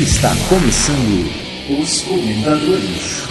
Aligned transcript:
Está 0.00 0.30
começando 0.48 1.30
os 1.78 2.00
comentadores. 2.00 3.22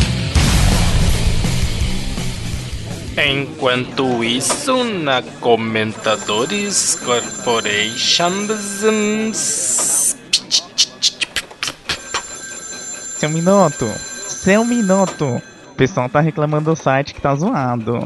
Enquanto 3.18 4.23
isso, 4.23 4.84
na 4.84 5.24
Comentadores 5.40 6.94
Corporation. 7.04 8.54
Seu 13.17 13.30
minuto, 13.31 13.88
seu 14.27 14.63
minuto. 14.63 15.41
O 15.72 15.76
pessoal 15.76 16.08
tá 16.08 16.20
reclamando 16.20 16.70
do 16.70 16.76
site 16.76 17.16
que 17.16 17.22
tá 17.22 17.34
zoado. 17.34 17.99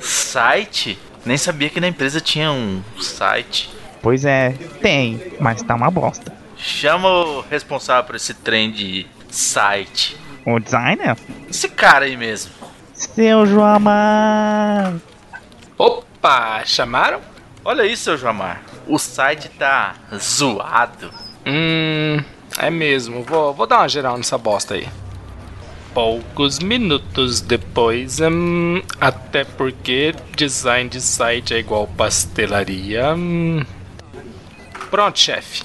Site? 0.00 0.98
Nem 1.26 1.36
sabia 1.36 1.68
que 1.68 1.78
na 1.78 1.88
empresa 1.88 2.22
tinha 2.22 2.50
um 2.50 2.82
site. 2.98 3.68
Pois 4.00 4.24
é, 4.24 4.52
tem, 4.80 5.20
mas 5.38 5.62
tá 5.62 5.74
uma 5.74 5.90
bosta. 5.90 6.37
Chama 6.58 7.08
o 7.08 7.40
responsável 7.42 8.04
por 8.04 8.16
esse 8.16 8.34
trem 8.34 8.70
de 8.70 9.06
site. 9.30 10.16
O 10.44 10.58
designer? 10.58 11.16
Esse 11.48 11.68
cara 11.68 12.04
aí 12.04 12.16
mesmo. 12.16 12.52
Seu 12.92 13.46
Joamar! 13.46 14.94
Opa, 15.76 16.64
chamaram? 16.64 17.20
Olha 17.64 17.86
isso, 17.86 18.04
seu 18.04 18.18
Joamar. 18.18 18.62
O 18.88 18.98
site 18.98 19.48
tá 19.50 19.94
zoado. 20.16 21.10
Hum, 21.46 22.22
é 22.58 22.70
mesmo. 22.70 23.22
Vou, 23.22 23.54
vou 23.54 23.66
dar 23.66 23.78
uma 23.78 23.88
geral 23.88 24.16
nessa 24.16 24.36
bosta 24.36 24.74
aí. 24.74 24.88
Poucos 25.94 26.58
minutos 26.58 27.40
depois, 27.40 28.20
hum, 28.20 28.82
até 29.00 29.44
porque 29.44 30.14
design 30.36 30.90
de 30.90 31.00
site 31.00 31.54
é 31.54 31.58
igual 31.58 31.86
pastelaria. 31.86 33.14
Hum. 33.14 33.64
Pronto, 34.90 35.18
chefe. 35.18 35.62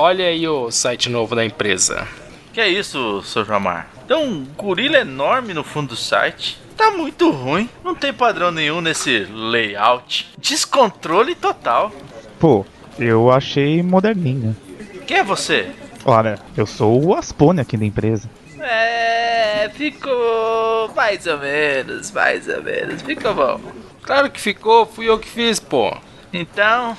Olha 0.00 0.26
aí 0.26 0.46
o 0.46 0.70
site 0.70 1.08
novo 1.08 1.34
da 1.34 1.44
empresa. 1.44 2.06
Que 2.52 2.60
é 2.60 2.68
isso, 2.68 3.20
seu 3.24 3.44
Joamar? 3.44 3.88
Tem 4.06 4.16
um 4.16 4.44
gorila 4.44 4.98
enorme 4.98 5.52
no 5.52 5.64
fundo 5.64 5.88
do 5.88 5.96
site. 5.96 6.56
Tá 6.76 6.92
muito 6.92 7.32
ruim. 7.32 7.68
Não 7.82 7.96
tem 7.96 8.12
padrão 8.12 8.52
nenhum 8.52 8.80
nesse 8.80 9.26
layout. 9.28 10.30
Descontrole 10.38 11.34
total. 11.34 11.90
Pô, 12.38 12.64
eu 12.96 13.28
achei 13.28 13.82
moderninho. 13.82 14.56
Quem 15.04 15.16
é 15.16 15.24
você? 15.24 15.68
Olha, 16.04 16.38
eu 16.56 16.64
sou 16.64 17.04
o 17.04 17.12
Aspone 17.12 17.60
aqui 17.60 17.76
da 17.76 17.84
empresa. 17.84 18.30
É, 18.60 19.68
ficou 19.74 20.92
mais 20.94 21.26
ou 21.26 21.38
menos, 21.38 22.12
mais 22.12 22.46
ou 22.46 22.62
menos. 22.62 23.02
Ficou 23.02 23.34
bom. 23.34 23.60
Claro 24.02 24.30
que 24.30 24.40
ficou, 24.40 24.86
fui 24.86 25.08
eu 25.08 25.18
que 25.18 25.28
fiz, 25.28 25.58
pô. 25.58 25.92
Então, 26.32 26.96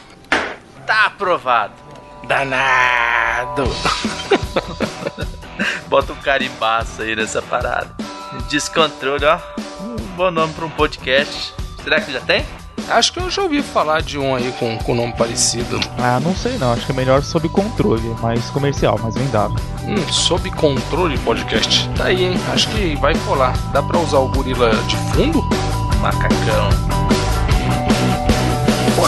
tá 0.85 1.05
aprovado. 1.05 1.87
Danado. 2.29 3.63
Bota 5.89 6.13
um 6.13 6.17
carimbaço 6.17 7.01
aí 7.01 7.15
nessa 7.15 7.41
parada. 7.41 7.89
Descontrole, 8.47 9.25
ó. 9.25 9.39
Um 9.81 9.95
bom 10.15 10.29
nome 10.29 10.53
pra 10.53 10.65
um 10.67 10.69
podcast. 10.69 11.55
Será 11.83 11.99
que 11.99 12.13
já 12.13 12.19
tem? 12.21 12.45
Acho 12.87 13.13
que 13.13 13.19
eu 13.19 13.31
já 13.31 13.41
ouvi 13.41 13.63
falar 13.63 14.03
de 14.03 14.19
um 14.19 14.35
aí 14.35 14.53
com, 14.59 14.77
com 14.77 14.93
nome 14.93 15.13
parecido. 15.13 15.79
Ah, 15.97 16.19
não 16.19 16.35
sei 16.35 16.57
não, 16.59 16.71
acho 16.71 16.85
que 16.85 16.91
é 16.91 16.95
melhor 16.95 17.23
sob 17.23 17.49
controle, 17.49 18.07
mais 18.21 18.47
comercial, 18.51 18.99
mais 18.99 19.15
vendável. 19.15 19.57
Hum, 19.83 19.97
sob 20.11 20.51
controle 20.51 21.17
podcast. 21.19 21.89
Tá 21.97 22.05
aí, 22.05 22.25
hein? 22.25 22.39
Acho 22.53 22.69
que 22.69 22.95
vai 22.97 23.15
colar. 23.25 23.57
Dá 23.73 23.81
pra 23.81 23.97
usar 23.97 24.19
o 24.19 24.27
gorila 24.29 24.69
de 24.83 24.95
fundo? 25.13 25.41
Macacão. 25.99 26.69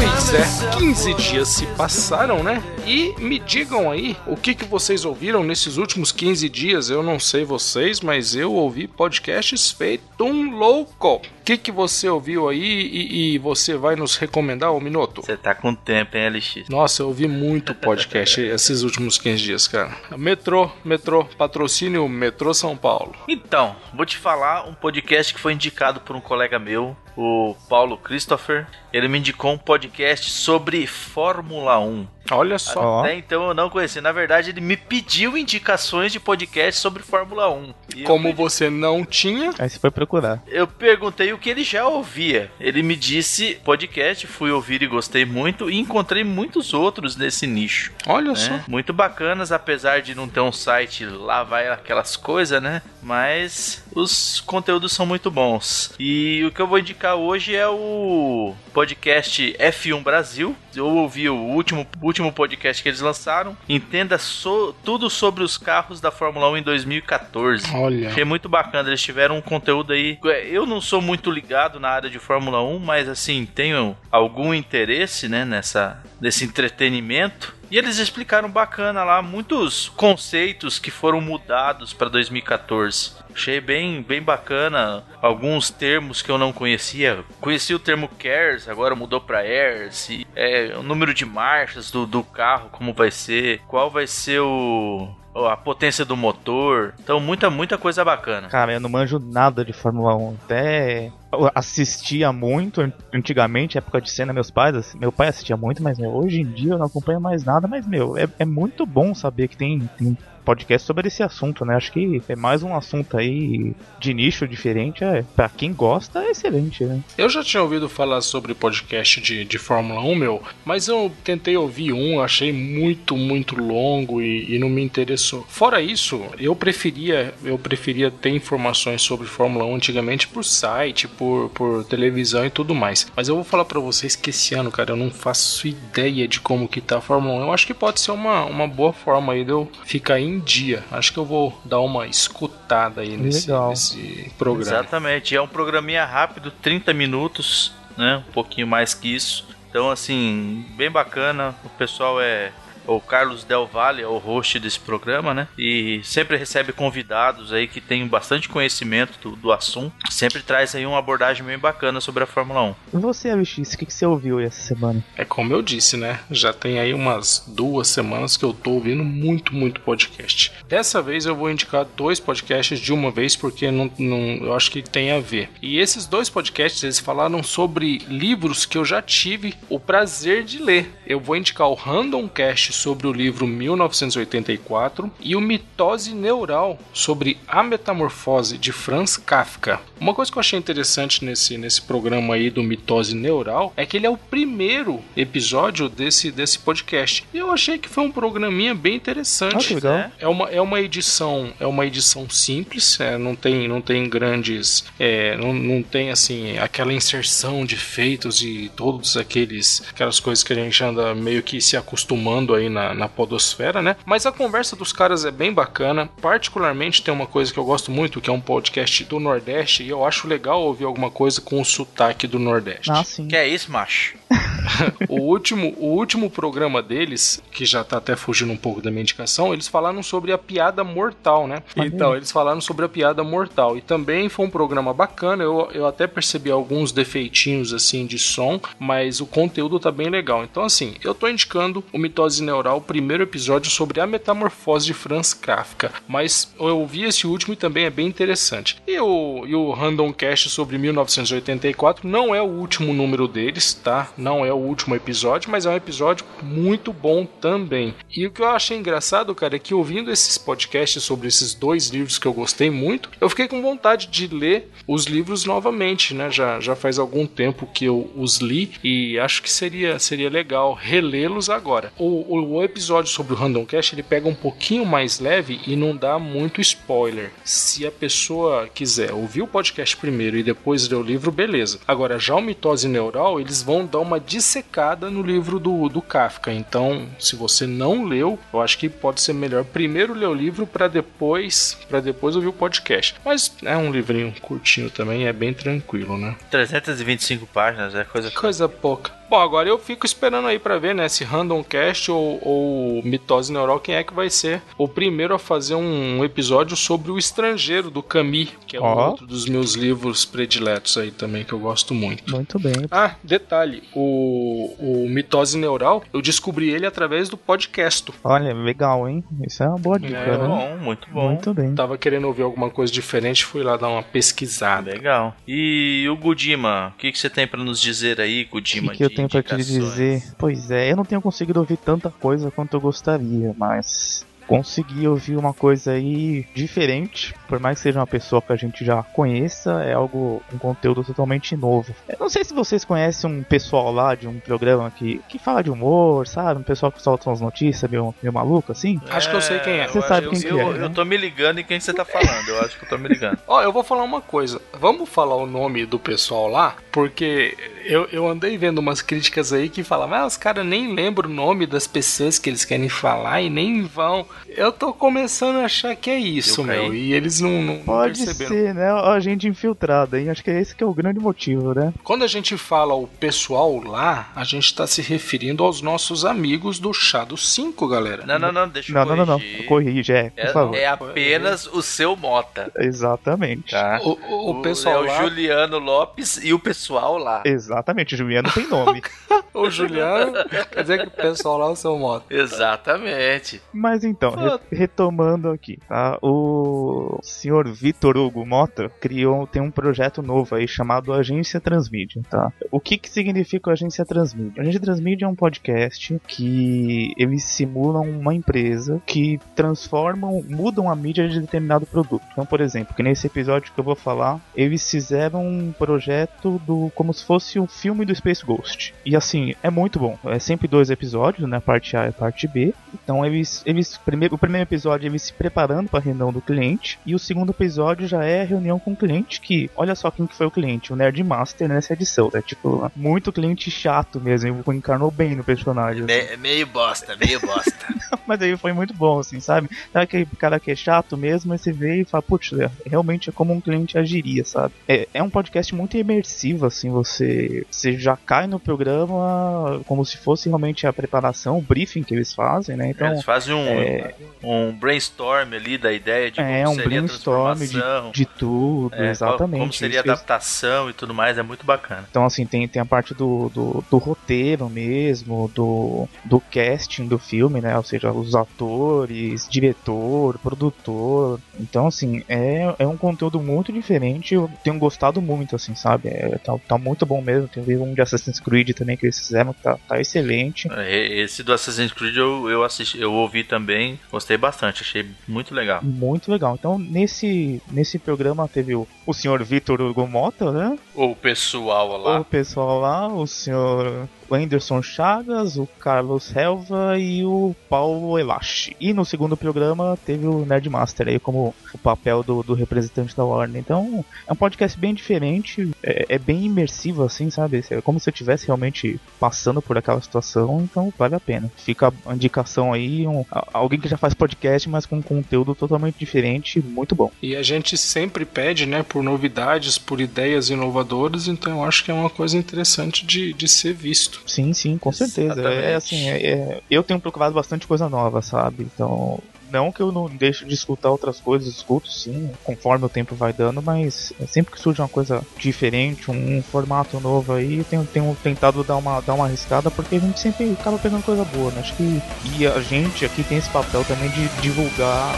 Pois 0.02 0.34
é, 0.34 0.78
15 0.80 1.14
dias 1.14 1.50
se 1.50 1.68
passaram, 1.78 2.42
né? 2.42 2.60
E 2.88 3.14
me 3.20 3.38
digam 3.38 3.92
aí, 3.92 4.18
o 4.26 4.36
que, 4.36 4.56
que 4.56 4.66
vocês 4.66 5.06
ouviram 5.06 5.44
nesses 5.44 5.78
últimos 5.78 6.12
15 6.12 6.50
dias? 6.50 6.90
Eu 6.90 7.04
não 7.04 7.20
sei 7.20 7.44
vocês, 7.44 8.02
mas 8.02 8.36
eu 8.36 8.52
ouvi 8.52 8.88
podcasts 8.88 9.70
feito 9.70 10.24
um 10.24 10.58
louco. 10.58 11.22
O 11.42 11.44
que, 11.44 11.58
que 11.58 11.72
você 11.72 12.08
ouviu 12.08 12.48
aí 12.48 12.62
e, 12.62 13.34
e 13.34 13.38
você 13.40 13.76
vai 13.76 13.96
nos 13.96 14.16
recomendar, 14.16 14.72
ô 14.72 14.80
Minuto? 14.80 15.24
Você 15.24 15.36
tá 15.36 15.56
com 15.56 15.74
tempo, 15.74 16.16
hein, 16.16 16.30
LX? 16.30 16.70
Nossa, 16.70 17.02
eu 17.02 17.08
ouvi 17.08 17.28
muito 17.28 17.74
podcast 17.74 18.40
esses 18.46 18.84
últimos 18.84 19.18
15 19.18 19.42
dias, 19.42 19.68
cara. 19.68 19.92
Metrô, 20.16 20.70
metrô, 20.86 21.26
patrocínio 21.26 22.08
Metrô 22.08 22.54
São 22.54 22.78
Paulo. 22.78 23.16
Então, 23.28 23.76
vou 23.92 24.06
te 24.06 24.18
falar 24.18 24.70
um 24.70 24.76
podcast 24.76 25.34
que 25.34 25.40
foi 25.40 25.54
indicado 25.54 26.00
por 26.02 26.16
um 26.16 26.22
colega 26.22 26.60
meu, 26.60 26.96
o 27.18 27.56
Paulo 27.68 27.98
Christopher. 27.98 28.68
Ele 28.94 29.08
me 29.08 29.18
indicou 29.18 29.52
um 29.52 29.58
podcast 29.58 30.30
sobre 30.30 30.86
Fórmula 30.86 31.80
1. 31.80 32.08
Olha 32.30 32.58
só. 32.60 33.00
Até 33.02 33.16
então 33.16 33.48
eu 33.48 33.54
não 33.54 33.70
conhecia. 33.70 34.02
Na 34.02 34.12
verdade, 34.12 34.50
ele 34.52 34.62
me 34.62 34.78
pediu 34.78 35.38
indicações 35.38 36.12
de 36.12 36.20
podcast 36.20 36.80
sobre 36.80 37.04
Fórmula 37.04 37.50
1. 37.50 37.74
E 37.96 38.02
eu 38.02 38.08
Como 38.08 38.26
pedi- 38.26 38.38
você 38.38 38.70
não 38.70 39.04
tinha, 39.04 39.52
Aí 39.60 39.70
você 39.70 39.80
foi 39.80 39.92
procurar. 39.92 40.42
Eu 40.48 40.66
perguntei 40.68 41.34
o 41.34 41.38
que 41.38 41.50
ele 41.50 41.64
já 41.64 41.86
ouvia. 41.88 42.50
Ele 42.60 42.82
me 42.84 42.96
disse 42.96 43.56
podcast, 43.64 44.28
fui 44.28 44.52
ouvir 44.52 44.82
e 44.82 44.88
gostei 44.88 45.26
muito 45.26 45.70
e 45.70 45.78
encontrei 45.80 46.24
muitos 46.24 46.74
outros 46.74 47.16
nesse 47.16 47.46
nicho. 47.48 47.92
olha 48.08 48.30
né? 48.32 48.36
só. 48.36 48.60
Muito 48.68 48.94
bacanas, 48.94 49.52
apesar 49.52 50.02
de 50.02 50.16
não 50.16 50.28
ter 50.28 50.40
um 50.40 50.52
site 50.52 51.06
lá 51.06 51.44
vai 51.44 51.70
aquelas 51.70 52.16
coisas, 52.16 52.62
né? 52.62 52.82
Mas 53.02 53.84
os 53.94 54.40
conteúdos 54.42 54.92
são 54.94 55.06
muito 55.06 55.30
bons. 55.30 55.94
E 56.00 56.44
o 56.46 56.52
que 56.52 56.62
eu 56.62 56.68
vou 56.68 56.80
indicar 56.80 57.16
hoje 57.16 57.56
é 57.56 57.68
o 57.68 58.54
podcast 58.74 59.54
F1 59.60 60.02
Brasil. 60.04 60.56
Eu 60.76 60.88
ouvi 60.88 61.28
o 61.30 61.36
último, 61.36 61.86
último 62.12 62.32
podcast 62.32 62.84
que 62.84 62.90
eles 62.90 63.00
lançaram. 63.02 63.58
Entenda 63.68 64.18
so- 64.18 64.76
tudo 64.84 65.10
sobre 65.10 65.44
os 65.44 65.58
carros 65.58 66.00
da 66.02 66.12
Fórmula 66.12 66.50
1 66.52 66.58
em 66.58 66.64
2014. 66.64 67.66
Olha. 67.74 68.10
Achei 68.10 68.24
muito 68.26 68.48
bacana, 68.50 68.90
eles 68.90 69.02
tiveram 69.02 69.38
um 69.38 69.42
conteúdo 69.42 69.94
aí. 69.94 70.20
Eu 70.50 70.66
não 70.66 70.82
sou 70.82 71.02
muito 71.02 71.32
ligado 71.32 71.80
na 71.80 71.90
área 71.90 72.10
de 72.10 72.20
Fórmula 72.20 72.62
1, 72.62 72.80
mas 72.80 73.08
assim, 73.08 73.46
tenho 73.46 73.96
algum 74.12 74.54
interesse, 74.54 75.28
né, 75.28 75.46
nessa 75.46 76.02
nesse 76.20 76.44
entretenimento. 76.46 77.56
E 77.72 77.78
eles 77.78 78.00
explicaram 78.00 78.52
bacana 78.52 79.02
lá 79.06 79.22
muitos 79.22 79.88
conceitos 79.88 80.78
que 80.78 80.92
foram 80.92 81.22
mudados 81.22 81.94
para 81.94 82.10
2014. 82.10 83.14
Achei 83.34 83.62
bem, 83.62 84.02
bem 84.02 84.22
bacana 84.22 85.06
alguns 85.22 85.70
termos 85.70 86.22
que 86.22 86.30
eu 86.30 86.38
não 86.38 86.52
conhecia. 86.52 87.24
Conheci 87.40 87.74
o 87.74 87.80
termo 87.80 88.10
CARES, 88.10 88.68
agora 88.68 88.94
mudou 88.94 89.22
para 89.22 89.40
AIRS. 89.40 90.10
É, 90.36 90.76
o 90.78 90.84
número 90.84 91.14
de 91.14 91.26
marchas 91.26 91.90
do, 91.90 92.06
do 92.06 92.26
carro, 92.26 92.70
como 92.72 92.94
vai 92.94 93.10
ser, 93.10 93.62
qual 93.70 93.90
vai 93.90 94.06
ser 94.06 94.42
o, 94.42 95.08
a 95.36 95.56
potência 95.56 96.04
do 96.06 96.16
motor. 96.18 96.94
Então, 97.00 97.20
muita, 97.20 97.50
muita 97.50 97.78
coisa 97.78 98.04
bacana. 98.04 98.48
Cara, 98.50 98.74
eu 98.74 98.80
não 98.80 98.90
manjo 98.90 99.18
nada 99.20 99.64
de 99.64 99.74
Fórmula 99.74 100.16
1. 100.16 100.36
Até 100.46 101.12
assistia 101.56 102.32
muito 102.34 102.82
an- 102.82 102.92
antigamente, 103.14 103.78
época 103.78 104.02
de 104.02 104.12
cena, 104.12 104.34
meus 104.34 104.52
pais, 104.52 104.76
assim, 104.76 104.98
meu 105.00 105.12
pai 105.12 105.30
assistia 105.30 105.56
muito, 105.56 105.82
mas 105.82 105.98
meu, 105.98 106.12
hoje 106.14 106.42
em 106.42 106.46
dia 106.46 106.74
eu 106.74 106.78
não 106.78 106.88
acompanho 106.88 107.22
mais 107.22 107.44
nada, 107.46 107.68
mas 107.68 107.88
meu, 107.88 108.18
é, 108.18 108.28
é 108.40 108.46
muito 108.46 108.86
bom 108.86 109.14
saber 109.16 109.48
que 109.48 109.56
tem, 109.58 109.90
tem 109.98 110.18
podcast 110.42 110.86
sobre 110.86 111.08
esse 111.08 111.24
assunto, 111.24 111.64
né? 111.66 111.76
Acho 111.76 111.92
que 111.92 112.22
é 112.28 112.36
mais 112.36 112.64
um 112.64 112.76
assunto 112.76 113.18
aí 113.18 113.74
de 114.00 114.14
nicho 114.14 114.48
diferente, 114.48 115.04
é, 115.04 115.24
pra 115.36 115.50
quem 115.50 115.74
gosta 115.74 116.24
é 116.24 116.32
excelente, 116.32 116.84
né? 116.84 117.02
Eu 117.18 117.30
já 117.30 117.44
tinha 117.44 117.62
ouvido 117.62 117.88
falar 117.88 118.22
sobre 118.22 118.54
podcast 118.54 119.22
de, 119.22 119.46
de 119.46 119.58
Fórmula 119.58 120.02
1, 120.02 120.16
meu, 120.16 120.44
mas 120.66 120.88
eu 120.88 121.12
tentei 121.24 121.56
ouvir 121.56 121.94
um, 121.94 122.22
achei 122.22 122.52
muito, 122.52 123.16
muito 123.16 123.56
longo 123.60 124.22
e, 124.22 124.56
e 124.56 124.60
não 124.60 124.70
me 124.70 124.84
interessou. 124.84 125.46
Fora 125.48 125.82
isso, 125.82 126.22
eu 126.40 126.56
preferia, 126.56 127.34
eu 127.44 127.58
preferia 127.58 128.12
ter 128.12 128.30
informações 128.30 129.02
sobre 129.02 129.28
Fórmula 129.28 129.66
1 129.66 129.76
antigamente 129.76 130.28
por 130.28 130.44
site, 130.44 131.08
por, 131.08 131.50
por 131.50 131.84
televisão 131.86 132.46
e 132.46 132.50
tudo 132.50 132.74
mais. 132.74 133.12
Mas 133.16 133.28
eu 133.28 133.36
vou 133.36 133.44
falar 133.44 133.66
pra 133.66 133.80
vocês 133.80 134.16
que 134.16 134.30
esse 134.30 134.56
ano, 134.56 134.72
cara, 134.72 134.92
eu 134.92 134.98
não 134.98 135.10
faço 135.10 135.68
ideia 135.68 136.28
de 136.28 136.40
como 136.40 136.68
que 136.68 136.82
tá 136.82 136.98
a 136.98 137.02
Fórmula 137.02 137.36
1. 137.36 137.42
Eu 137.42 137.54
acho 137.54 137.68
que 137.68 137.74
pode 137.74 138.00
ser 138.00 138.12
uma, 138.12 138.46
uma 138.46 138.68
boa 138.68 138.94
forma 138.94 139.34
aí 139.34 139.44
de 139.44 139.52
eu 139.52 139.70
ficar 139.86 140.20
em 140.20 140.31
dia. 140.40 140.84
Acho 140.92 141.14
que 141.14 141.20
eu 141.20 141.26
vou 141.26 141.60
dar 141.66 141.80
uma 141.80 142.08
escutada 142.08 143.02
aí 143.02 143.18
nesse, 143.18 143.52
nesse 143.52 144.32
programa. 144.38 144.80
Exatamente, 144.80 145.36
é 145.36 145.42
um 145.42 145.48
programinha 145.48 146.06
rápido, 146.06 146.52
30 146.52 146.94
minutos, 146.94 147.74
né? 147.98 148.24
Um 148.28 148.32
pouquinho 148.32 148.68
mais 148.68 148.94
que 148.94 149.14
isso. 149.14 149.46
Então, 149.70 149.90
assim, 149.90 150.66
bem 150.76 150.92
bacana. 150.92 151.56
O 151.64 151.70
pessoal 151.70 152.22
é. 152.22 152.52
O 152.96 153.00
Carlos 153.00 153.44
Del 153.44 153.68
Valle 153.68 154.02
é 154.02 154.08
o 154.08 154.18
host 154.18 154.60
desse 154.60 154.80
programa, 154.80 155.34
né? 155.34 155.48
E 155.58 156.02
sempre 156.04 156.36
recebe 156.38 156.74
convidados 156.74 157.54
aí 157.54 157.68
que 157.68 157.80
têm 157.80 158.06
bastante 158.08 158.50
conhecimento 158.50 159.18
do, 159.22 159.36
do 159.36 159.52
assunto. 159.52 159.94
Sempre 160.10 160.42
traz 160.42 160.76
aí 160.76 160.86
uma 160.86 160.98
abordagem 161.00 161.46
bem 161.46 161.58
bacana 161.58 162.02
sobre 162.02 162.24
a 162.24 162.28
Fórmula 162.28 162.62
1. 162.64 162.76
E 162.94 162.98
você, 162.98 163.34
LX, 163.34 163.74
o 163.74 163.78
que, 163.78 163.86
que 163.86 163.94
você 163.94 164.06
ouviu 164.06 164.40
essa 164.40 164.62
semana? 164.62 165.04
É 165.16 165.24
como 165.24 165.54
eu 165.54 165.62
disse, 165.62 165.96
né? 165.96 166.20
Já 166.30 166.52
tem 166.54 166.80
aí 166.80 166.94
umas 166.94 167.44
duas 167.48 167.88
semanas 167.88 168.36
que 168.36 168.44
eu 168.46 168.54
tô 168.54 168.72
ouvindo 168.72 169.04
muito, 169.04 169.56
muito 169.56 169.82
podcast. 169.82 170.52
Dessa 170.68 171.02
vez 171.02 171.26
eu 171.26 171.36
vou 171.36 171.50
indicar 171.50 171.86
dois 171.86 172.20
podcasts 172.20 172.80
de 172.80 172.92
uma 172.94 173.10
vez, 173.12 173.36
porque 173.36 173.72
não, 173.72 173.90
não- 173.98 174.46
eu 174.46 174.54
acho 174.54 174.70
que 174.72 174.82
tem 174.82 175.12
a 175.12 175.20
ver. 175.20 175.50
E 175.62 175.80
esses 175.80 176.06
dois 176.06 176.30
podcasts, 176.30 176.84
eles 176.84 177.00
falaram 177.00 177.42
sobre 177.44 178.00
livros 178.08 178.66
que 178.66 178.78
eu 178.78 178.84
já 178.86 179.02
tive 179.02 179.54
o 179.70 179.80
prazer 179.80 180.44
de 180.44 180.60
ler. 180.62 180.92
Eu 181.08 181.20
vou 181.20 181.36
indicar 181.36 181.68
o 181.68 181.74
Random 181.74 182.28
Cast 182.28 182.74
sobre 182.82 183.06
o 183.06 183.14
livro 183.14 183.46
1984 183.46 185.12
e 185.20 185.36
o 185.36 185.42
Mitose 185.42 186.16
Neural 186.16 186.80
sobre 186.92 187.38
a 187.48 187.62
Metamorfose 187.62 188.58
de 188.58 188.72
Franz 188.72 189.18
Kafka. 189.18 189.80
Uma 190.00 190.16
coisa 190.16 190.32
que 190.32 190.38
eu 190.38 190.40
achei 190.40 190.58
interessante 190.58 191.24
nesse, 191.24 191.60
nesse 191.60 191.80
programa 191.80 192.34
aí 192.34 192.50
do 192.50 192.64
Mitose 192.64 193.16
Neural 193.16 193.72
é 193.78 193.86
que 193.86 193.98
ele 193.98 194.08
é 194.08 194.10
o 194.10 194.18
primeiro 194.18 195.00
episódio 195.16 195.88
desse, 195.88 196.32
desse 196.32 196.58
podcast. 196.58 197.24
E 197.32 197.38
eu 197.38 197.52
achei 197.52 197.78
que 197.78 197.88
foi 197.88 198.04
um 198.04 198.12
programinha 198.12 198.74
bem 198.74 198.96
interessante. 198.96 199.74
Ah, 199.74 199.76
legal. 199.76 199.94
Né? 199.94 200.12
É, 200.20 200.28
uma, 200.28 200.50
é 200.50 200.60
uma 200.60 200.82
edição 200.82 201.54
é 201.60 201.68
uma 201.68 201.86
edição 201.86 202.28
simples, 202.30 203.00
é, 203.00 203.18
não, 203.18 203.36
tem, 203.36 203.68
não 203.68 203.80
tem 203.80 204.10
grandes. 204.10 204.84
É, 205.00 205.38
não, 205.38 205.54
não 205.54 205.84
tem 205.84 206.10
assim 206.10 206.58
aquela 206.58 206.92
inserção 206.92 207.64
de 207.64 207.76
efeitos 207.76 208.42
e 208.42 208.72
todos 208.76 209.16
aqueles 209.16 209.84
aquelas 209.88 210.20
coisas 210.20 210.44
que 210.44 210.54
a 210.54 210.56
gente 210.56 210.84
anda 210.84 211.14
meio 211.14 211.44
que 211.44 211.62
se 211.62 211.78
acostumando 211.78 212.56
aí 212.62 212.70
na, 212.70 212.94
na 212.94 213.08
podosfera, 213.08 213.82
né? 213.82 213.96
Mas 214.06 214.26
a 214.26 214.32
conversa 214.32 214.76
dos 214.76 214.94
caras 214.94 215.26
é 215.26 215.32
bem 215.32 215.54
bacana. 215.54 216.10
Particularmente 216.22 217.04
tem 217.04 217.14
uma 217.14 217.28
coisa 217.28 217.52
que 217.54 217.60
eu 217.60 217.66
gosto 217.66 217.92
muito, 217.92 218.22
que 218.22 218.30
é 218.30 218.34
um 218.34 218.42
podcast 218.42 219.04
do 219.06 219.20
Nordeste 219.20 219.82
eu 219.92 220.06
acho 220.06 220.28
legal 220.28 220.62
ouvir 220.62 220.86
alguma 220.86 221.12
coisa 221.12 221.40
com 221.42 221.62
o 221.62 221.66
sotaque 221.66 222.28
do 222.28 222.40
Nordeste. 222.40 222.92
Ah, 222.92 223.04
sim. 223.04 223.28
Que 223.28 223.36
é 223.36 223.48
isso, 223.48 223.72
macho? 223.72 224.16
o, 225.08 225.22
último, 225.22 225.74
o 225.78 225.88
último 225.88 226.30
programa 226.30 226.82
deles, 226.82 227.42
que 227.52 227.66
já 227.66 227.84
tá 227.84 227.98
até 227.98 228.16
fugindo 228.16 228.52
um 228.52 228.58
pouco 228.58 228.82
da 228.82 228.90
minha 228.90 229.02
indicação, 229.02 229.54
eles 229.54 229.68
falaram 229.68 230.02
sobre 230.02 230.32
a 230.32 230.38
piada 230.38 230.84
mortal, 230.84 231.48
né? 231.48 231.64
Então, 231.76 232.16
eles 232.16 232.32
falaram 232.32 232.62
sobre 232.62 232.86
a 232.86 232.90
piada 232.90 233.24
mortal. 233.24 233.78
E 233.78 233.82
também 233.82 234.30
foi 234.30 234.46
um 234.46 234.50
programa 234.50 234.94
bacana. 234.94 235.44
Eu, 235.44 235.70
eu 235.74 235.86
até 235.86 236.08
percebi 236.08 236.52
alguns 236.52 236.92
defeitinhos 236.92 237.74
assim 237.74 238.06
de 238.06 238.18
som, 238.18 238.60
mas 238.80 239.20
o 239.20 239.26
conteúdo 239.26 239.80
tá 239.80 239.92
bem 239.92 240.10
legal. 240.10 240.44
Então, 240.44 240.64
assim, 240.64 240.96
eu 241.04 241.14
tô 241.14 241.28
indicando 241.28 241.84
o 241.92 241.98
Mitose 241.98 242.44
Neural, 242.44 242.78
o 242.78 242.82
primeiro 242.82 243.24
episódio 243.24 243.70
sobre 243.70 244.00
a 244.00 244.08
metamorfose 244.08 244.86
de 244.86 244.94
Franz 244.94 245.34
Kafka. 245.34 245.92
Mas 246.08 246.54
eu 246.60 246.80
ouvi 246.80 247.04
esse 247.04 247.28
último 247.28 247.54
e 247.54 247.58
também 247.58 247.86
é 247.86 247.90
bem 247.90 248.08
interessante. 248.08 248.78
E 248.88 249.00
o, 249.00 249.46
e 249.46 249.56
o 249.56 249.72
Random 249.72 250.14
Cast 250.14 250.50
sobre 250.50 250.78
1984 250.78 252.08
não 252.08 252.34
é 252.34 252.42
o 252.42 252.46
último 252.46 252.94
número 252.94 253.28
deles, 253.28 253.74
tá? 253.74 254.10
Não 254.22 254.46
é 254.46 254.54
o 254.54 254.58
último 254.58 254.96
episódio, 254.96 255.50
mas 255.50 255.66
é 255.66 255.70
um 255.70 255.76
episódio 255.76 256.24
muito 256.44 256.94
bom 256.94 257.26
também. 257.26 257.96
E 258.16 258.28
o 258.28 258.32
que 258.32 258.44
eu 258.44 258.50
achei 258.50 258.78
engraçado, 258.78 259.34
cara, 259.34 259.56
é 259.56 259.60
que 259.60 259.74
ouvindo 259.74 260.12
esses 260.12 260.38
podcasts 260.38 261.02
sobre 261.02 261.28
esses 261.28 261.56
dois 261.56 261.88
livros 261.88 262.20
que 262.20 262.28
eu 262.28 262.34
gostei 262.34 262.70
muito, 262.70 263.10
eu 263.20 263.28
fiquei 263.30 263.48
com 263.48 263.64
vontade 263.64 264.08
de 264.08 264.28
ler 264.28 264.70
os 264.88 265.06
livros 265.06 265.44
novamente, 265.46 266.14
né? 266.14 266.30
Já, 266.30 266.60
já 266.60 266.76
faz 266.76 267.00
algum 267.00 267.26
tempo 267.26 267.66
que 267.66 267.86
eu 267.86 268.12
os 268.16 268.38
li 268.38 268.72
e 268.84 269.18
acho 269.18 269.42
que 269.42 269.52
seria, 269.52 269.98
seria 269.98 270.30
legal 270.30 270.74
relê-los 270.74 271.50
agora. 271.50 271.92
O, 271.98 272.06
o, 272.06 272.58
o, 272.58 272.64
episódio 272.64 273.12
sobre 273.12 273.34
o 273.34 273.36
Random 273.36 273.66
Cast 273.66 273.96
ele 273.96 274.04
pega 274.04 274.30
um 274.30 274.36
pouquinho 274.36 274.86
mais 274.86 275.20
leve 275.20 275.60
e 275.66 275.76
não 275.76 275.96
dá 275.96 276.20
muito 276.20 276.62
spoiler. 276.62 277.32
Se 277.44 277.88
a 277.88 277.92
pessoa 277.92 278.70
quiser 278.72 279.14
ouvir 279.14 279.42
o 279.42 279.48
podcast 279.48 279.98
primeiro 279.98 280.38
e 280.38 280.44
depois 280.44 280.88
ler 280.88 280.98
o 280.98 281.04
livro, 281.04 281.32
beleza. 281.32 281.80
Agora, 281.88 282.20
já 282.20 282.36
o 282.36 282.42
Mitose 282.42 282.88
Neural, 282.88 283.40
eles 283.40 283.64
vão 283.64 283.86
dar 283.86 284.00
uma 284.00 284.11
dissecada 284.20 285.10
no 285.10 285.22
livro 285.22 285.60
do, 285.60 285.90
do 285.90 286.02
Kafka. 286.02 286.52
Então, 286.52 287.08
se 287.20 287.36
você 287.36 287.66
não 287.66 288.06
leu, 288.06 288.40
eu 288.54 288.62
acho 288.62 288.78
que 288.78 288.90
pode 288.90 289.22
ser 289.22 289.34
melhor 289.34 289.64
primeiro 289.64 290.14
ler 290.14 290.28
o 290.28 290.34
livro 290.34 290.66
para 290.68 290.88
depois 290.88 291.78
para 291.90 292.00
depois 292.00 292.36
ouvir 292.36 292.48
o 292.48 292.54
podcast. 292.54 293.16
Mas 293.24 293.56
é 293.64 293.76
um 293.76 293.92
livrinho 293.92 294.34
curtinho 294.42 294.90
também, 294.90 295.28
é 295.28 295.34
bem 295.34 295.54
tranquilo, 295.54 296.18
né? 296.18 296.36
325 296.50 297.46
páginas, 297.48 297.96
é 297.96 298.04
coisa 298.04 298.32
coisa 298.32 298.68
pouca. 298.68 299.21
Bom, 299.32 299.40
agora 299.40 299.70
eu 299.70 299.80
fico 299.80 300.06
esperando 300.06 300.50
aí 300.50 300.60
para 300.60 300.78
ver, 300.78 300.94
né, 300.94 301.08
se 301.08 301.24
Random 301.24 301.64
Cast 301.64 302.12
ou, 302.12 302.38
ou 302.42 303.02
Mitose 303.02 303.50
Neural, 303.50 303.80
quem 303.80 303.96
é 303.96 304.04
que 304.04 304.14
vai 304.14 304.30
ser 304.30 304.62
o 304.78 304.90
primeiro 304.90 305.34
a 305.34 305.40
fazer 305.40 305.74
um 305.74 306.22
episódio 306.26 306.76
sobre 306.76 307.12
o 307.12 307.18
estrangeiro 307.18 307.90
do 307.90 308.04
Camus, 308.04 308.50
que 308.68 308.76
é 308.76 308.82
oh. 308.82 308.84
um 308.84 308.98
outro 308.98 309.26
dos 309.26 309.46
meus 309.46 309.74
livros 309.74 310.26
prediletos 310.26 310.98
aí 310.98 311.12
também, 311.12 311.46
que 311.46 311.54
eu 311.54 311.60
gosto 311.60 311.94
muito. 311.94 312.30
Muito 312.30 312.60
bem. 312.60 312.74
Ah, 312.92 313.16
detalhe, 313.24 313.84
o, 313.96 314.76
o 314.78 315.08
Mitose 315.08 315.58
Neural, 315.58 316.04
eu 316.12 316.22
descobri 316.22 316.70
ele 316.70 316.86
através 316.86 317.30
do 317.30 317.38
podcast. 317.38 318.12
Olha, 318.26 318.54
legal, 318.54 319.08
hein? 319.08 319.24
Isso 319.48 319.64
é 319.64 319.70
uma 319.70 319.78
boa 319.78 319.98
dica, 319.98 320.18
é, 320.18 320.38
né? 320.38 320.46
Bom, 320.46 320.78
muito 320.78 321.08
bom. 321.10 321.30
Muito 321.30 321.54
bem. 321.54 321.74
Tava 321.74 321.98
querendo 321.98 322.28
ouvir 322.28 322.44
alguma 322.44 322.70
coisa 322.70 322.92
diferente, 322.92 323.46
fui 323.46 323.64
lá 323.64 323.78
dar 323.78 323.88
uma 323.88 324.04
pesquisada. 324.04 324.92
Legal. 324.92 325.34
E 325.48 326.06
o 326.10 326.18
Gudima, 326.18 326.92
o 326.94 327.00
que, 327.00 327.14
que 327.14 327.18
você 327.18 327.30
tem 327.30 327.48
para 327.48 327.64
nos 327.64 327.80
dizer 327.80 328.20
aí, 328.20 328.44
Gudima? 328.44 328.92
Que, 328.92 328.98
que 328.98 329.04
eu 329.06 329.21
tenho 329.28 329.44
para 329.44 329.58
te 329.58 329.64
dizer? 329.64 330.22
Pois 330.38 330.70
é, 330.72 330.92
eu 330.92 330.96
não 330.96 331.06
tenho 331.06 331.22
conseguido 331.22 331.60
ouvir 331.60 331.78
tanta 331.78 332.12
coisa 332.12 332.52
quanto 332.52 332.76
eu 332.76 332.82
gostaria, 332.82 333.54
mas 333.58 334.26
consegui 334.52 335.08
ouvir 335.08 335.38
uma 335.38 335.54
coisa 335.54 335.94
aí 335.94 336.46
diferente, 336.54 337.34
por 337.48 337.58
mais 337.58 337.78
que 337.78 337.84
seja 337.84 338.00
uma 338.00 338.06
pessoa 338.06 338.42
que 338.42 338.52
a 338.52 338.56
gente 338.58 338.84
já 338.84 339.02
conheça, 339.02 339.82
é 339.82 339.94
algo, 339.94 340.44
um 340.54 340.58
conteúdo 340.58 341.06
totalmente 341.06 341.56
novo. 341.56 341.96
Eu 342.10 342.18
não 342.20 342.30
sei 342.30 342.44
se 342.44 342.54
vocês 342.54 342.84
conhecem 342.84 343.30
um 343.30 343.44
pessoal 343.44 343.94
lá 343.94 344.14
de 344.14 344.28
um 344.28 344.42
programa 344.42 344.92
que, 344.92 345.22
que 345.30 345.40
fala 345.40 345.64
de 345.64 345.72
humor, 345.72 346.28
sabe? 346.28 346.60
Um 346.60 346.64
pessoal 346.64 346.92
que 346.92 347.02
solta 347.02 347.30
umas 347.30 347.40
notícias 347.40 347.90
meio, 347.90 348.14
meio 348.22 348.34
maluco, 348.34 348.74
assim. 348.74 349.00
É, 349.08 349.16
acho 349.16 349.30
que 349.30 349.36
eu 349.38 349.42
sei 349.42 349.60
quem 349.60 349.80
é. 349.80 349.88
Você 349.88 350.02
sabe 350.02 350.28
eu, 350.28 350.32
quem 350.32 350.44
eu, 350.44 350.56
que 350.58 350.62
é, 350.62 350.74
né? 350.80 350.86
Eu 350.86 350.90
tô 350.90 351.06
me 351.06 351.16
ligando 351.16 351.60
em 351.60 351.64
quem 351.64 351.80
você 351.80 351.94
tá 351.94 352.04
falando, 352.04 352.50
eu 352.50 352.60
acho 352.60 352.78
que 352.78 352.84
eu 352.84 352.90
tô 352.90 352.98
me 352.98 353.08
ligando. 353.08 353.40
Ó, 353.48 353.62
eu 353.62 353.72
vou 353.72 353.86
falar 353.86 354.04
uma 354.04 354.20
coisa. 354.20 354.62
Vamos 354.78 355.08
falar 355.08 355.38
o 355.38 355.46
nome 355.46 355.86
do 355.86 355.98
pessoal 355.98 356.50
lá, 356.50 356.76
porque 356.92 357.56
eu, 357.86 358.06
eu 358.12 358.28
andei 358.28 358.58
vendo 358.58 358.80
umas 358.80 359.02
críticas 359.02 359.54
aí 359.54 359.70
que 359.70 359.82
falavam, 359.82 360.20
ah, 360.20 360.26
os 360.26 360.36
caras 360.36 360.66
nem 360.66 360.94
lembram 360.94 361.30
o 361.30 361.34
nome 361.34 361.66
das 361.66 361.88
pessoas 361.88 362.38
que 362.38 362.50
eles 362.50 362.66
querem 362.66 362.90
falar 362.90 363.42
e 363.42 363.50
nem 363.50 363.84
vão. 363.84 364.26
Eu 364.48 364.72
tô 364.72 364.94
começando 364.94 365.58
a 365.58 365.66
achar 365.66 365.96
que 365.96 366.10
é 366.10 366.20
isso, 366.20 366.64
meu. 366.64 366.94
E 366.94 367.14
eles 367.14 367.40
não, 367.40 367.62
não 367.62 367.78
Pode 367.80 368.24
perceberam. 368.24 368.52
ser, 368.56 368.74
né? 368.76 368.92
A 368.92 369.20
gente 369.20 369.48
infiltrada, 369.48 370.20
hein? 370.20 370.30
Acho 370.30 370.44
que 370.44 370.52
é 370.52 370.60
esse 370.60 370.76
que 370.76 370.84
é 370.84 370.88
o 370.88 370.94
grande 370.94 371.20
motivo, 371.20 371.74
né? 371.74 371.94
Quando 372.04 372.24
a 372.24 372.28
gente 372.28 372.58
fala 372.58 372.94
o 372.94 373.08
pessoal 373.08 373.82
lá, 373.84 374.32
a 374.36 374.44
gente 374.44 374.74
tá 374.76 374.86
se 374.86 375.02
referindo 375.02 375.64
aos 375.64 375.82
nossos 375.82 376.26
amigos 376.26 376.80
do 376.80 376.94
chá 376.94 377.24
dos 377.24 377.54
5, 377.54 377.88
galera. 377.88 378.26
Não, 378.26 378.38
não, 378.40 378.52
não, 378.52 378.68
deixa 378.68 378.92
eu 378.92 378.96
Não, 379.06 379.16
não, 379.16 379.26
corrigir. 379.26 379.52
não, 379.52 379.58
não. 379.60 379.66
Corrige, 379.68 380.12
é, 380.14 380.30
por 380.30 380.40
É, 380.40 380.48
favor. 380.48 380.76
é 380.76 380.86
apenas 380.88 381.68
o 381.68 381.82
seu 381.82 382.16
Mota. 382.16 382.72
Exatamente. 382.78 383.72
Tá? 383.72 384.00
O, 384.04 384.12
o, 384.30 384.52
o 384.52 384.62
pessoal 384.62 385.06
é 385.06 385.08
lá, 385.12 385.20
o 385.20 385.30
Juliano 385.30 385.80
Lopes 385.80 386.40
e 386.44 386.54
o 386.54 386.60
pessoal 386.60 387.18
lá. 387.18 387.42
Exatamente, 387.46 388.16
Juliano 388.16 388.52
tem 388.52 388.68
nome. 388.68 389.02
o 389.54 389.70
Juliano, 389.70 390.34
quer 390.72 390.82
dizer 390.82 391.02
que 391.02 391.08
o 391.08 391.12
pessoal 391.12 391.58
lá 391.58 391.68
é 391.68 391.70
o 391.70 391.76
seu 391.76 391.98
moto. 391.98 392.26
Exatamente. 392.30 393.62
Mas 393.74 394.04
então, 394.04 394.21
re- 394.30 394.60
retomando 394.72 395.50
aqui, 395.50 395.80
tá? 395.88 396.18
O 396.22 397.20
senhor 397.22 397.68
Vitor 397.68 398.18
Hugo 398.18 398.46
Mota 398.46 398.90
criou, 399.00 399.48
tem 399.48 399.62
um 399.62 399.72
projeto 399.72 400.22
novo 400.22 400.56
aí 400.56 400.68
chamado 400.68 401.14
Agência 401.14 401.60
Transmídia, 401.60 402.22
tá? 402.30 402.52
O 402.72 402.80
que 402.80 402.98
que 402.98 403.10
significa 403.10 403.70
a 403.70 403.74
Agência 403.74 404.06
Transmídia? 404.06 404.54
A 404.58 404.62
Agência 404.62 404.80
Transmídia 404.82 405.26
é 405.26 405.28
um 405.28 405.36
podcast 405.36 406.20
que 406.28 407.14
eles 407.18 407.44
simulam 407.44 408.10
uma 408.10 408.34
empresa 408.34 409.02
que 409.06 409.40
transformam, 409.56 410.44
mudam 410.48 410.90
a 410.90 410.96
mídia 410.96 411.28
de 411.28 411.40
determinado 411.40 411.86
produto. 411.86 412.24
Então, 412.32 412.46
por 412.46 412.62
exemplo, 412.62 412.96
que 412.96 413.04
nesse 413.04 413.28
episódio 413.28 413.72
que 413.74 413.80
eu 413.80 413.84
vou 413.84 413.96
falar, 413.96 414.40
eles 414.56 414.90
fizeram 414.90 415.46
um 415.46 415.72
projeto 415.72 416.62
do 416.66 416.92
como 416.96 417.14
se 417.14 417.26
fosse 417.26 417.60
um 417.60 417.68
filme 417.68 418.06
do 418.06 418.16
Space 418.16 418.46
Ghost. 418.46 418.94
E 419.06 419.16
assim, 419.16 419.54
é 419.64 419.70
muito 419.70 420.00
bom. 420.00 420.18
É 420.26 420.40
sempre 420.40 420.68
dois 420.68 420.90
episódios, 420.90 421.50
né? 421.50 421.60
Parte 421.60 421.96
A 421.96 422.08
e 422.08 422.12
parte 422.12 422.48
B. 422.48 422.74
Então 422.94 423.26
eles, 423.26 423.62
eles 423.66 423.98
primeiro, 424.12 424.36
o 424.36 424.38
primeiro 424.38 424.68
episódio 424.68 425.08
eles 425.08 425.22
se 425.24 425.34
preparando 425.34 425.88
para 425.90 426.00
a 426.00 426.04
reunião 426.04 426.34
do 426.34 426.42
cliente 426.42 427.00
e 427.06 427.16
o 427.16 427.20
segundo 427.20 427.52
episódio 427.52 428.06
já 428.08 428.24
é 428.26 428.42
a 428.42 428.46
reunião 428.46 428.78
com 428.78 428.92
o 428.92 428.96
cliente 428.96 429.40
que, 429.40 429.70
olha 429.76 429.96
só 429.96 430.12
quem 430.12 430.28
que 430.28 430.36
foi 430.36 430.46
o 430.48 430.52
cliente, 430.52 430.92
o 430.92 430.96
Nerd 430.98 431.24
Master 431.24 431.70
nessa 431.70 431.94
edição, 431.94 432.30
né? 432.34 432.42
Tipo, 432.42 432.92
muito 432.96 433.32
cliente 433.32 433.72
chato 433.72 434.20
mesmo, 434.20 434.64
ele 434.68 434.78
encarnou 434.78 435.10
bem 435.10 435.34
no 435.36 435.44
personagem. 435.46 436.04
Me- 436.04 436.36
meio 436.38 436.68
bosta, 436.68 437.16
meio 437.16 437.40
bosta. 437.40 437.72
Mas 438.28 438.42
aí 438.42 438.56
foi 438.58 438.74
muito 438.74 438.94
bom, 438.94 439.20
assim, 439.20 439.40
sabe? 439.40 439.70
Sabe 439.94 440.04
aquele 440.04 440.26
cara 440.38 440.60
que 440.60 440.72
é 440.72 440.76
chato 440.76 441.16
mesmo, 441.18 441.54
aí 441.54 441.58
você 441.60 441.72
vê 441.72 442.02
e 442.02 442.06
fala, 442.06 442.22
putz, 442.22 442.52
é, 442.54 442.70
realmente 442.86 443.30
é 443.30 443.34
como 443.34 443.54
um 443.54 443.62
cliente 443.62 443.98
agiria, 443.98 444.44
sabe? 444.44 444.74
É, 444.88 445.08
é 445.14 445.24
um 445.24 445.30
podcast 445.30 445.74
muito 445.74 445.96
imersivo, 445.96 446.66
assim, 446.66 446.90
você, 446.90 447.66
você 447.72 447.94
já 447.98 448.18
cai 448.18 448.46
no 448.48 448.60
programa 448.60 449.82
como 449.86 450.06
se 450.06 450.18
fosse 450.18 450.50
realmente 450.50 450.86
a 450.86 450.94
preparação, 450.94 451.58
o 451.58 451.62
briefing 451.62 452.04
que 452.04 452.14
eles 452.14 452.34
fazem, 452.34 452.76
né? 452.76 452.90
Então, 452.90 453.08
Eles 453.08 453.24
fazem 453.24 453.54
um, 453.54 453.60
é. 453.68 454.01
É, 454.02 454.16
um 454.44 454.72
brainstorm 454.72 455.54
ali 455.54 455.78
da 455.78 455.92
ideia 455.92 456.32
de 456.32 456.40
é 456.40 456.64
como 456.64 456.72
um 456.72 456.76
seria 456.76 457.00
a 457.00 457.04
brainstorm 457.04 457.58
transformação. 457.58 458.12
de, 458.12 458.20
de 458.20 458.26
tudo, 458.26 458.96
É, 458.96 459.10
exatamente. 459.10 459.60
Como 459.60 459.74
seria 459.74 460.00
a 460.00 460.04
adaptação 460.04 460.90
e 460.90 460.94
tudo 460.94 461.14
mais, 461.14 461.38
é 461.38 461.44
muito 461.44 461.66
bacana. 461.66 462.06
Então, 462.10 462.26
assim, 462.26 462.46
tem, 462.46 462.68
tem 462.68 462.82
a 462.82 462.86
parte 462.86 463.14
do, 463.14 463.50
do, 463.50 463.84
do 463.90 463.98
roteiro 463.98 464.70
mesmo, 464.70 465.52
do, 465.54 466.08
do 466.26 466.40
casting 466.40 467.08
do 467.08 467.18
filme, 467.18 467.62
né? 467.62 467.78
Ou 467.78 467.84
seja, 467.84 468.12
os 468.12 468.36
atores, 468.36 469.48
diretor, 469.50 470.38
produtor. 470.40 471.40
Então, 471.60 471.88
assim, 471.88 472.24
é, 472.28 472.74
é 472.80 472.88
um 472.88 472.98
conteúdo 472.98 473.40
muito 473.40 473.72
diferente. 473.72 474.34
Eu 474.36 474.50
tenho 474.64 474.78
gostado 474.78 475.22
muito, 475.22 475.56
assim, 475.56 475.76
sabe? 475.76 476.10
É, 476.10 476.38
tá, 476.44 476.58
tá 476.68 476.78
muito 476.78 477.06
bom 477.06 477.22
mesmo. 477.22 477.48
Tem 477.48 477.64
um 477.78 477.94
de 477.94 478.02
Assassin's 478.02 478.40
Creed 478.40 478.72
também 478.72 478.98
que 478.98 479.06
eles 479.06 479.20
fizeram, 479.20 479.54
que 479.54 479.62
tá, 479.62 479.78
tá 479.88 480.00
excelente. 480.00 480.68
É, 480.72 481.22
Esse 481.22 481.44
do 481.44 481.54
Assassin's 481.54 481.92
Creed 481.92 482.16
eu, 482.16 482.50
eu 482.50 482.64
assisti, 482.64 483.00
eu 483.00 483.14
ouvi 483.14 483.44
também, 483.44 483.91
gostei 484.12 484.38
bastante, 484.38 484.82
achei 484.82 485.06
muito 485.28 485.54
legal. 485.54 485.82
Muito 485.84 486.32
legal. 486.32 486.56
Então, 486.56 486.78
nesse, 486.78 487.62
nesse 487.72 487.98
programa 488.00 488.48
teve 488.48 488.76
o, 488.76 488.88
o 489.06 489.14
senhor 489.14 489.44
Vitor 489.44 489.82
Hugo 489.82 490.08
Mota, 490.08 490.52
né? 490.52 490.78
O 490.96 491.16
pessoal 491.16 491.98
lá. 491.98 492.20
O 492.20 492.26
pessoal 492.26 492.80
lá, 492.80 493.08
o 493.08 493.26
senhor 493.28 494.08
Anderson 494.36 494.82
Chagas, 494.82 495.58
o 495.58 495.68
Carlos 495.80 496.36
Helva 496.36 496.98
e 496.98 497.24
o 497.26 497.56
Paulo 497.70 498.18
Elache. 498.18 498.76
E 498.80 498.94
no 498.94 499.06
segundo 499.06 499.36
programa 499.38 499.98
teve 500.06 500.26
o 500.26 500.46
Nerdmaster 500.46 501.08
aí 501.08 501.20
como 501.20 501.54
o 501.74 501.78
papel 501.78 502.24
do, 502.24 502.44
do 502.44 502.54
representante 502.54 503.16
da 503.16 503.24
Warner. 503.26 503.60
Então 503.60 504.04
é 504.28 504.32
um 504.32 504.36
podcast 504.36 504.78
bem 504.78 504.94
diferente, 504.94 505.72
é, 505.84 506.06
é 506.10 506.18
bem 506.20 506.46
imersivo 506.46 507.04
assim, 507.04 507.30
sabe? 507.30 507.64
É 507.70 507.82
como 507.82 508.00
se 508.00 508.10
eu 508.10 508.12
estivesse 508.12 508.48
realmente 508.48 509.00
passando 509.20 509.62
por 509.62 509.78
aquela 509.78 510.02
situação, 510.02 510.62
então 510.62 510.94
vale 510.98 511.16
a 511.16 511.20
pena. 511.20 511.52
Fica 511.58 511.94
a 512.06 512.14
indicação 512.14 512.74
aí, 512.74 513.08
um- 513.08 513.26
alguém 513.54 513.80
que 513.80 513.90
já 513.90 513.98
faz 513.98 514.14
podcast, 514.14 514.68
mas 514.70 514.86
com 514.86 515.02
conteúdo 515.02 515.54
totalmente 515.56 515.98
diferente, 515.98 516.60
muito 516.62 516.96
bom. 516.96 517.12
E 517.22 517.36
a 517.36 517.44
gente 517.44 517.78
sempre 517.78 518.26
pede, 518.26 518.66
né, 518.66 518.84
por 518.84 519.04
novidades, 519.04 519.78
por 519.78 520.00
ideias 520.02 520.50
inovadoras, 520.50 521.28
então 521.28 521.58
eu 521.58 521.64
acho 521.64 521.84
que 521.84 521.92
é 521.92 521.94
uma 521.94 522.10
coisa 522.10 522.38
interessante 522.38 523.06
de, 523.06 523.34
de 523.34 523.48
ser 523.48 523.74
visto. 523.74 524.21
Sim, 524.26 524.54
sim, 524.54 524.78
com 524.78 524.92
certeza. 524.92 525.42
É 525.42 525.76
assim, 525.76 526.08
é- 526.08 526.32
é- 526.32 526.62
eu 526.70 526.84
tenho 526.84 527.00
procurado 527.00 527.34
bastante 527.34 527.68
coisa 527.68 527.90
nova, 527.90 528.22
sabe? 528.22 528.64
Então, 528.74 529.20
não 529.52 529.72
que 529.72 529.82
eu 529.82 529.92
não 529.92 530.06
deixe 530.06 530.46
de 530.46 530.54
escutar 530.54 530.90
outras 530.90 531.20
coisas, 531.20 531.48
escuto 531.54 531.92
sim, 531.92 532.32
conforme 532.44 532.86
o 532.86 532.90
tempo 532.90 533.16
vai 533.16 533.34
dando, 533.34 533.62
mas 533.62 534.14
sempre 534.28 534.54
que 534.54 534.60
surge 534.60 534.82
uma 534.82 534.88
coisa 534.88 535.22
diferente, 535.38 536.10
um, 536.10 536.38
um 536.38 536.42
formato 536.42 537.00
novo 537.00 537.34
aí, 537.34 537.58
eu 537.58 537.66
tenho, 537.66 537.86
tenho 537.86 538.16
tentado 538.24 538.64
dar 538.64 538.78
uma, 538.78 539.02
dar 539.02 539.14
uma 539.14 539.26
arriscada, 539.26 539.70
porque 539.70 539.96
a 539.96 540.00
gente 540.00 540.20
sempre 540.20 540.56
acaba 540.60 540.78
pegando 540.78 541.04
coisa 541.04 541.26
boa, 541.26 541.52
né? 541.52 541.60
Acho 541.60 541.76
que 541.76 542.02
e 542.40 542.48
a 542.48 542.62
gente 542.62 543.04
aqui 543.06 543.24
tem 543.24 543.38
esse 543.38 543.50
papel 543.50 543.84
também 543.84 544.10
de 544.12 544.28
divulgar 544.42 545.14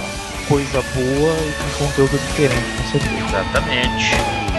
coisa 0.47 0.81
boa 0.81 1.33
e 1.33 1.77
com 1.79 1.85
conteúdo 1.85 2.17
diferente, 2.17 2.77
com 2.77 2.99
certeza. 2.99 3.25
Exatamente. 3.27 4.52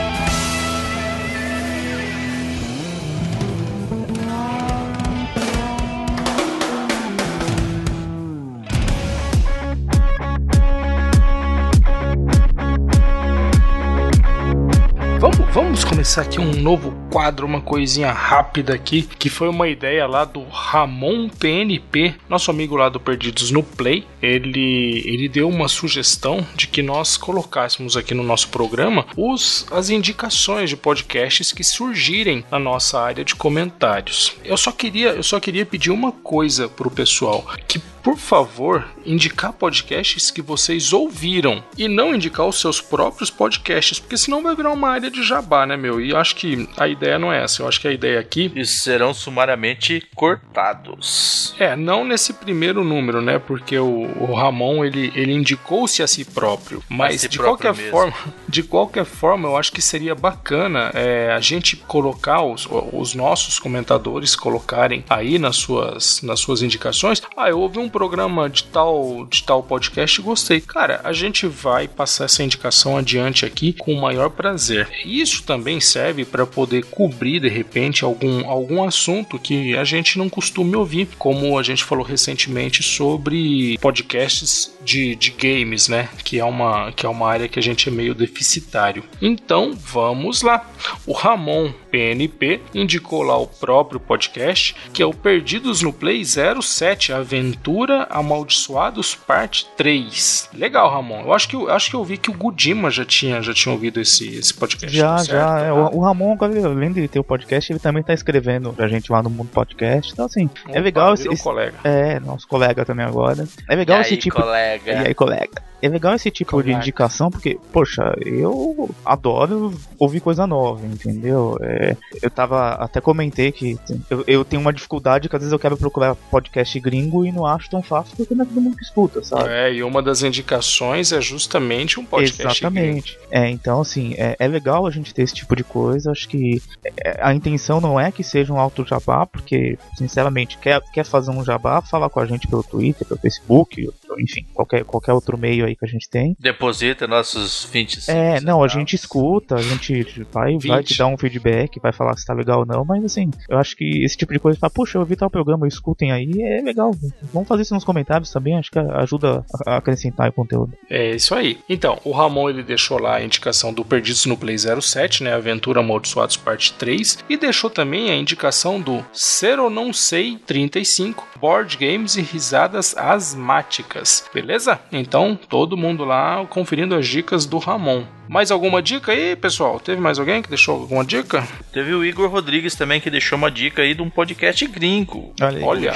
Começar 16.05 16.21
aqui 16.21 16.39
um 16.39 16.53
novo 16.53 16.95
quadro, 17.11 17.47
uma 17.47 17.63
coisinha 17.63 18.13
rápida 18.13 18.75
aqui, 18.75 19.09
que 19.19 19.31
foi 19.31 19.49
uma 19.49 19.67
ideia 19.69 20.07
lá 20.07 20.27
do 20.27 20.45
Ramon 20.51 21.31
PNP, 21.31 22.15
nosso 22.29 22.51
amigo 22.51 22.77
lá 22.77 22.91
do 22.91 23.01
Perdidos 23.01 23.51
no 23.51 23.63
Play. 23.63 24.07
Ele, 24.21 25.03
ele 25.07 25.31
deu 25.31 25.49
uma 25.49 25.67
sugestão 25.67 26.47
de 26.55 26.67
que 26.67 26.83
nós 26.83 27.17
colocássemos 27.17 27.97
aqui 27.97 28.13
no 28.13 28.23
nosso 28.23 28.51
programa 28.51 29.07
os, 29.17 29.67
as 29.71 29.89
indicações 29.89 30.69
de 30.69 30.77
podcasts 30.77 31.53
que 31.53 31.65
surgirem 31.65 32.45
na 32.51 32.59
nossa 32.59 33.01
área 33.01 33.25
de 33.25 33.35
comentários. 33.35 34.37
Eu 34.45 34.59
só 34.59 34.73
queria, 34.73 35.13
eu 35.13 35.23
só 35.23 35.41
queria 35.41 35.65
pedir 35.65 35.91
uma 35.91 36.13
coisa 36.13 36.69
pro 36.69 36.91
pessoal, 36.91 37.47
que 37.67 37.81
por 38.05 38.19
favor, 38.19 38.87
indicar 39.07 39.51
podcasts 39.55 40.31
que 40.31 40.43
vocês 40.43 40.93
ouviram 40.93 41.65
e 41.79 41.89
não 41.89 42.15
indicar 42.15 42.47
os 42.47 42.61
seus 42.61 42.79
próprios 42.79 43.31
podcasts, 43.31 43.99
porque 43.99 44.19
senão 44.19 44.43
vai 44.43 44.55
virar 44.55 44.73
uma 44.73 44.91
área 44.91 45.11
de 45.11 45.23
jabá, 45.23 45.65
né, 45.65 45.75
meu? 45.75 45.99
E 45.99 46.11
eu 46.11 46.19
acho 46.19 46.37
que 46.37 46.69
a 46.77 46.87
ideia 46.87 47.19
não 47.19 47.33
é 47.33 47.43
essa. 47.43 47.63
Eu 47.63 47.69
acho 47.69 47.81
que 47.81 47.89
a 47.89 47.93
ideia 47.93 48.21
aqui 48.21 48.53
E 48.55 48.67
serão 48.67 49.15
sumariamente 49.15 50.07
cortados. 50.15 51.55
é, 51.59 51.75
não 51.75 52.05
nesse 52.05 52.35
primeiro 52.35 52.85
número, 52.85 53.23
né? 53.23 53.39
Porque 53.39 53.79
o, 53.79 54.07
o 54.21 54.35
Ramon 54.35 54.85
ele, 54.85 55.11
ele 55.15 55.33
indicou-se 55.33 56.03
a 56.03 56.07
si 56.07 56.27
próprio. 56.27 56.83
Mas 56.89 57.23
si 57.23 57.29
de 57.29 57.39
próprio 57.39 57.73
qualquer 57.73 57.75
mesmo. 57.83 57.91
forma, 57.91 58.15
de 58.47 58.63
qualquer 58.63 59.05
forma, 59.07 59.49
eu 59.49 59.57
acho 59.57 59.73
que 59.73 59.81
seria 59.81 60.15
bacana 60.15 60.91
é, 60.93 61.33
a 61.33 61.41
gente 61.41 61.77
colocar 61.77 62.43
os, 62.43 62.69
os 62.93 63.15
nossos 63.15 63.59
comentadores 63.59 64.37
colocarem 64.37 65.03
aí 65.09 65.39
nas 65.39 65.57
suas, 65.57 66.21
nas 66.21 66.39
suas 66.41 66.61
indicações. 66.61 67.23
Ah, 67.35 67.49
eu 67.49 67.59
ouvi 67.61 67.79
um 67.79 67.94
programa 67.95 68.51
de 68.51 68.65
tal, 68.65 69.25
de 69.31 69.45
tal 69.45 69.63
podcast 69.63 70.21
gostei. 70.21 70.61
Cara, 70.61 71.01
a 71.05 71.13
gente 71.13 71.47
vai 71.47 71.87
passar 71.87 72.25
essa 72.25 72.43
indicação 72.43 72.97
adiante 72.97 73.47
aqui 73.47 73.73
com 73.73 73.95
o 73.95 74.01
maior 74.01 74.31
prazer. 74.31 74.89
Isso 75.07 75.45
também 75.45 75.79
serve 75.81 76.25
para 76.25 76.45
poder 76.45 76.85
cobrir 76.87 77.39
de 77.39 77.49
repente 77.49 78.03
algum, 78.03 78.51
algum 78.51 78.83
assunto 78.83 79.39
que 79.39 79.77
a 79.77 79.85
gente 79.85 80.19
não 80.19 80.29
costume 80.29 80.75
ouvir, 80.75 81.09
como 81.17 81.57
a 81.57 81.63
gente 81.63 81.85
falou 81.85 82.05
recentemente 82.05 82.83
sobre 82.83 83.79
podcasts 83.79 84.77
de, 84.85 85.15
de 85.15 85.31
games, 85.31 85.87
né? 85.87 86.09
Que 86.25 86.41
é, 86.41 86.45
uma, 86.45 86.91
que 86.91 87.07
é 87.07 87.09
uma 87.09 87.31
área 87.31 87.47
que 87.47 87.61
a 87.61 87.63
gente 87.63 87.89
é 87.89 87.93
meio 87.93 88.13
deficitário. 88.13 89.05
Então 89.23 89.73
vamos 89.73 90.43
lá. 90.43 90.69
O 91.07 91.13
Ramon 91.13 91.73
PNP 91.95 92.61
indicou 92.75 93.23
lá 93.23 93.39
o 93.39 93.47
próprio 93.47 94.01
podcast, 94.01 94.75
que 94.93 95.01
é 95.01 95.07
o 95.07 95.15
Perdidos 95.15 95.81
no 95.81 95.93
Play 95.93 96.25
07 96.25 97.13
Aventura 97.13 98.09
Amaldiçoados 98.11 99.15
Parte 99.15 99.65
3. 99.77 100.51
Legal, 100.55 100.91
Ramon. 100.91 101.21
Eu 101.21 101.33
acho 101.33 101.49
que 101.49 101.55
eu 101.55 101.71
acho 101.71 101.91
que 101.91 101.95
eu 101.95 102.03
vi 102.05 102.19
que 102.19 102.31
o 102.33 102.35
Gudima 102.35 102.91
já 102.91 103.05
tinha 103.05 103.41
já 103.41 103.55
tinha 103.55 103.73
ouvido 103.73 104.01
esse, 104.01 104.27
esse 104.37 104.53
podcast. 104.53 104.97
Já, 104.97 105.19
certo? 105.19 105.31
já. 105.31 105.61
é, 105.61 105.73
o, 105.73 105.99
o 105.99 106.01
Ramon, 106.01 106.37
além 106.41 106.93
de 106.93 107.07
ter 107.07 107.21
o 107.21 107.25
podcast, 107.25 107.71
ele 107.73 107.79
também 107.79 108.03
tá 108.03 108.13
escrevendo 108.13 108.73
pra 108.73 108.89
gente 108.89 109.13
lá 109.13 109.23
no 109.23 109.31
Mundo 109.31 109.51
Podcast. 109.51 110.13
Então, 110.13 110.25
assim, 110.25 110.51
é 110.67 110.71
opa, 110.71 110.81
legal 110.81 111.15
esse, 111.15 111.29
esse- 111.29 111.43
colega. 111.45 111.77
É, 111.85 112.19
nosso 112.19 112.49
colega 112.49 112.85
também 112.85 113.07
agora. 113.07 113.47
É 113.71 113.77
legal 113.77 113.99
e 113.99 114.01
esse 114.01 114.15
aí, 114.15 114.19
tipo. 114.19 114.35
colega? 114.35 114.91
E 114.93 115.07
aí, 115.07 115.15
colega? 115.15 115.63
É 115.85 115.89
legal 115.89 116.15
esse 116.15 116.31
tipo 116.31 116.63
de 116.63 116.73
indicação, 116.73 117.31
porque, 117.31 117.59
poxa, 117.71 118.17
eu 118.25 118.89
adoro 119.05 119.71
ouvir 119.99 120.19
coisa 120.19 120.47
nova, 120.47 120.87
entendeu? 120.87 121.59
É, 121.61 121.95
eu 122.23 122.31
tava. 122.31 122.71
Até 122.71 123.03
comentei 123.03 123.53
que 123.53 123.79
eu, 124.09 124.25
eu 124.27 124.45
tenho 124.47 124.63
uma 124.63 124.73
dificuldade 124.73 125.29
que 125.29 125.37
às 125.37 125.43
vezes 125.43 125.53
eu 125.53 125.59
quero 125.59 125.77
procurar 125.77 126.15
podcast 126.15 126.81
gringo 126.81 127.27
e 127.27 127.31
não 127.31 127.45
acho 127.45 127.69
tão 127.69 127.83
fácil 127.83 128.17
porque 128.17 128.35
não 128.35 128.47
é 128.47 128.49
todo 128.49 128.63
mundo 128.63 128.79
que 128.79 128.83
escuta, 128.83 129.23
sabe? 129.23 129.51
É, 129.51 129.75
e 129.75 129.83
uma 129.83 130.03
das 130.03 130.23
indicações 130.23 131.13
é 131.13 131.21
justamente 131.21 132.01
um 132.01 132.05
podcast. 132.07 132.61
gringo. 132.65 132.79
Exatamente. 132.79 133.19
É, 133.31 133.51
então, 133.51 133.83
assim, 133.83 134.15
é, 134.17 134.37
é 134.39 134.49
legal 134.49 134.87
a 134.87 134.91
gente 134.91 135.13
ter 135.13 135.21
esse 135.21 135.35
tipo 135.35 135.55
de 135.55 135.65
coisa. 135.65 136.13
Acho 136.13 136.27
que 136.27 136.63
é, 136.83 137.19
a 137.21 137.35
intenção 137.35 137.79
não 137.79 138.01
é 138.01 138.11
que 138.11 138.25
seja 138.25 138.55
um 138.55 138.59
alto 138.59 138.87
jabá, 138.87 139.27
porque, 139.27 139.79
sinceramente, 139.99 140.57
quer, 140.57 140.81
quer 140.95 141.05
fazer 141.05 141.31
um 141.31 141.45
jabá, 141.45 141.83
fala 141.83 142.09
com 142.09 142.21
a 142.21 142.25
gente 142.27 142.49
pelo 142.49 142.63
Twitter, 142.63 143.07
pelo 143.07 143.21
Facebook, 143.21 143.87
enfim, 144.19 144.47
qualquer, 144.55 144.83
qualquer 144.85 145.13
outro 145.13 145.37
meio 145.37 145.67
aí 145.67 145.74
que 145.77 145.85
a 145.85 145.89
gente 145.89 146.09
tem. 146.09 146.37
Deposita 146.39 147.07
nossos 147.07 147.69
25 147.71 148.11
É, 148.11 148.41
não, 148.41 148.63
a 148.63 148.69
gente 148.69 148.95
escuta, 148.95 149.57
a 149.57 149.63
gente 149.63 150.05
vai, 150.33 150.57
vai 150.59 150.79
20. 150.79 150.87
te 150.87 150.99
dar 150.99 151.07
um 151.07 151.17
feedback, 151.17 151.81
vai 151.81 151.93
falar 151.93 152.17
se 152.17 152.27
tá 152.27 152.35
legal 152.35 152.61
ou 152.61 152.67
não, 152.67 152.85
mas 152.85 153.05
assim, 153.05 153.31
eu 153.49 153.59
acho 153.59 153.77
que 153.77 154.05
esse 154.05 154.17
tipo 154.17 154.33
de 154.33 154.39
coisa, 154.39 154.59
fala, 154.59 154.71
puxa, 154.71 154.97
eu 154.97 155.01
ouvi 155.01 155.17
tal 155.17 155.31
programa, 155.31 155.67
escutem 155.67 156.13
aí, 156.13 156.31
é 156.43 156.61
legal. 156.61 156.93
Vamos 157.33 157.49
fazer 157.49 157.63
isso 157.63 157.75
nos 157.75 157.85
comentários 157.85 158.31
também, 158.31 158.57
acho 158.57 158.71
que 158.71 158.79
ajuda 158.79 159.45
a 159.67 159.77
acrescentar 159.77 160.29
o 160.29 160.33
conteúdo. 160.33 160.73
É 160.89 161.15
isso 161.15 161.35
aí. 161.35 161.59
Então, 161.69 161.99
o 162.05 162.13
Ramon 162.13 162.51
ele 162.51 162.63
deixou 162.63 162.99
lá 162.99 163.17
a 163.17 163.25
indicação 163.25 163.73
do 163.73 163.85
Perdidos 163.85 164.27
no 164.27 164.37
Play 164.37 164.57
07, 164.59 165.23
né? 165.25 165.35
Aventura 165.35 165.81
Amaldiçoados 165.81 166.37
Parte 166.37 166.73
3. 166.75 167.19
E 167.29 167.37
deixou 167.37 167.71
também 167.71 168.11
a 168.11 168.17
indicação 168.17 168.81
do 168.81 169.05
Ser 169.13 169.59
ou 169.59 169.71
Não 169.71 169.93
Sei 169.93 170.39
35, 170.47 171.27
Board 171.41 171.77
Games 171.77 172.17
e 172.17 172.23
Risadas 172.23 172.97
Asmáticas. 172.97 174.25
Beleza? 174.33 174.81
Então, 174.93 175.39
todo 175.55 175.77
mundo 175.77 176.05
lá 176.05 176.45
conferindo 176.51 176.97
as 176.97 177.07
dicas 177.07 177.47
do 177.47 177.59
Ramon. 177.59 178.03
Mais 178.29 178.51
alguma 178.51 178.83
dica 178.83 179.13
aí, 179.13 179.37
pessoal? 179.37 179.79
Teve 179.79 180.01
mais 180.01 180.19
alguém 180.19 180.43
que 180.43 180.49
deixou 180.49 180.81
alguma 180.81 181.05
dica? 181.05 181.47
Teve 181.73 181.95
o 181.95 182.05
Igor 182.05 182.31
Rodrigues 182.31 182.75
também 182.75 183.01
que 183.01 183.11
deixou 183.11 183.37
uma 183.37 183.51
dica 183.51 183.83
aí 183.83 183.95
de 183.95 184.03
um 184.03 184.11
podcast 184.11 184.67
gringo. 184.67 185.33
Olha 185.41 185.59
aí. 185.59 185.63
Olha. 185.63 185.95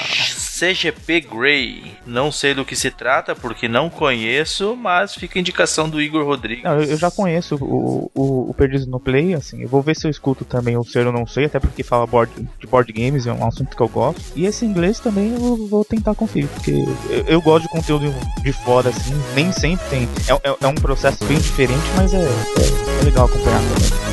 CGP 0.58 1.20
Grey. 1.20 1.92
Não 2.04 2.32
sei 2.32 2.52
do 2.52 2.64
que 2.64 2.74
se 2.74 2.90
trata, 2.90 3.34
porque 3.34 3.68
não 3.68 3.88
conheço, 3.88 4.76
mas 4.76 5.14
fica 5.14 5.38
a 5.38 5.40
indicação 5.40 5.88
do 5.88 6.02
Igor 6.02 6.24
Rodrigues. 6.24 6.64
Não, 6.64 6.80
eu 6.80 6.96
já 6.96 7.10
conheço 7.10 7.56
o, 7.56 8.10
o, 8.14 8.50
o 8.50 8.54
Perdido 8.54 8.90
no 8.90 8.98
Play, 8.98 9.34
assim, 9.34 9.62
eu 9.62 9.68
vou 9.68 9.80
ver 9.80 9.94
se 9.94 10.06
eu 10.06 10.10
escuto 10.10 10.44
também 10.44 10.76
o 10.76 10.84
Ser 10.84 11.06
Eu 11.06 11.12
Não 11.12 11.26
Sei, 11.26 11.44
até 11.44 11.60
porque 11.60 11.82
fala 11.82 12.06
board, 12.06 12.32
de 12.58 12.66
board 12.66 12.92
games, 12.92 13.26
é 13.26 13.32
um 13.32 13.46
assunto 13.46 13.76
que 13.76 13.82
eu 13.82 13.88
gosto. 13.88 14.20
E 14.34 14.46
esse 14.46 14.64
inglês 14.64 14.98
também 14.98 15.32
eu 15.32 15.68
vou 15.68 15.84
tentar 15.84 16.14
conferir, 16.14 16.48
porque 16.48 16.72
eu, 17.08 17.24
eu 17.26 17.40
gosto 17.40 17.64
de 17.64 17.70
conteúdo 17.70 18.12
de 18.42 18.52
fora, 18.52 18.88
assim, 18.90 19.14
nem 19.34 19.52
sempre 19.52 19.86
tem. 19.88 20.08
É, 20.28 20.50
é, 20.50 20.56
é 20.60 20.66
um 20.66 20.74
processo 20.74 21.24
bem 21.24 21.38
diferente, 21.38 21.84
mas 21.96 22.12
é, 22.12 22.17
é, 22.22 23.00
é 23.00 23.04
legal 23.04 23.26
acompanhar 23.26 23.60
também. 23.60 24.08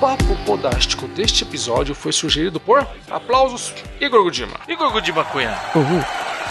papo 0.00 0.34
podástico 0.46 1.06
deste 1.08 1.44
episódio 1.44 1.94
foi 1.94 2.10
sugerido 2.10 2.58
por 2.58 2.86
aplausos 3.10 3.74
Igor 4.00 4.22
Gudima. 4.22 4.56
Igor 4.66 4.90
Gudima 4.92 5.22
Cunha. 5.24 5.54
Uhul. 5.74 6.02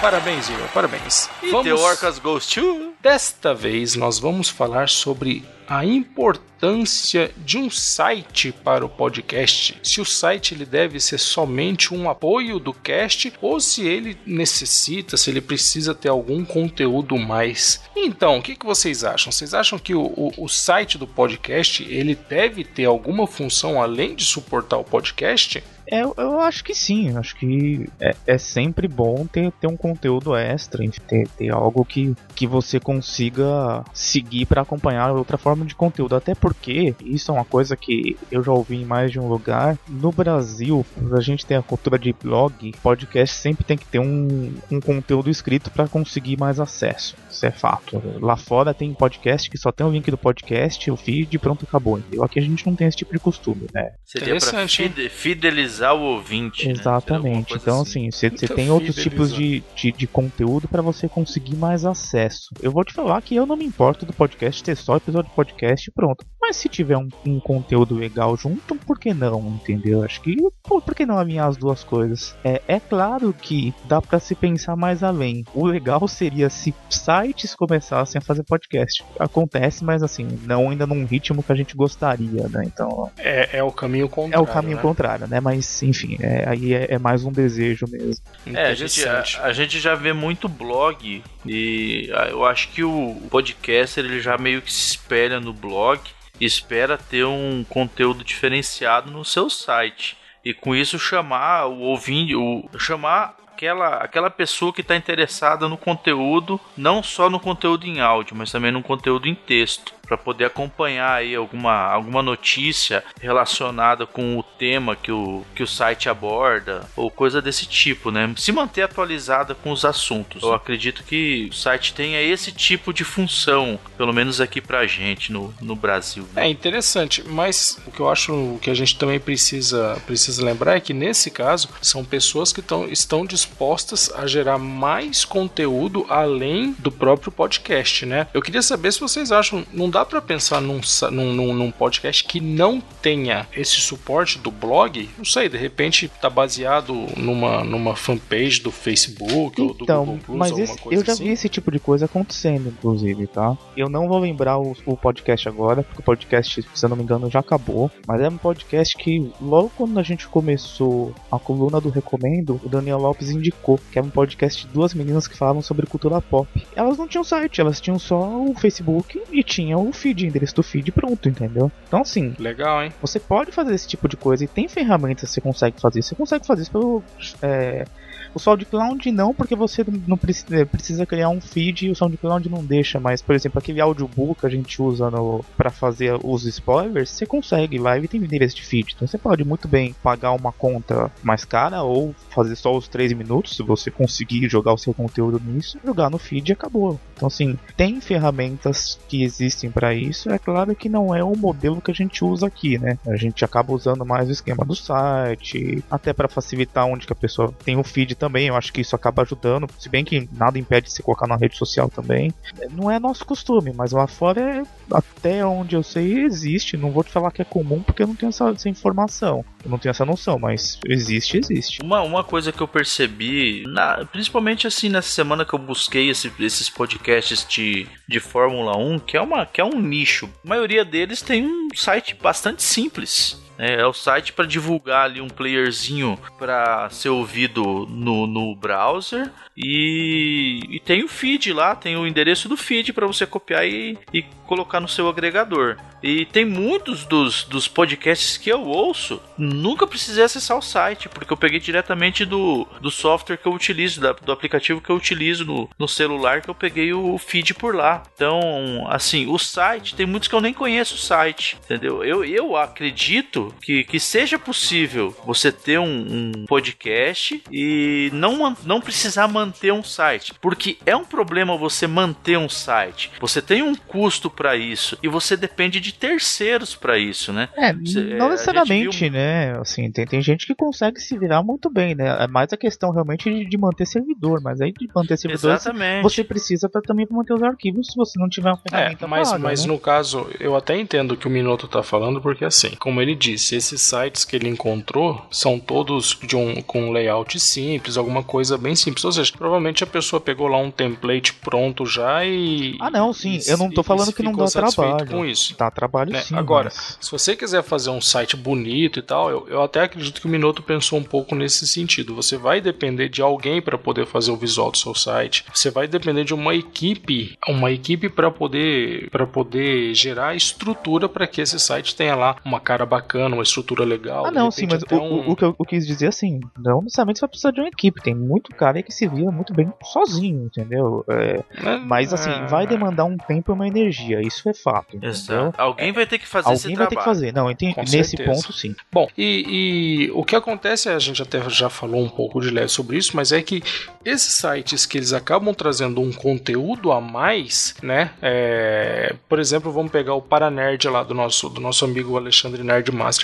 Parabéns, 0.01 0.50
Igor, 0.50 0.70
parabéns. 0.70 1.29
E 1.44 1.51
The 1.51 1.74
Orcas 1.74 2.20
Goes 2.20 2.48
to... 2.48 2.94
Desta 3.01 3.53
vez 3.53 3.96
nós 3.96 4.18
vamos 4.18 4.48
falar 4.48 4.88
sobre 4.88 5.44
a 5.68 5.86
importância 5.86 7.32
de 7.38 7.58
um 7.58 7.70
site 7.70 8.51
para 8.51 8.86
o 8.86 8.89
podcast. 8.89 9.77
Se 9.84 10.01
o 10.01 10.06
site 10.06 10.53
ele 10.53 10.65
deve 10.65 11.00
ser 11.00 11.18
somente 11.18 11.94
um 11.94 12.10
apoio 12.10 12.60
do 12.60 12.74
cast 12.74 13.32
ou 13.41 13.60
se 13.60 13.86
ele 13.86 14.18
necessita, 14.25 15.15
se 15.15 15.29
ele 15.29 15.41
precisa 15.41 15.94
ter 15.94 16.10
algum 16.10 16.44
conteúdo 16.44 17.18
mais. 17.18 17.82
Então, 17.96 18.39
o 18.39 18.41
que, 18.41 18.56
que 18.56 18.65
vocês 18.65 19.03
acham? 19.03 19.32
Vocês 19.32 19.53
acham 19.53 19.77
que 19.77 19.94
o, 19.94 20.01
o, 20.01 20.46
o 20.46 20.50
site 20.50 20.98
do 20.98 21.06
podcast 21.06 21.84
ele 21.84 22.15
deve 22.15 22.63
ter 22.63 22.86
alguma 22.86 23.27
função 23.27 23.82
além 23.82 24.15
de 24.15 24.25
suportar 24.25 24.77
o 24.77 24.84
podcast? 24.84 25.63
É, 25.91 26.01
eu 26.01 26.39
acho 26.39 26.63
que 26.63 26.75
sim, 26.75 27.17
acho 27.17 27.36
que 27.36 27.89
é, 28.00 28.15
é, 28.27 28.38
sempre 28.38 28.88
bom 28.88 29.25
ter, 29.25 29.51
ter 29.53 29.67
um 29.67 29.75
conteúdo 29.75 30.36
extra, 30.36 30.88
ter, 31.08 31.27
ter 31.27 31.50
algo 31.50 31.84
que, 31.84 32.15
que 32.36 32.46
você 32.46 32.79
consiga 32.79 33.84
seguir 33.91 34.46
para 34.46 34.62
acompanhar 34.62 35.12
outra 35.12 35.38
forma 35.38 35.65
de 35.65 35.74
conteúdo. 35.74 36.15
Até 36.15 36.36
porque 36.36 36.96
isso 37.03 37.31
é 37.31 37.34
uma 37.34 37.46
coisa 37.46 37.75
que 37.75 38.15
eu 38.31 38.43
já 38.43 38.51
ouvi 38.51 38.77
em 38.77 38.86
mais 38.86 39.12
de 39.12 39.19
um 39.19 39.27
lugar. 39.27 39.77
No 39.88 40.12
Brasil, 40.12 40.86
a 41.12 41.22
gente 41.22 41.46
tem 41.46 41.58
a 41.58 41.63
cultura 41.63 41.98
de 41.98 42.13
blog, 42.13 42.72
podcast 42.84 43.36
sempre 43.36 43.63
tem 43.63 43.77
que 43.77 43.86
ter 43.86 44.00
um, 44.00 44.53
um 44.72 44.79
conteúdo 44.79 45.29
escrito 45.29 45.72
para 45.72 45.88
conseguir 45.88 46.38
mais 46.38 46.60
acesso. 46.60 47.15
Isso 47.29 47.46
é 47.46 47.51
fato. 47.51 48.01
Lá 48.22 48.38
fora 48.38 48.74
tem 48.74 48.93
podcast 48.93 49.50
que 49.50 49.58
só 49.58 49.72
tem 49.72 49.86
o 49.86 49.89
link 49.89 50.10
do 50.12 50.17
podcast, 50.17 50.91
o 50.91 50.96
feed 50.96 51.36
e 51.36 51.39
pronto, 51.39 51.65
acabou. 51.65 51.98
Entendeu? 51.98 52.24
Aqui 52.24 52.38
a 52.38 52.43
gente 52.43 52.65
não 52.67 52.75
tem 52.75 52.88
esse 52.88 52.98
tipo 52.98 53.12
de 53.12 53.19
costume, 53.19 53.67
né? 53.74 53.93
Seria 54.05 54.38
pra 54.38 54.67
fidelizar 55.10 55.78
o 55.88 56.01
ouvinte. 56.01 56.67
Né? 56.67 56.74
Exatamente. 56.74 57.53
Né? 57.53 57.59
Então, 57.62 57.81
assim, 57.81 58.12
você 58.12 58.27
assim, 58.27 58.48
tem 58.48 58.69
outros 58.69 58.95
tipos 58.95 59.33
de, 59.33 59.63
de, 59.75 59.91
de 59.91 60.07
conteúdo 60.07 60.67
para 60.67 60.81
você 60.81 61.07
conseguir 61.07 61.55
mais 61.55 61.86
acesso. 61.86 62.50
Eu 62.62 62.71
vou 62.71 62.83
te 62.83 62.93
falar 62.93 63.21
que 63.21 63.36
eu 63.36 63.45
não 63.45 63.55
me 63.55 63.65
importo 63.65 64.05
do 64.05 64.13
podcast 64.13 64.63
ter 64.63 64.75
só 64.75 64.98
episódio 64.98 65.29
de 65.29 65.36
podcast 65.36 65.89
e 65.89 65.93
pronto. 65.93 66.25
Mas 66.50 66.58
se 66.58 66.68
tiver 66.68 66.98
um, 66.98 67.08
um, 67.27 67.39
conteúdo 67.39 67.94
legal 67.94 68.36
junto, 68.36 68.74
por 68.74 68.98
que 68.98 69.13
não? 69.13 69.39
Entendeu? 69.62 70.01
Acho 70.01 70.20
que 70.20 70.36
pô, 70.63 70.82
por 70.82 70.96
que 70.96 71.06
não 71.06 71.20
alinhar 71.20 71.48
as 71.48 71.56
duas 71.56 71.84
coisas? 71.84 72.36
É, 72.44 72.60
é 72.68 72.79
claro 72.79 73.32
que 73.32 73.72
dá 73.86 74.01
para 74.01 74.20
se 74.20 74.34
pensar 74.34 74.75
mais 74.75 75.03
além. 75.03 75.46
O 75.53 75.68
legal 75.68 76.08
seria 76.08 76.50
se 76.50 76.74
sites 76.89 77.53
começassem 77.53 78.18
a 78.18 78.22
fazer 78.24 78.41
podcast. 78.41 79.06
Acontece, 79.20 79.84
mas 79.84 80.01
assim, 80.01 80.27
não 80.41 80.72
ainda 80.72 80.88
num 80.88 81.06
ritmo 81.06 81.44
que 81.44 81.51
a 81.51 81.56
gente 81.56 81.75
gostaria, 81.75 82.48
né? 82.48 82.63
Então. 82.65 83.12
É, 83.20 83.60
é 83.60 83.63
o 83.63 83.72
caminho 83.72 84.10
contrário. 84.10 84.44
É 84.44 84.50
o 84.50 84.51
caminho 84.51 84.77
né? 84.77 84.82
contrário, 84.82 85.27
né? 85.27 85.39
Mas, 85.39 85.84
enfim, 85.84 86.18
é, 86.20 86.50
aí 86.50 86.74
é, 86.74 86.96
é, 86.96 86.98
mais 86.98 87.24
um 87.24 87.32
desejo 87.32 87.86
mesmo. 87.88 88.25
É, 88.48 88.70
a 88.70 88.74
gente, 88.74 89.08
a, 89.08 89.24
a 89.44 89.53
gente 89.53 89.79
já 89.79 89.94
vê 89.94 90.13
muito 90.13 90.50
blog 90.50 91.22
e 91.46 92.10
ah, 92.12 92.27
eu 92.32 92.44
acho 92.44 92.70
que 92.70 92.84
o 92.84 93.22
podcaster 93.29 94.03
ele 94.03 94.20
já 94.20 94.36
meio 94.36 94.63
que 94.63 94.74
se 94.74 94.96
espelha 94.96 95.39
no 95.39 95.53
blog 95.53 96.01
espera 96.39 96.98
ter 96.98 97.25
um 97.25 97.63
conteúdo 97.67 98.24
diferenciado 98.24 99.12
no 99.12 99.25
seu 99.25 99.50
site. 99.50 100.17
E 100.43 100.53
com 100.53 100.75
isso 100.75 100.98
chamar 100.98 101.65
o 101.65 101.79
ouvinte, 101.79 102.36
o, 102.36 102.69
chamar 102.77 103.36
aquela, 103.48 103.98
aquela 103.98 104.29
pessoa 104.29 104.72
que 104.72 104.81
está 104.81 104.96
interessada 104.96 105.67
no 105.67 105.77
conteúdo, 105.77 106.60
não 106.77 107.03
só 107.03 107.29
no 107.29 107.39
conteúdo 107.39 107.86
em 107.86 108.00
áudio, 108.00 108.36
mas 108.36 108.51
também 108.51 108.72
no 108.72 108.81
conteúdo 108.81 109.27
em 109.27 109.36
texto 109.36 109.99
para 110.10 110.18
poder 110.18 110.46
acompanhar 110.46 111.13
aí 111.13 111.36
alguma, 111.36 111.86
alguma 111.86 112.24
notícia 112.24 113.04
relacionada 113.22 114.08
com 114.08 114.39
o 114.39 114.42
tema 114.42 114.96
que 114.96 115.12
o, 115.12 115.46
que 115.54 115.62
o 115.62 115.68
site 115.68 116.10
aborda 116.10 116.89
ou 116.96 117.12
coisa 117.12 117.39
desse 117.39 117.67
tipo, 117.67 118.10
né? 118.10 118.34
Se 118.36 118.52
manter 118.52 118.82
atualizada 118.82 119.54
com 119.54 119.72
os 119.72 119.86
assuntos. 119.86 120.41
Eu 120.41 120.54
acredito 120.54 121.04
que 121.04 121.50
o 121.52 121.54
site 121.54 121.93
tenha 121.93 122.19
esse 122.19 122.52
tipo 122.52 122.91
de 122.91 123.04
função, 123.04 123.80
pelo 123.95 124.12
menos 124.12 124.41
aqui 124.41 124.60
pra 124.60 124.88
gente 124.88 125.32
no, 125.32 125.54
no 125.62 125.76
Brasil. 125.76 126.28
Né? 126.34 126.48
É 126.48 126.50
interessante, 126.50 127.24
mas 127.28 127.80
o 127.86 127.91
que 127.91 128.00
eu 128.00 128.10
acho 128.10 128.58
que 128.63 128.72
a 128.72 128.74
gente 128.74 128.98
também 128.98 129.19
precisa, 129.19 130.02
precisa 130.08 130.43
lembrar 130.43 130.76
é 130.76 130.80
que 130.80 130.93
nesse 130.93 131.30
caso 131.30 131.69
são 131.82 132.04
pessoas 132.04 132.52
que 132.52 132.63
tão, 132.63 132.88
estão 132.88 133.26
dispostas 133.26 134.12
a 134.15 134.26
gerar 134.26 134.58
mais 134.58 135.24
conteúdo 135.24 136.06
além 136.10 136.76
do 136.80 136.91
próprio 136.91 137.32
podcast, 137.32 138.06
né? 138.06 138.28
Eu 138.34 138.41
queria 138.41 138.62
saber 138.62 138.91
se 138.91 139.00
vocês 139.00 139.32
acham, 139.32 139.63
não 139.72 139.89
dá 139.89 139.98
dá 139.99 140.05
para 140.05 140.21
pensar 140.21 140.62
num, 140.62 140.79
num, 141.12 141.53
num, 141.53 141.71
podcast 141.71 142.23
que 142.23 142.39
não 142.39 142.79
tenha 143.01 143.45
esse 143.53 143.81
suporte 143.81 144.39
do 144.39 144.49
blog? 144.49 145.09
Não 145.17 145.25
sei, 145.25 145.49
de 145.49 145.57
repente 145.57 146.09
tá 146.21 146.29
baseado 146.29 146.93
numa, 147.17 147.65
numa 147.65 147.95
fanpage 147.97 148.62
do 148.62 148.71
Facebook 148.71 149.62
então, 149.62 149.67
ou 149.67 149.73
do 149.73 149.83
então, 149.83 150.05
Google 150.05 150.19
Plus, 150.25 150.38
mas 150.38 150.57
esse, 150.57 150.79
eu 150.89 151.03
já 151.03 151.13
assim? 151.13 151.25
vi 151.25 151.31
esse 151.31 151.49
tipo 151.49 151.69
de 151.69 151.79
coisa 151.79 152.05
acontecendo, 152.05 152.69
inclusive, 152.69 153.27
tá? 153.27 153.57
Eu 153.75 153.89
não 153.89 154.07
vou 154.07 154.19
lembrar 154.19 154.57
o, 154.57 154.73
o, 154.85 154.95
podcast 154.95 155.49
agora, 155.49 155.83
porque 155.83 155.99
o 155.99 156.03
podcast, 156.03 156.65
se 156.73 156.85
eu 156.85 156.89
não 156.89 156.95
me 156.95 157.03
engano, 157.03 157.29
já 157.29 157.39
acabou. 157.39 157.91
Mas 158.07 158.21
é 158.21 158.29
um 158.29 158.38
podcast 158.38 158.95
que 158.95 159.29
logo 159.41 159.69
quando 159.75 159.99
a 159.99 160.03
gente 160.03 160.27
começou 160.29 161.13
a 161.29 161.38
coluna 161.38 161.81
do 161.81 161.89
Recomendo, 161.89 162.59
o 162.63 162.69
Daniel 162.69 162.99
Lopes 162.99 163.29
indicou 163.31 163.77
que 163.91 163.99
era 163.99 164.07
um 164.07 164.12
podcast 164.12 164.65
de 164.65 164.71
duas 164.71 164.93
meninas 164.93 165.27
que 165.27 165.38
falavam 165.38 165.62
sobre 165.62 165.85
cultura 165.85 166.21
pop. 166.21 166.49
Elas 166.73 166.97
não 166.97 167.07
tinham 167.07 167.23
site, 167.23 167.59
elas 167.59 167.81
tinham 167.81 167.99
só 167.99 168.41
o 168.41 168.55
Facebook 168.55 169.21
e 169.31 169.43
tinham 169.43 169.88
o 169.89 169.93
feed, 169.93 170.25
endereço 170.25 170.56
do 170.56 170.63
feed 170.63 170.91
pronto, 170.91 171.28
entendeu? 171.28 171.71
Então 171.88 172.02
assim. 172.02 172.34
Legal, 172.39 172.84
hein? 172.84 172.91
Você 173.02 173.19
pode 173.19 173.52
fazer 173.52 173.73
esse 173.73 173.88
tipo 173.88 174.08
de 174.08 174.17
coisa 174.17 174.43
e 174.43 174.47
tem 174.47 174.67
ferramentas 174.67 175.30
que 175.30 175.36
você 175.36 175.41
consegue 175.41 175.80
fazer. 175.80 176.02
Você 176.02 176.15
consegue 176.15 176.45
fazer 176.45 176.63
isso 176.63 176.71
pelo. 176.71 177.04
É, 177.41 177.86
o 178.34 178.39
SoundCloud 178.39 179.12
não, 179.12 179.34
porque 179.34 179.56
você 179.56 179.84
não 180.08 180.17
precisa, 180.17 180.65
precisa 180.65 181.06
criar 181.06 181.30
um 181.30 181.41
feed 181.41 181.88
e 181.88 181.91
o 181.91 181.95
SoundCloud 181.95 182.49
não 182.49 182.63
deixa, 182.63 182.99
mas, 182.99 183.21
por 183.21 183.36
exemplo, 183.36 183.60
aquele 183.60 183.82
audiobook 183.82 184.41
que 184.41 184.45
a 184.45 184.49
gente 184.49 184.82
usa 184.82 185.10
para 185.58 185.71
fazer 185.71 186.17
os 186.23 186.45
spoilers, 186.45 187.10
você 187.10 187.25
consegue 187.25 187.78
lá 187.78 187.97
e 187.97 188.08
tem 188.08 188.21
endereço 188.21 188.56
de 188.56 188.65
feed. 188.65 188.93
Então 188.95 189.08
você 189.08 189.17
pode 189.17 189.43
muito 189.43 189.67
bem 189.67 189.95
pagar 190.04 190.32
uma 190.32 190.52
conta 190.52 191.12
mais 191.23 191.43
cara 191.43 191.82
ou 191.82 192.13
fazer 192.30 192.56
só 192.56 192.75
os 192.75 192.88
3 192.88 193.13
minutos, 193.13 193.56
se 193.56 193.63
você 193.63 193.89
conseguir 193.89 194.47
jogar 194.47 194.73
o 194.73 194.78
seu 194.78 194.93
conteúdo 194.93 195.41
nisso, 195.43 195.80
jogar 195.84 196.10
no 196.10 196.17
feed 196.17 196.49
e 196.49 196.54
acabou. 196.54 196.99
Então, 197.15 197.28
assim, 197.28 197.58
tem 197.75 197.99
ferramentas 197.99 198.99
que 199.08 199.23
existem 199.23 199.71
para 199.80 199.94
isso. 199.94 200.30
É 200.30 200.38
claro 200.38 200.76
que 200.76 200.89
não 200.89 201.15
é 201.15 201.24
o 201.24 201.38
modelo 201.38 201.80
que 201.80 201.89
a 201.89 201.94
gente 201.94 202.26
usa 202.26 202.48
aqui, 202.48 202.78
né? 202.78 203.00
A 203.08 203.15
gente 203.15 203.46
acaba 203.46 203.72
usando 203.72 204.06
mais 204.06 204.28
o 204.28 204.32
esquema 204.34 204.65
do 204.65 204.76
site, 204.76 205.82
até 205.89 206.12
para 206.12 206.28
facilitar 206.28 206.86
onde 206.86 207.08
que 207.08 207.13
a 207.13 207.15
pessoa 207.15 207.54
tem 207.63 207.78
o 207.78 207.84
feed 207.84 208.15
também. 208.15 208.48
Eu 208.48 208.58
acho 208.58 208.74
que 208.74 208.82
isso 208.82 208.94
acaba 208.94 209.22
ajudando, 209.22 209.68
se 209.80 209.88
bem 209.88 210.04
que 210.04 210.28
nada 210.34 210.60
impede 210.60 210.88
de 210.88 210.94
se 210.94 211.02
colocar 211.02 211.28
na 211.28 211.38
rede 211.38 211.58
social 211.58 211.89
também. 211.89 212.34
Não 212.72 212.92
é 212.92 213.00
nosso 213.00 213.26
costume, 213.26 213.72
mas 213.74 213.94
lá 213.94 214.06
fora, 214.06 214.42
é, 214.42 214.63
até 214.92 215.46
onde 215.46 215.78
eu 215.78 215.84
sei, 215.84 216.26
existe. 216.26 216.76
Não 216.76 216.92
vou 216.92 217.04
te 217.04 217.12
falar 217.12 217.32
que 217.32 217.42
é 217.42 217.46
comum 217.46 217.82
porque 217.82 218.04
eu 218.04 218.08
não 218.08 218.15
tenho 218.15 218.32
essa, 218.32 218.50
essa 218.50 218.68
informação. 218.68 219.46
Eu 219.63 219.69
não 219.69 219.78
tenho 219.78 219.91
essa 219.91 220.06
noção, 220.06 220.39
mas 220.39 220.80
existe, 220.86 221.38
existe. 221.38 221.80
Uma, 221.84 222.02
uma 222.02 222.24
coisa 222.24 222.52
que 222.52 222.62
eu 222.62 222.67
percebi, 222.67 223.63
na, 223.67 224.06
principalmente 224.06 224.65
assim 224.65 224.89
nessa 224.89 225.10
semana 225.10 225.43
que 225.43 225.54
eu 225.54 225.60
busquei 225.60 226.10
esse, 226.10 226.32
esses 226.39 226.69
podcasts 226.69 227.45
de, 227.48 227.86
de 228.08 228.19
Fórmula 228.19 228.78
1, 228.78 229.00
que 229.00 229.17
é, 229.17 229.22
uma, 229.22 229.45
que 229.45 229.60
é 229.60 229.63
um 229.63 229.80
nicho. 229.80 230.30
A 230.45 230.50
maioria 230.50 230.86
deles 230.86 231.22
tem 231.22 231.45
um 231.45 231.67
site 231.76 232.15
bastante 232.15 232.63
simples 232.63 233.48
É, 233.60 233.82
é 233.82 233.86
o 233.86 233.93
site 233.93 234.32
para 234.32 234.45
divulgar 234.45 235.06
ali 235.06 235.19
um 235.19 235.28
playerzinho 235.28 236.17
para 236.38 236.89
ser 236.89 237.10
ouvido 237.10 237.86
no, 237.89 238.26
no 238.26 238.56
browser 238.56 239.30
e, 239.62 240.62
e, 240.69 240.80
tem 240.80 241.04
o 241.04 241.10
feed 241.10 241.52
lá, 241.52 241.76
tem 241.76 241.98
o 241.98 242.08
endereço 242.08 242.48
do 242.48 242.56
feed 242.56 242.93
para 242.93 243.06
você 243.06 243.26
copiar 243.26 243.67
e, 243.67 243.98
e, 244.13 244.24
colocar 244.48 244.80
no 244.80 244.88
seu 244.88 245.10
agregador. 245.10 245.76
E 246.02 246.26
tem 246.26 246.45
muitos 246.45 247.04
dos, 247.04 247.43
dos 247.43 247.67
podcasts 247.67 248.38
que 248.38 248.50
eu 248.50 248.63
ouço, 248.63 249.22
nunca 249.38 249.86
precisei 249.86 250.24
acessar 250.24 250.58
o 250.58 250.62
site, 250.62 251.10
porque 251.10 251.34
eu 251.34 251.36
peguei 251.36 251.60
diretamente 251.60 252.24
do, 252.24 252.65
do 252.80 252.89
software 252.89 253.36
que 253.36 253.45
eu 253.45 253.54
utilizo, 253.54 254.00
da, 254.00 254.13
do 254.13 254.32
aplicativo 254.32 254.80
que 254.80 254.89
eu 254.89 254.95
utilizo 254.95 255.45
no, 255.45 255.69
no 255.78 255.88
celular, 255.89 256.41
que 256.41 256.50
eu 256.50 256.56
peguei 256.56 256.93
o 256.93 257.17
feed 257.17 257.54
por 257.54 257.76
lá. 257.76 258.04
Então, 258.15 258.88
assim, 258.89 259.28
o 259.28 259.38
site, 259.38 259.93
tem 259.93 260.06
muitos 260.06 260.30
que 260.30 260.36
eu 260.36 260.41
nem 260.41 260.54
conheço 260.54 260.95
o 260.95 261.00
site, 261.00 261.58
entendeu? 261.65 262.02
Eu, 262.02 262.24
eu 262.24 262.56
acredito 262.56 263.48
que, 263.62 263.83
que 263.83 263.99
seja 263.99 264.38
possível 264.38 265.15
você 265.25 265.51
ter 265.51 265.79
um, 265.79 265.85
um 265.85 266.45
podcast 266.45 267.41
e 267.51 268.09
não, 268.13 268.55
não 268.65 268.81
precisar 268.81 269.27
manter 269.27 269.71
um 269.71 269.83
site, 269.83 270.33
porque 270.41 270.77
é 270.85 270.95
um 270.95 271.05
problema 271.05 271.57
você 271.57 271.88
manter 271.88 272.38
um 272.38 272.49
site. 272.49 273.12
Você 273.19 273.41
tem 273.41 273.62
um 273.62 273.75
custo 273.75 274.29
para 274.29 274.55
isso 274.55 274.97
e 275.01 275.07
você 275.07 275.35
depende 275.35 275.79
de 275.79 275.93
terceiros 275.93 276.75
para 276.75 276.97
isso, 276.97 277.31
né? 277.33 277.49
É, 277.55 277.73
você, 277.73 278.01
não 278.15 278.27
é, 278.27 278.31
necessariamente, 278.31 278.99
viu... 278.99 279.12
né? 279.12 279.57
Assim, 279.59 279.91
tem, 279.91 280.05
tem 280.05 280.21
gente 280.21 280.45
que 280.45 280.55
consegue 280.55 280.99
se 280.99 281.17
virar 281.17 281.43
muito 281.43 281.69
bem, 281.69 281.95
né? 281.95 282.23
É 282.23 282.27
mais 282.27 282.51
a 282.53 282.57
questão 282.57 282.91
realmente 282.91 283.29
de, 283.29 283.45
de 283.45 283.57
manter 283.57 283.85
servidor, 283.85 284.41
mas 284.41 284.62
aí 284.62 284.71
de 284.71 284.88
manter 284.93 285.17
servidor 285.17 285.53
Exatamente. 285.53 286.03
você 286.03 286.23
precisa 286.23 286.69
pra, 286.69 286.81
também 286.81 287.07
manter 287.09 287.33
os 287.33 287.43
arquivos 287.43 287.88
se 287.88 287.95
você 287.95 288.19
não 288.19 288.29
tiver 288.29 288.49
uma 288.49 288.59
é, 288.65 288.69
ferramenta 288.69 289.05
é, 289.05 289.07
mas, 289.07 289.29
paga, 289.29 289.43
mas 289.43 289.65
né? 289.65 289.67
no 289.71 289.79
caso, 289.79 290.29
eu 290.39 290.55
até 290.55 290.77
entendo 290.77 291.12
o 291.13 291.17
que 291.17 291.27
o 291.27 291.29
Minuto 291.29 291.67
tá 291.67 291.83
falando, 291.83 292.21
porque 292.21 292.45
assim, 292.45 292.71
como 292.79 293.01
ele 293.01 293.15
disse, 293.15 293.38
esses 293.52 293.82
sites 293.82 294.25
que 294.25 294.36
ele 294.36 294.47
encontrou 294.47 295.25
são 295.32 295.60
todos 295.60 296.17
de 296.23 296.36
um, 296.36 296.62
com 296.62 296.89
um 296.89 296.91
layout 296.91 297.39
simples, 297.39 297.97
alguma 297.97 298.23
coisa 298.23 298.58
bem 298.58 298.75
simples, 298.75 299.04
ou 299.06 299.12
seja, 299.12 299.32
provavelmente 299.36 299.84
a 299.84 299.88
pessoa 299.88 300.19
pegou 300.19 300.47
lá 300.47 300.58
um 300.58 300.71
template 300.71 301.34
pronto 301.34 301.86
já 301.86 302.25
e. 302.25 302.78
Ah, 302.80 302.89
não, 302.89 303.13
sim. 303.13 303.39
E, 303.45 303.49
eu 303.49 303.58
não 303.58 303.69
tô 303.69 303.84
falando 303.84 304.13
que 304.13 304.23
não 304.23 304.34
dá 304.34 304.45
trabalho. 304.45 305.08
com 305.08 305.25
isso. 305.25 305.56
Dá 305.58 305.71
trabalho 305.71 306.12
né? 306.12 306.21
sim. 306.21 306.36
Agora, 306.36 306.71
mas... 306.73 306.97
se 306.99 307.12
você 307.12 307.36
quiser 307.36 307.63
fazer 307.63 307.89
um 307.89 308.02
site 308.02 308.36
bonito 308.36 308.99
e 308.99 309.02
tal, 309.02 309.30
eu, 309.30 309.47
eu 309.49 309.62
até 309.62 309.82
acredito 309.82 310.19
que 310.21 310.28
o 310.28 310.30
Minuto 310.30 310.62
pensou 310.62 310.99
um 310.99 311.04
pouco 311.04 311.36
nesse 311.36 311.67
sentido. 311.67 312.15
Você 312.15 312.38
vai 312.38 312.62
depender 312.62 313.10
de 313.10 313.21
alguém 313.21 313.62
para 313.62 313.78
poder 313.78 314.06
fazer 314.06 314.32
o 314.32 314.38
visual 314.38 314.71
do 314.71 314.78
seu 314.78 314.93
site. 314.95 315.45
Você 315.54 315.69
vai 315.69 315.88
depender 315.88 316.23
de 316.23 316.34
uma 316.34 316.54
equipe, 316.54 317.38
uma 317.47 317.71
equipe 317.71 318.10
para 318.10 318.30
poder 318.32 319.10
para 319.10 319.25
poder 319.25 319.93
gerar 319.93 320.36
estrutura 320.36 321.10
para 321.10 321.28
que 321.28 321.41
esse 321.41 321.60
site 321.60 321.95
tenha 321.95 322.15
lá 322.15 322.36
uma 322.43 322.60
cara 322.60 322.86
bacana, 322.86 323.29
uma 323.34 323.44
estrutura 323.44 323.84
legal. 323.84 324.26
Ah, 324.26 324.32
não, 324.32 324.52
sim, 324.52 324.68
mas 324.70 324.84
o, 324.84 324.96
um... 324.96 325.32
o, 325.32 325.36
que 325.36 325.44
eu, 325.44 325.56
eu, 325.58 325.65
quis 325.65 325.86
dizer 325.86 326.08
assim, 326.08 326.39
não 326.58 326.82
necessariamente 326.82 327.20
você 327.20 327.22
vai 327.22 327.30
precisar 327.30 327.52
de 327.52 327.62
uma 327.62 327.68
equipe. 327.68 328.02
Tem 328.02 328.15
muito 328.15 328.54
cara 328.56 328.82
que 328.82 328.92
se 328.92 329.08
vira 329.08 329.32
muito 329.32 329.54
bem 329.54 329.72
sozinho, 329.84 330.46
entendeu? 330.46 331.06
É, 331.10 331.44
mas 331.86 332.13
assim, 332.13 332.32
vai 332.48 332.68
demandar 332.68 333.06
um 333.06 333.18
tempo 333.18 333.52
e 333.52 333.54
uma 333.54 333.68
energia, 333.68 334.22
isso 334.22 334.48
é 334.50 334.54
fato. 334.54 335.00
Exato. 335.02 335.60
Alguém 335.60 335.92
vai 335.92 336.06
ter 336.06 336.18
que 336.18 336.28
fazer 336.28 336.50
Alguém 336.50 336.76
vai 336.76 336.88
ter 336.88 336.96
que 336.96 337.04
fazer, 337.04 337.34
não, 337.34 337.50
entendi, 337.50 337.76
nesse 337.78 338.18
certeza. 338.18 338.32
ponto 338.32 338.54
sim. 338.54 338.76
Bom, 338.92 339.08
e, 339.18 340.08
e, 340.08 340.12
o 340.12 340.24
que 340.24 340.36
acontece, 340.36 340.89
a 340.89 341.00
gente 341.00 341.22
até 341.22 341.48
já 341.50 341.70
falou 341.70 342.02
um 342.02 342.10
pouco 342.10 342.39
de 342.42 342.50
leve 342.50 342.70
sobre 342.70 342.98
isso, 342.98 343.15
mas 343.15 343.32
é 343.32 343.42
que 343.42 343.62
esses 344.04 344.34
sites 344.34 344.86
que 344.86 344.98
eles 344.98 345.13
acabam 345.13 345.54
trazendo 345.54 346.02
um 346.02 346.12
conteúdo 346.12 346.92
a 346.92 347.02
mais, 347.02 347.76
né? 347.82 348.12
É, 348.22 349.15
por 349.28 349.39
exemplo, 349.39 349.72
vamos 349.72 349.92
pegar 349.92 350.13
o 350.13 350.22
Paranerd 350.22 350.88
lá 350.88 351.04
do 351.04 351.13
nosso, 351.13 351.50
do 351.50 351.62
nosso 351.62 351.86
amigo 351.86 352.18
Alexandre 352.18 352.63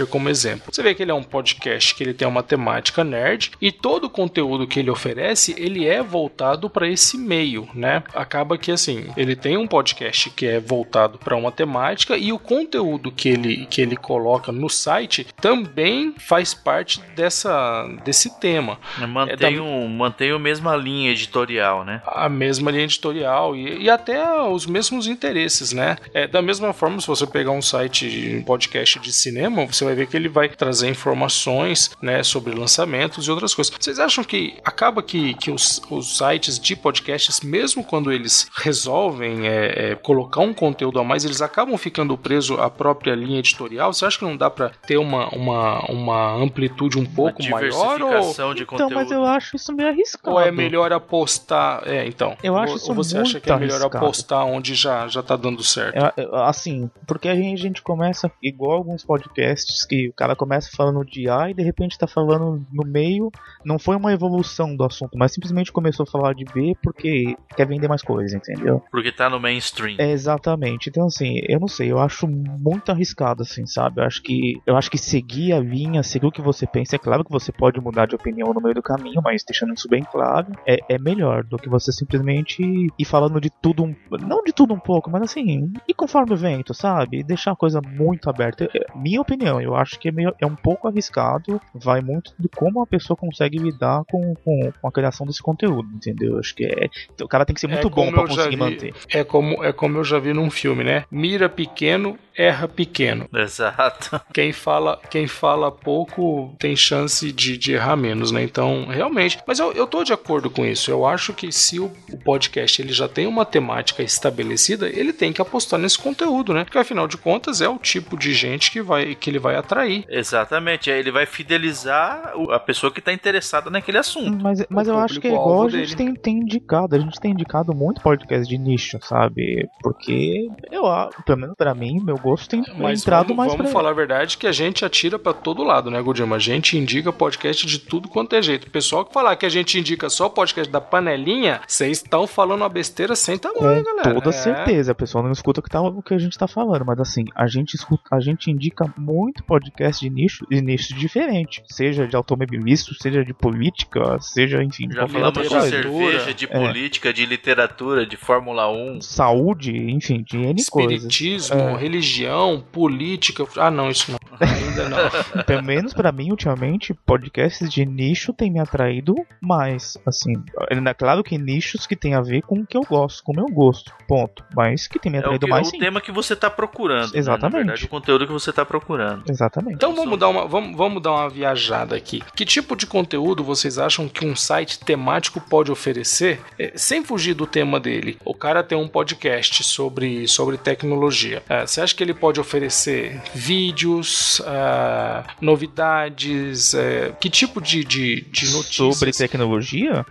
Como 0.03 0.29
exemplo. 0.29 0.71
Você 0.71 0.81
vê 0.83 0.93
que 0.93 1.03
ele 1.03 1.11
é 1.11 1.13
um 1.13 1.23
podcast 1.23 1.95
que 1.95 2.03
ele 2.03 2.13
tem 2.13 2.27
uma 2.27 2.43
temática 2.43 3.03
nerd 3.03 3.51
e 3.61 3.71
todo 3.71 4.05
o 4.05 4.09
conteúdo 4.09 4.67
que 4.67 4.79
ele 4.79 4.89
oferece, 4.89 5.55
ele 5.57 5.85
é 5.85 6.01
voltado 6.01 6.25
voltado 6.25 6.69
para 6.69 6.87
esse 6.87 7.17
meio, 7.17 7.67
né? 7.73 8.03
Acaba 8.13 8.57
que 8.57 8.71
assim, 8.71 9.05
ele 9.15 9.35
tem 9.35 9.57
um 9.57 9.67
podcast 9.67 10.29
que 10.31 10.45
é 10.45 10.59
voltado 10.59 11.17
para 11.17 11.35
uma 11.35 11.51
temática 11.51 12.17
e 12.17 12.33
o 12.33 12.39
conteúdo 12.39 13.11
que 13.11 13.29
ele, 13.29 13.65
que 13.67 13.81
ele 13.81 13.95
coloca 13.95 14.51
no 14.51 14.69
site 14.69 15.27
também 15.39 16.13
faz 16.17 16.53
parte 16.53 17.01
dessa 17.15 17.87
desse 18.03 18.39
tema. 18.39 18.79
Mantém, 19.07 19.33
é 19.33 19.57
da, 19.57 19.63
um, 19.63 19.87
mantém 19.87 20.31
a 20.31 20.39
mesma 20.39 20.75
linha 20.75 21.11
editorial, 21.11 21.85
né? 21.85 22.01
A 22.05 22.27
mesma 22.27 22.71
linha 22.71 22.83
editorial 22.83 23.55
e, 23.55 23.83
e 23.83 23.89
até 23.89 24.41
os 24.41 24.65
mesmos 24.65 25.07
interesses, 25.07 25.71
né? 25.71 25.97
É, 26.13 26.27
da 26.27 26.41
mesma 26.41 26.73
forma, 26.73 26.99
se 26.99 27.07
você 27.07 27.25
pegar 27.25 27.51
um 27.51 27.61
site, 27.61 28.35
um 28.35 28.43
podcast 28.43 28.99
de 28.99 29.13
cinema, 29.13 29.61
você 29.75 29.85
vai 29.85 29.95
ver 29.95 30.07
que 30.07 30.15
ele 30.15 30.29
vai 30.29 30.49
trazer 30.49 30.89
informações, 30.89 31.91
né, 32.01 32.23
sobre 32.23 32.53
lançamentos 32.53 33.27
e 33.27 33.31
outras 33.31 33.53
coisas. 33.53 33.73
Vocês 33.77 33.99
acham 33.99 34.23
que 34.23 34.57
acaba 34.63 35.03
que, 35.03 35.33
que 35.35 35.51
os, 35.51 35.81
os 35.89 36.17
sites 36.17 36.59
de 36.59 36.75
podcasts, 36.75 37.41
mesmo 37.41 37.83
quando 37.83 38.11
eles 38.11 38.49
resolvem 38.55 39.47
é, 39.47 39.91
é, 39.91 39.95
colocar 39.95 40.41
um 40.41 40.53
conteúdo 40.53 40.99
a 40.99 41.03
mais, 41.03 41.25
eles 41.25 41.41
acabam 41.41 41.77
ficando 41.77 42.17
presos 42.17 42.57
à 42.59 42.69
própria 42.69 43.15
linha 43.15 43.39
editorial. 43.39 43.93
Você 43.93 44.05
acha 44.05 44.17
que 44.17 44.25
não 44.25 44.37
dá 44.37 44.49
para 44.49 44.69
ter 44.69 44.97
uma, 44.97 45.29
uma, 45.29 45.79
uma 45.89 46.33
amplitude 46.35 46.97
um 46.97 47.05
pouco 47.05 47.41
uma 47.43 47.59
maior? 47.59 48.01
Ou... 48.01 48.53
De 48.55 48.63
então, 48.63 48.89
mas 48.89 49.11
eu 49.11 49.25
acho 49.25 49.55
isso 49.55 49.73
meio 49.73 49.89
arriscado. 49.89 50.35
Ou 50.35 50.41
é 50.41 50.51
melhor 50.51 50.91
apostar? 50.93 51.83
É, 51.85 52.05
então. 52.07 52.37
Eu 52.43 52.57
acho 52.57 52.75
isso 52.75 52.89
ou 52.89 52.95
você 52.95 53.15
muito 53.15 53.27
acha 53.27 53.39
que 53.39 53.51
é 53.51 53.57
melhor 53.57 53.81
arriscado. 53.81 53.97
apostar 53.97 54.45
onde 54.45 54.75
já, 54.75 55.07
já 55.07 55.21
tá 55.21 55.35
dando 55.35 55.63
certo? 55.63 55.97
É, 55.97 56.13
assim, 56.47 56.89
porque 57.07 57.27
a 57.27 57.35
gente, 57.35 57.59
a 57.59 57.63
gente 57.63 57.81
começa 57.81 58.31
igual 58.41 58.77
alguns 58.77 59.03
podcasts 59.03 59.64
que 59.87 60.09
o 60.09 60.13
cara 60.13 60.35
começa 60.35 60.69
falando 60.75 61.03
de 61.05 61.29
A 61.29 61.49
e 61.49 61.53
de 61.53 61.63
repente 61.63 61.97
tá 61.97 62.07
falando 62.07 62.65
no 62.71 62.85
meio. 62.85 63.31
Não 63.63 63.79
foi 63.79 63.95
uma 63.95 64.13
evolução 64.13 64.75
do 64.75 64.83
assunto, 64.83 65.17
mas 65.17 65.31
simplesmente 65.31 65.71
começou 65.71 66.03
a 66.03 66.11
falar 66.11 66.33
de 66.33 66.45
B 66.45 66.75
porque 66.81 67.35
quer 67.55 67.67
vender 67.67 67.87
mais 67.87 68.01
coisas, 68.01 68.33
entendeu? 68.33 68.83
Porque 68.91 69.11
tá 69.11 69.29
no 69.29 69.39
mainstream. 69.39 69.95
É, 69.99 70.11
exatamente. 70.11 70.89
Então, 70.89 71.07
assim, 71.07 71.39
eu 71.47 71.59
não 71.59 71.67
sei, 71.67 71.91
eu 71.91 71.99
acho 71.99 72.27
muito 72.27 72.91
arriscado, 72.91 73.41
assim, 73.41 73.65
sabe? 73.65 74.01
Eu 74.01 74.05
acho 74.05 74.21
que 74.21 74.61
eu 74.65 74.75
acho 74.75 74.89
que 74.89 74.97
seguir 74.97 75.53
a 75.53 75.59
linha, 75.59 76.03
seguir 76.03 76.27
o 76.27 76.31
que 76.31 76.41
você 76.41 76.65
pensa, 76.65 76.95
é 76.95 76.99
claro 76.99 77.23
que 77.23 77.31
você 77.31 77.51
pode 77.51 77.79
mudar 77.79 78.05
de 78.05 78.15
opinião 78.15 78.53
no 78.53 78.61
meio 78.61 78.75
do 78.75 78.83
caminho, 78.83 79.21
mas 79.23 79.43
deixando 79.43 79.73
isso 79.73 79.87
bem 79.87 80.03
claro, 80.03 80.51
é, 80.65 80.77
é 80.89 80.97
melhor 80.97 81.43
do 81.43 81.57
que 81.57 81.69
você 81.69 81.91
simplesmente 81.91 82.61
ir 82.97 83.05
falando 83.05 83.39
de 83.39 83.49
tudo 83.49 83.83
um. 83.83 83.95
Não 84.21 84.43
de 84.43 84.53
tudo 84.53 84.73
um 84.73 84.79
pouco, 84.79 85.09
mas 85.09 85.23
assim, 85.23 85.71
e 85.87 85.93
conforme 85.93 86.33
o 86.33 86.37
vento, 86.37 86.73
sabe? 86.73 87.23
Deixar 87.23 87.51
a 87.51 87.55
coisa 87.55 87.81
muito 87.81 88.29
aberta. 88.29 88.69
É, 88.73 88.85
minha 88.95 89.21
opinião, 89.21 89.54
eu 89.61 89.75
acho 89.75 89.99
que 89.99 90.09
é, 90.09 90.11
meio, 90.11 90.33
é 90.39 90.45
um 90.45 90.55
pouco 90.55 90.87
arriscado, 90.87 91.61
vai 91.73 92.01
muito 92.01 92.33
de 92.39 92.47
como 92.49 92.81
a 92.81 92.87
pessoa 92.87 93.15
consegue 93.17 93.57
lidar 93.57 94.03
com, 94.05 94.35
com, 94.35 94.71
com 94.81 94.87
a 94.87 94.91
criação 94.91 95.25
desse 95.25 95.41
conteúdo, 95.41 95.87
entendeu? 95.93 96.39
Acho 96.39 96.55
que 96.55 96.65
é. 96.65 96.89
O 97.21 97.27
cara 97.27 97.45
tem 97.45 97.53
que 97.53 97.59
ser 97.59 97.67
muito 97.67 97.87
é 97.87 97.89
bom 97.89 98.11
para 98.11 98.27
conseguir 98.27 98.49
vi, 98.49 98.57
manter. 98.57 98.93
É 99.09 99.23
como, 99.23 99.63
é 99.63 99.71
como 99.71 99.97
eu 99.97 100.03
já 100.03 100.19
vi 100.19 100.33
num 100.33 100.49
filme, 100.49 100.83
né? 100.83 101.05
Mira 101.11 101.49
pequeno, 101.49 102.17
erra 102.37 102.67
pequeno. 102.67 103.27
Exato. 103.33 104.21
Quem 104.33 104.51
fala, 104.51 104.99
quem 105.09 105.27
fala 105.27 105.71
pouco 105.71 106.53
tem 106.59 106.75
chance 106.75 107.31
de, 107.31 107.57
de 107.57 107.73
errar 107.73 107.95
menos, 107.95 108.31
né? 108.31 108.43
Então, 108.43 108.85
realmente. 108.85 109.39
Mas 109.47 109.59
eu, 109.59 109.71
eu 109.71 109.87
tô 109.87 110.03
de 110.03 110.11
acordo 110.11 110.49
com 110.49 110.65
isso. 110.65 110.91
Eu 110.91 111.05
acho 111.05 111.33
que 111.33 111.51
se 111.51 111.79
o, 111.79 111.91
o 112.11 112.17
podcast 112.17 112.81
ele 112.81 112.91
já 112.91 113.07
tem 113.07 113.27
uma 113.27 113.45
temática 113.45 114.03
estabelecida, 114.03 114.89
ele 114.89 115.13
tem 115.13 115.31
que 115.31 115.41
apostar 115.41 115.79
nesse 115.79 115.97
conteúdo, 115.97 116.53
né? 116.53 116.63
Porque 116.63 116.77
afinal 116.77 117.07
de 117.07 117.17
contas 117.17 117.61
é 117.61 117.69
o 117.69 117.77
tipo 117.77 118.17
de 118.17 118.33
gente 118.33 118.71
que, 118.71 118.81
vai, 118.81 119.15
que 119.15 119.29
ele 119.29 119.39
vai 119.39 119.55
atrair. 119.55 120.05
Exatamente. 120.09 120.89
Ele 120.89 121.11
vai 121.11 121.25
fidelizar 121.25 122.33
a 122.51 122.59
pessoa 122.59 122.91
que 122.91 123.01
tá 123.01 123.13
interessada 123.13 123.69
naquele 123.69 123.97
assunto. 123.97 124.43
Mas, 124.43 124.65
mas 124.69 124.87
eu 124.87 124.97
acho 124.97 125.19
que 125.21 125.27
é 125.27 125.31
igual 125.31 125.67
a 125.67 125.69
gente 125.69 125.95
tem, 125.95 126.13
tem 126.13 126.37
indicado. 126.39 126.95
A 126.95 126.99
gente 126.99 127.19
tem 127.19 127.31
indicado 127.31 127.73
muito 127.73 128.01
podcast 128.01 128.47
de 128.47 128.57
nicho, 128.57 128.99
sabe? 129.01 129.67
Porque 129.81 130.49
eu, 130.71 130.83
pelo 131.25 131.39
menos 131.39 131.55
pra 131.55 131.73
mim, 131.73 132.01
meu 132.03 132.17
gosto 132.25 132.49
tem 132.49 132.63
Mas 132.77 133.01
entrado 133.01 133.27
vamos, 133.27 133.37
mais 133.37 133.51
vamos 133.51 133.65
pra 133.65 133.71
falar 133.71 133.91
a 133.91 133.93
verdade 133.93 134.37
que 134.37 134.47
a 134.47 134.51
gente 134.51 134.83
atira 134.83 135.19
para 135.19 135.33
todo 135.33 135.63
lado, 135.63 135.91
né, 135.91 136.01
Godima? 136.01 136.35
A 136.35 136.39
gente 136.39 136.77
indica 136.77 137.13
podcast 137.13 137.65
de 137.65 137.79
tudo 137.79 138.09
quanto 138.09 138.35
é 138.35 138.41
jeito. 138.41 138.67
O 138.67 138.71
pessoal 138.71 139.05
que 139.05 139.13
falar 139.13 139.35
que 139.35 139.45
a 139.45 139.49
gente 139.49 139.79
indica 139.79 140.09
só 140.09 140.27
podcast 140.27 140.71
da 140.71 140.81
panelinha, 140.81 141.61
vocês 141.67 141.97
estão 141.97 142.25
falando 142.25 142.61
uma 142.61 142.69
besteira 142.69 143.15
sem 143.15 143.37
tamanho, 143.37 143.83
Com 143.83 143.95
galera. 143.95 144.13
toda 144.15 144.29
é. 144.29 144.33
certeza. 144.33 144.91
A 144.91 144.95
pessoa 144.95 145.23
não 145.23 145.31
escuta 145.31 145.59
o 145.59 145.63
que, 145.63 145.69
tá, 145.69 145.81
o 145.81 146.01
que 146.01 146.13
a 146.13 146.17
gente 146.17 146.37
tá 146.37 146.47
falando, 146.47 146.83
mas 146.85 146.99
assim, 146.99 147.25
a 147.35 147.47
gente 147.47 147.75
escuta, 147.75 148.03
a 148.11 148.19
gente 148.19 148.49
indica 148.49 148.91
muito 148.97 149.43
podcast 149.43 150.03
de 150.03 150.09
nicho, 150.09 150.45
de 150.49 150.61
nicho 150.61 150.95
diferente. 150.95 151.63
Seja 151.69 152.07
de 152.07 152.15
automobilismo, 152.15 152.95
seja 152.99 153.23
de 153.23 153.33
política, 153.33 154.17
seja, 154.19 154.63
enfim, 154.63 154.89
Já 154.91 155.07
falamos 155.07 155.47
de 155.47 155.69
cerveja, 155.69 156.33
de 156.33 156.45
é. 156.45 156.47
política, 156.47 157.13
de 157.13 157.25
literatura, 157.25 158.05
de 158.05 158.17
Fórmula 158.17 158.71
1. 158.71 159.01
Saúde, 159.01 159.75
enfim, 159.91 160.23
de 160.23 160.37
N 160.37 160.59
Espiritismo, 160.59 161.57
coisas. 161.57 161.81
religião 161.81 162.14
religião, 162.19 162.63
política. 162.71 163.45
Ah, 163.57 163.69
não, 163.71 163.89
isso 163.89 164.11
não. 164.11 164.19
Ainda 164.39 164.89
não. 164.89 165.43
Pelo 165.45 165.63
menos 165.63 165.93
pra 165.93 166.11
mim, 166.11 166.29
ultimamente, 166.31 166.93
podcasts 166.93 167.69
de 167.69 167.85
nicho 167.85 168.33
têm 168.33 168.51
me 168.51 168.59
atraído 168.59 169.15
mais. 169.41 169.97
Assim, 170.05 170.33
é 170.69 170.93
claro 170.93 171.23
que 171.23 171.37
nichos 171.37 171.85
que 171.85 171.95
tem 171.95 172.13
a 172.13 172.21
ver 172.21 172.41
com 172.41 172.59
o 172.59 172.65
que 172.65 172.77
eu 172.77 172.81
gosto, 172.81 173.23
com 173.23 173.31
o 173.31 173.35
meu 173.35 173.45
gosto. 173.47 173.91
Ponto. 174.07 174.43
Mas 174.55 174.87
que 174.87 174.99
tem 174.99 175.11
me 175.11 175.17
É 175.17 175.21
o, 175.21 175.23
atraído 175.23 175.45
que- 175.45 175.51
mais 175.51 175.67
o 175.67 175.71
sim. 175.71 175.79
tema 175.79 175.99
que 176.01 176.11
você 176.11 176.35
tá 176.35 176.49
procurando. 176.49 177.13
né? 177.13 177.19
Exatamente. 177.19 177.53
Na 177.53 177.57
verdade, 177.71 177.85
o 177.85 177.89
conteúdo 177.89 178.25
que 178.27 178.33
você 178.33 178.51
tá 178.53 178.65
procurando. 178.65 179.23
Exatamente. 179.29 179.75
Então 179.75 179.95
vamos 179.95 180.17
dar, 180.19 180.29
uma, 180.29 180.47
vamos, 180.47 180.75
vamos 180.77 181.01
dar 181.01 181.11
uma 181.11 181.29
viajada 181.29 181.95
aqui. 181.95 182.21
Que 182.35 182.45
tipo 182.45 182.75
de 182.75 182.85
conteúdo 182.85 183.43
vocês 183.43 183.77
acham 183.77 184.07
que 184.07 184.25
um 184.25 184.35
site 184.35 184.79
temático 184.79 185.39
pode 185.41 185.71
oferecer? 185.71 186.41
É, 186.59 186.73
sem 186.75 187.03
fugir 187.03 187.33
do 187.33 187.47
tema 187.47 187.79
dele. 187.79 188.17
O 188.25 188.33
cara 188.33 188.63
tem 188.63 188.77
um 188.77 188.87
podcast 188.87 189.63
sobre, 189.63 190.27
sobre 190.27 190.57
tecnologia. 190.57 191.41
É, 191.49 191.65
você 191.65 191.81
acha 191.81 191.95
que 191.95 192.03
ele 192.05 192.13
pode 192.13 192.39
oferecer 192.39 193.21
vídeos, 193.33 194.41
ah, 194.45 195.23
novidades? 195.41 196.73
é, 196.73 197.11
que 197.19 197.29
tipo 197.29 197.61
de, 197.61 197.83
de, 197.83 198.21
de 198.21 198.51
notícias? 198.51 198.97
Sobre 198.97 199.11
tecnologia, 199.11 200.05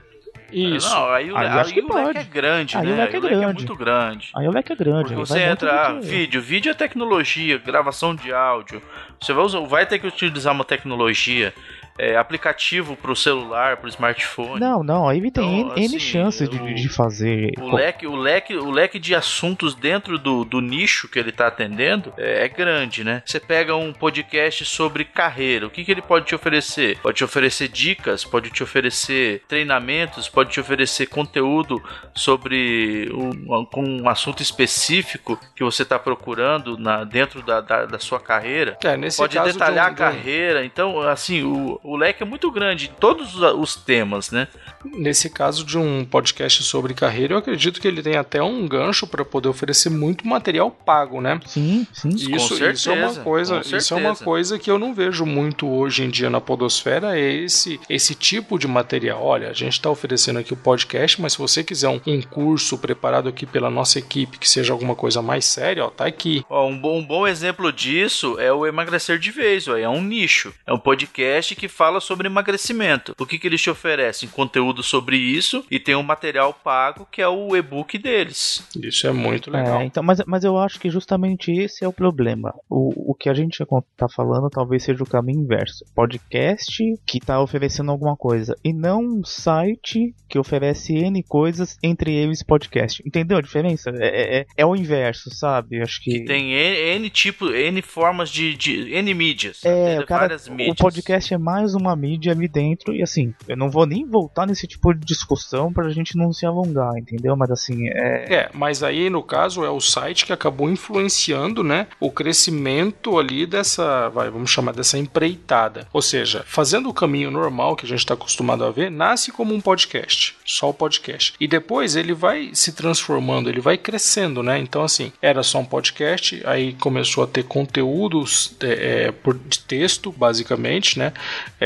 Isso. 0.52 0.88
Não, 0.88 1.08
aí 1.10 1.32
o, 1.32 1.36
Aí 1.36 1.46
eu 1.46 1.52
aí 1.52 1.58
acho 1.58 1.74
que 1.74 1.80
o 1.80 1.88
leque 1.88 2.04
pode. 2.04 2.18
é 2.18 2.22
grande, 2.24 2.76
Aí 2.76 2.86
né? 2.86 2.92
o 2.92 2.96
leque 2.96 3.16
é 3.16 3.20
grande. 3.20 3.44
muito 3.54 3.76
grande. 3.76 4.30
aí 4.36 4.46
o 4.46 4.52
leque 4.52 4.72
é 4.72 4.76
grande. 4.76 5.02
Porque 5.08 5.14
você 5.26 5.40
entra, 5.40 5.88
ah, 5.88 5.92
vídeo, 6.00 6.40
vídeo 6.40 6.70
é 6.70 6.74
tecnologia, 6.74 7.58
gravação 7.58 8.14
de 8.14 8.32
áudio. 8.32 8.80
Você 9.20 9.32
vai, 9.32 9.44
usar- 9.44 9.60
vai 9.60 9.84
ter 9.86 9.98
que 9.98 10.06
utilizar 10.06 10.52
uma 10.52 10.64
tecnologia, 10.64 11.52
é, 11.98 12.16
aplicativo 12.16 12.96
para 12.96 13.12
o 13.12 13.16
celular, 13.16 13.76
para 13.76 13.86
o 13.86 13.88
smartphone. 13.88 14.60
Não, 14.60 14.82
não, 14.82 15.08
aí 15.08 15.20
tem 15.20 15.28
Então, 15.28 15.44
N, 15.44 15.72
N 15.76 15.84
assim, 15.86 15.98
chances 15.98 16.48
de, 16.48 16.74
de 16.74 16.88
fazer. 16.88 17.52
O 17.60 17.74
leque, 17.74 18.06
o, 18.06 18.16
leque, 18.16 18.56
o 18.56 18.70
leque 18.70 18.98
de 18.98 19.14
assuntos 19.14 19.74
dentro 19.74 20.18
do, 20.18 20.44
do 20.44 20.60
nicho 20.60 21.08
que 21.08 21.18
ele 21.18 21.30
está 21.30 21.46
atendendo 21.46 22.12
é, 22.16 22.44
é 22.44 22.48
grande, 22.48 23.04
né? 23.04 23.22
Você 23.24 23.38
pega 23.38 23.74
um 23.76 23.92
podcast 23.92 24.64
sobre 24.64 25.04
carreira, 25.04 25.66
o 25.66 25.70
que, 25.70 25.84
que 25.84 25.90
ele 25.90 26.02
pode 26.02 26.26
te 26.26 26.34
oferecer? 26.34 26.98
Pode 27.00 27.18
te 27.18 27.24
oferecer 27.24 27.68
dicas, 27.68 28.24
pode 28.24 28.50
te 28.50 28.62
oferecer 28.62 29.42
treinamentos, 29.48 30.28
pode 30.28 30.50
te 30.50 30.60
oferecer 30.60 31.06
conteúdo 31.06 31.82
sobre 32.14 33.10
um, 33.12 33.64
com 33.66 33.84
um 33.84 34.08
assunto 34.08 34.42
específico 34.42 35.38
que 35.54 35.62
você 35.62 35.82
está 35.82 35.98
procurando 35.98 36.78
na, 36.78 37.04
dentro 37.04 37.42
da, 37.42 37.60
da, 37.60 37.86
da 37.86 37.98
sua 37.98 38.20
carreira. 38.20 38.76
É, 38.82 38.96
nesse 38.96 39.18
Pode 39.18 39.36
caso 39.36 39.52
detalhar 39.52 39.94
de 39.94 40.02
um- 40.02 40.06
a 40.06 40.10
carreira. 40.10 40.64
Então, 40.64 41.00
assim, 41.00 41.42
o, 41.42 41.80
o 41.84 41.96
leque 41.96 42.22
é 42.22 42.26
muito 42.26 42.50
grande 42.50 42.86
em 42.86 42.98
todos 42.98 43.34
os, 43.36 43.76
temas, 43.76 44.30
né? 44.30 44.48
Nesse 44.84 45.28
caso 45.28 45.64
de 45.64 45.76
um 45.76 46.04
podcast 46.04 46.62
sobre 46.62 46.94
carreira, 46.94 47.34
eu 47.34 47.38
acredito 47.38 47.80
que 47.80 47.86
ele 47.86 48.02
tem 48.02 48.16
até 48.16 48.42
um 48.42 48.66
gancho 48.66 49.06
para 49.06 49.24
poder 49.24 49.48
oferecer 49.48 49.90
muito 49.90 50.26
material 50.26 50.70
pago, 50.70 51.20
né? 51.20 51.38
Sim, 51.44 51.86
sim. 51.92 52.08
Isso, 52.08 52.30
Com 52.30 52.36
isso 52.70 52.90
é 52.90 52.92
uma 52.94 53.08
certeza, 53.08 53.20
coisa, 53.20 53.60
isso 53.60 53.94
é 53.94 53.96
uma 53.96 54.08
certeza. 54.08 54.24
coisa 54.24 54.58
que 54.58 54.70
eu 54.70 54.78
não 54.78 54.94
vejo 54.94 55.26
muito 55.26 55.68
hoje 55.68 56.04
em 56.04 56.08
dia 56.08 56.30
na 56.30 56.40
podosfera, 56.40 57.18
é 57.18 57.32
esse 57.32 57.78
esse 57.88 58.14
tipo 58.14 58.58
de 58.58 58.66
material. 58.66 59.22
Olha, 59.22 59.50
a 59.50 59.52
gente 59.52 59.74
está 59.74 59.90
oferecendo 59.90 60.38
aqui 60.38 60.54
o 60.54 60.56
podcast, 60.56 61.20
mas 61.20 61.32
se 61.34 61.38
você 61.38 61.62
quiser 61.62 61.88
um, 61.88 62.00
um 62.06 62.22
curso 62.22 62.78
preparado 62.78 63.28
aqui 63.28 63.44
pela 63.44 63.68
nossa 63.68 63.98
equipe 63.98 64.38
que 64.38 64.48
seja 64.48 64.72
alguma 64.72 64.94
coisa 64.94 65.20
mais 65.20 65.44
séria, 65.44 65.84
ó, 65.84 65.90
tá 65.90 66.06
aqui. 66.06 66.44
Ó, 66.48 66.66
um, 66.66 66.78
bom, 66.78 66.98
um 66.98 67.04
bom 67.04 67.26
exemplo 67.26 67.70
disso 67.70 68.38
é 68.40 68.50
o 68.50 68.66
Emagrecer 68.66 69.18
de 69.18 69.30
Vez, 69.30 69.68
ó, 69.68 69.76
é 69.76 69.88
um 69.88 70.02
nicho. 70.02 70.54
É 70.66 70.72
um 70.72 70.78
podcast 70.78 71.54
que 71.54 71.68
fala 71.74 72.00
sobre 72.00 72.28
emagrecimento. 72.28 73.14
O 73.18 73.26
que, 73.26 73.38
que 73.38 73.46
eles 73.46 73.60
te 73.60 73.70
oferecem? 73.70 74.28
Conteúdo 74.28 74.82
sobre 74.82 75.16
isso 75.16 75.64
e 75.70 75.78
tem 75.78 75.96
um 75.96 76.02
material 76.02 76.54
pago 76.54 77.06
que 77.10 77.20
é 77.20 77.28
o 77.28 77.56
e-book 77.56 77.98
deles. 77.98 78.66
Isso 78.80 79.06
é 79.06 79.12
muito 79.12 79.50
legal. 79.50 79.80
É, 79.80 79.84
então, 79.84 80.02
mas, 80.02 80.22
mas 80.26 80.44
eu 80.44 80.58
acho 80.58 80.78
que 80.78 80.88
justamente 80.88 81.50
esse 81.50 81.84
é 81.84 81.88
o 81.88 81.92
problema. 81.92 82.54
O, 82.68 83.12
o 83.12 83.14
que 83.14 83.28
a 83.28 83.34
gente 83.34 83.64
tá 83.96 84.08
falando 84.08 84.48
talvez 84.48 84.84
seja 84.84 85.02
o 85.02 85.06
caminho 85.06 85.40
inverso. 85.40 85.84
Podcast 85.94 86.82
que 87.06 87.20
tá 87.20 87.40
oferecendo 87.40 87.90
alguma 87.90 88.16
coisa 88.16 88.56
e 88.62 88.72
não 88.72 89.00
um 89.00 89.24
site 89.24 90.14
que 90.28 90.38
oferece 90.38 90.92
N 90.94 91.22
coisas, 91.22 91.76
entre 91.82 92.12
eles 92.12 92.42
podcast. 92.42 93.02
Entendeu 93.06 93.38
a 93.38 93.40
diferença? 93.40 93.90
É, 93.96 94.40
é, 94.40 94.46
é 94.56 94.66
o 94.66 94.74
inverso, 94.74 95.32
sabe? 95.34 95.80
Acho 95.80 96.02
que. 96.02 96.24
Tem 96.24 96.52
N, 96.52 96.76
N 96.96 97.10
tipo, 97.10 97.50
N 97.50 97.80
formas 97.82 98.30
de, 98.30 98.54
de 98.56 98.92
N 98.94 99.14
mídias. 99.14 99.64
É, 99.64 100.00
o, 100.00 100.06
cara, 100.06 100.22
várias 100.22 100.46
o 100.48 100.52
mídias. 100.52 100.76
podcast 100.76 101.32
é 101.32 101.38
mais 101.38 101.63
uma 101.72 101.96
mídia 101.96 102.32
ali 102.32 102.46
dentro 102.46 102.92
e 102.92 103.02
assim, 103.02 103.32
eu 103.48 103.56
não 103.56 103.70
vou 103.70 103.86
nem 103.86 104.04
voltar 104.04 104.46
nesse 104.46 104.66
tipo 104.66 104.92
de 104.92 105.06
discussão 105.06 105.72
pra 105.72 105.88
gente 105.88 106.16
não 106.16 106.32
se 106.32 106.44
alongar, 106.44 106.98
entendeu? 106.98 107.34
Mas 107.36 107.50
assim, 107.50 107.88
é, 107.88 108.34
É, 108.34 108.50
mas 108.52 108.82
aí 108.82 109.08
no 109.08 109.22
caso 109.22 109.64
é 109.64 109.70
o 109.70 109.80
site 109.80 110.26
que 110.26 110.32
acabou 110.32 110.68
influenciando, 110.68 111.62
né, 111.62 111.86
o 112.00 112.10
crescimento 112.10 113.18
ali 113.18 113.46
dessa, 113.46 114.08
vai, 114.08 114.28
vamos 114.28 114.50
chamar 114.50 114.72
dessa 114.72 114.98
empreitada. 114.98 115.88
Ou 115.92 116.02
seja, 116.02 116.44
fazendo 116.46 116.88
o 116.88 116.94
caminho 116.94 117.30
normal 117.30 117.76
que 117.76 117.86
a 117.86 117.88
gente 117.88 118.00
está 118.00 118.14
acostumado 118.14 118.64
a 118.64 118.70
ver, 118.70 118.90
nasce 118.90 119.30
como 119.30 119.54
um 119.54 119.60
podcast, 119.60 120.36
só 120.44 120.70
o 120.70 120.74
podcast. 120.74 121.34
E 121.38 121.46
depois 121.46 121.96
ele 121.96 122.12
vai 122.12 122.50
se 122.52 122.72
transformando, 122.72 123.48
ele 123.48 123.60
vai 123.60 123.78
crescendo, 123.78 124.42
né? 124.42 124.58
Então 124.58 124.82
assim, 124.82 125.12
era 125.22 125.42
só 125.42 125.60
um 125.60 125.64
podcast, 125.64 126.42
aí 126.44 126.72
começou 126.74 127.22
a 127.22 127.26
ter 127.26 127.44
conteúdos 127.44 128.56
é, 128.60 129.08
é, 129.08 129.14
de 129.46 129.60
texto, 129.60 130.12
basicamente, 130.12 130.98
né? 130.98 131.12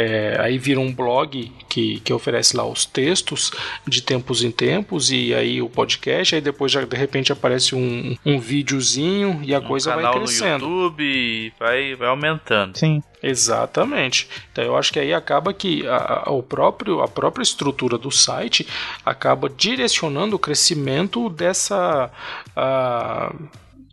É, 0.01 0.37
aí 0.41 0.59
vira 0.59 0.79
um 0.79 0.93
blog 0.93 1.51
que, 1.69 1.99
que 2.01 2.13
oferece 2.13 2.57
lá 2.57 2.65
os 2.65 2.85
textos 2.85 3.51
de 3.87 4.01
tempos 4.01 4.45
em 4.45 4.51
tempos 4.51 5.11
e 5.11 5.35
aí 5.35 5.61
o 5.61 5.69
podcast, 5.69 6.35
aí 6.37 6.41
depois 6.41 6.71
já 6.71 6.85
de 6.85 6.97
repente 6.97 7.33
aparece 7.33 7.75
um, 7.75 8.17
um 8.25 8.39
videozinho 8.39 9.41
e 9.43 9.53
a 9.55 9.59
um 9.59 9.63
coisa 9.63 9.91
vai 9.95 10.05
canal 10.05 10.15
crescendo. 10.21 10.69
no 10.69 10.83
YouTube 10.85 11.53
vai, 11.59 11.95
vai 11.97 12.09
aumentando. 12.09 12.79
sim. 12.79 13.03
Exatamente. 13.21 14.29
Então 14.53 14.63
eu 14.63 14.77
acho 14.77 14.93
que 14.93 15.01
aí 15.01 15.13
acaba 15.13 15.53
que 15.53 15.85
a, 15.89 16.23
a- 16.27 16.31
o 16.31 16.41
próprio, 16.41 17.01
a 17.01 17.09
própria 17.09 17.43
estrutura 17.43 17.99
do 17.99 18.13
site 18.13 18.65
acaba 19.05 19.49
direcionando 19.49 20.37
o 20.37 20.39
crescimento 20.39 21.29
dessa. 21.29 22.11
ah, 22.55 23.35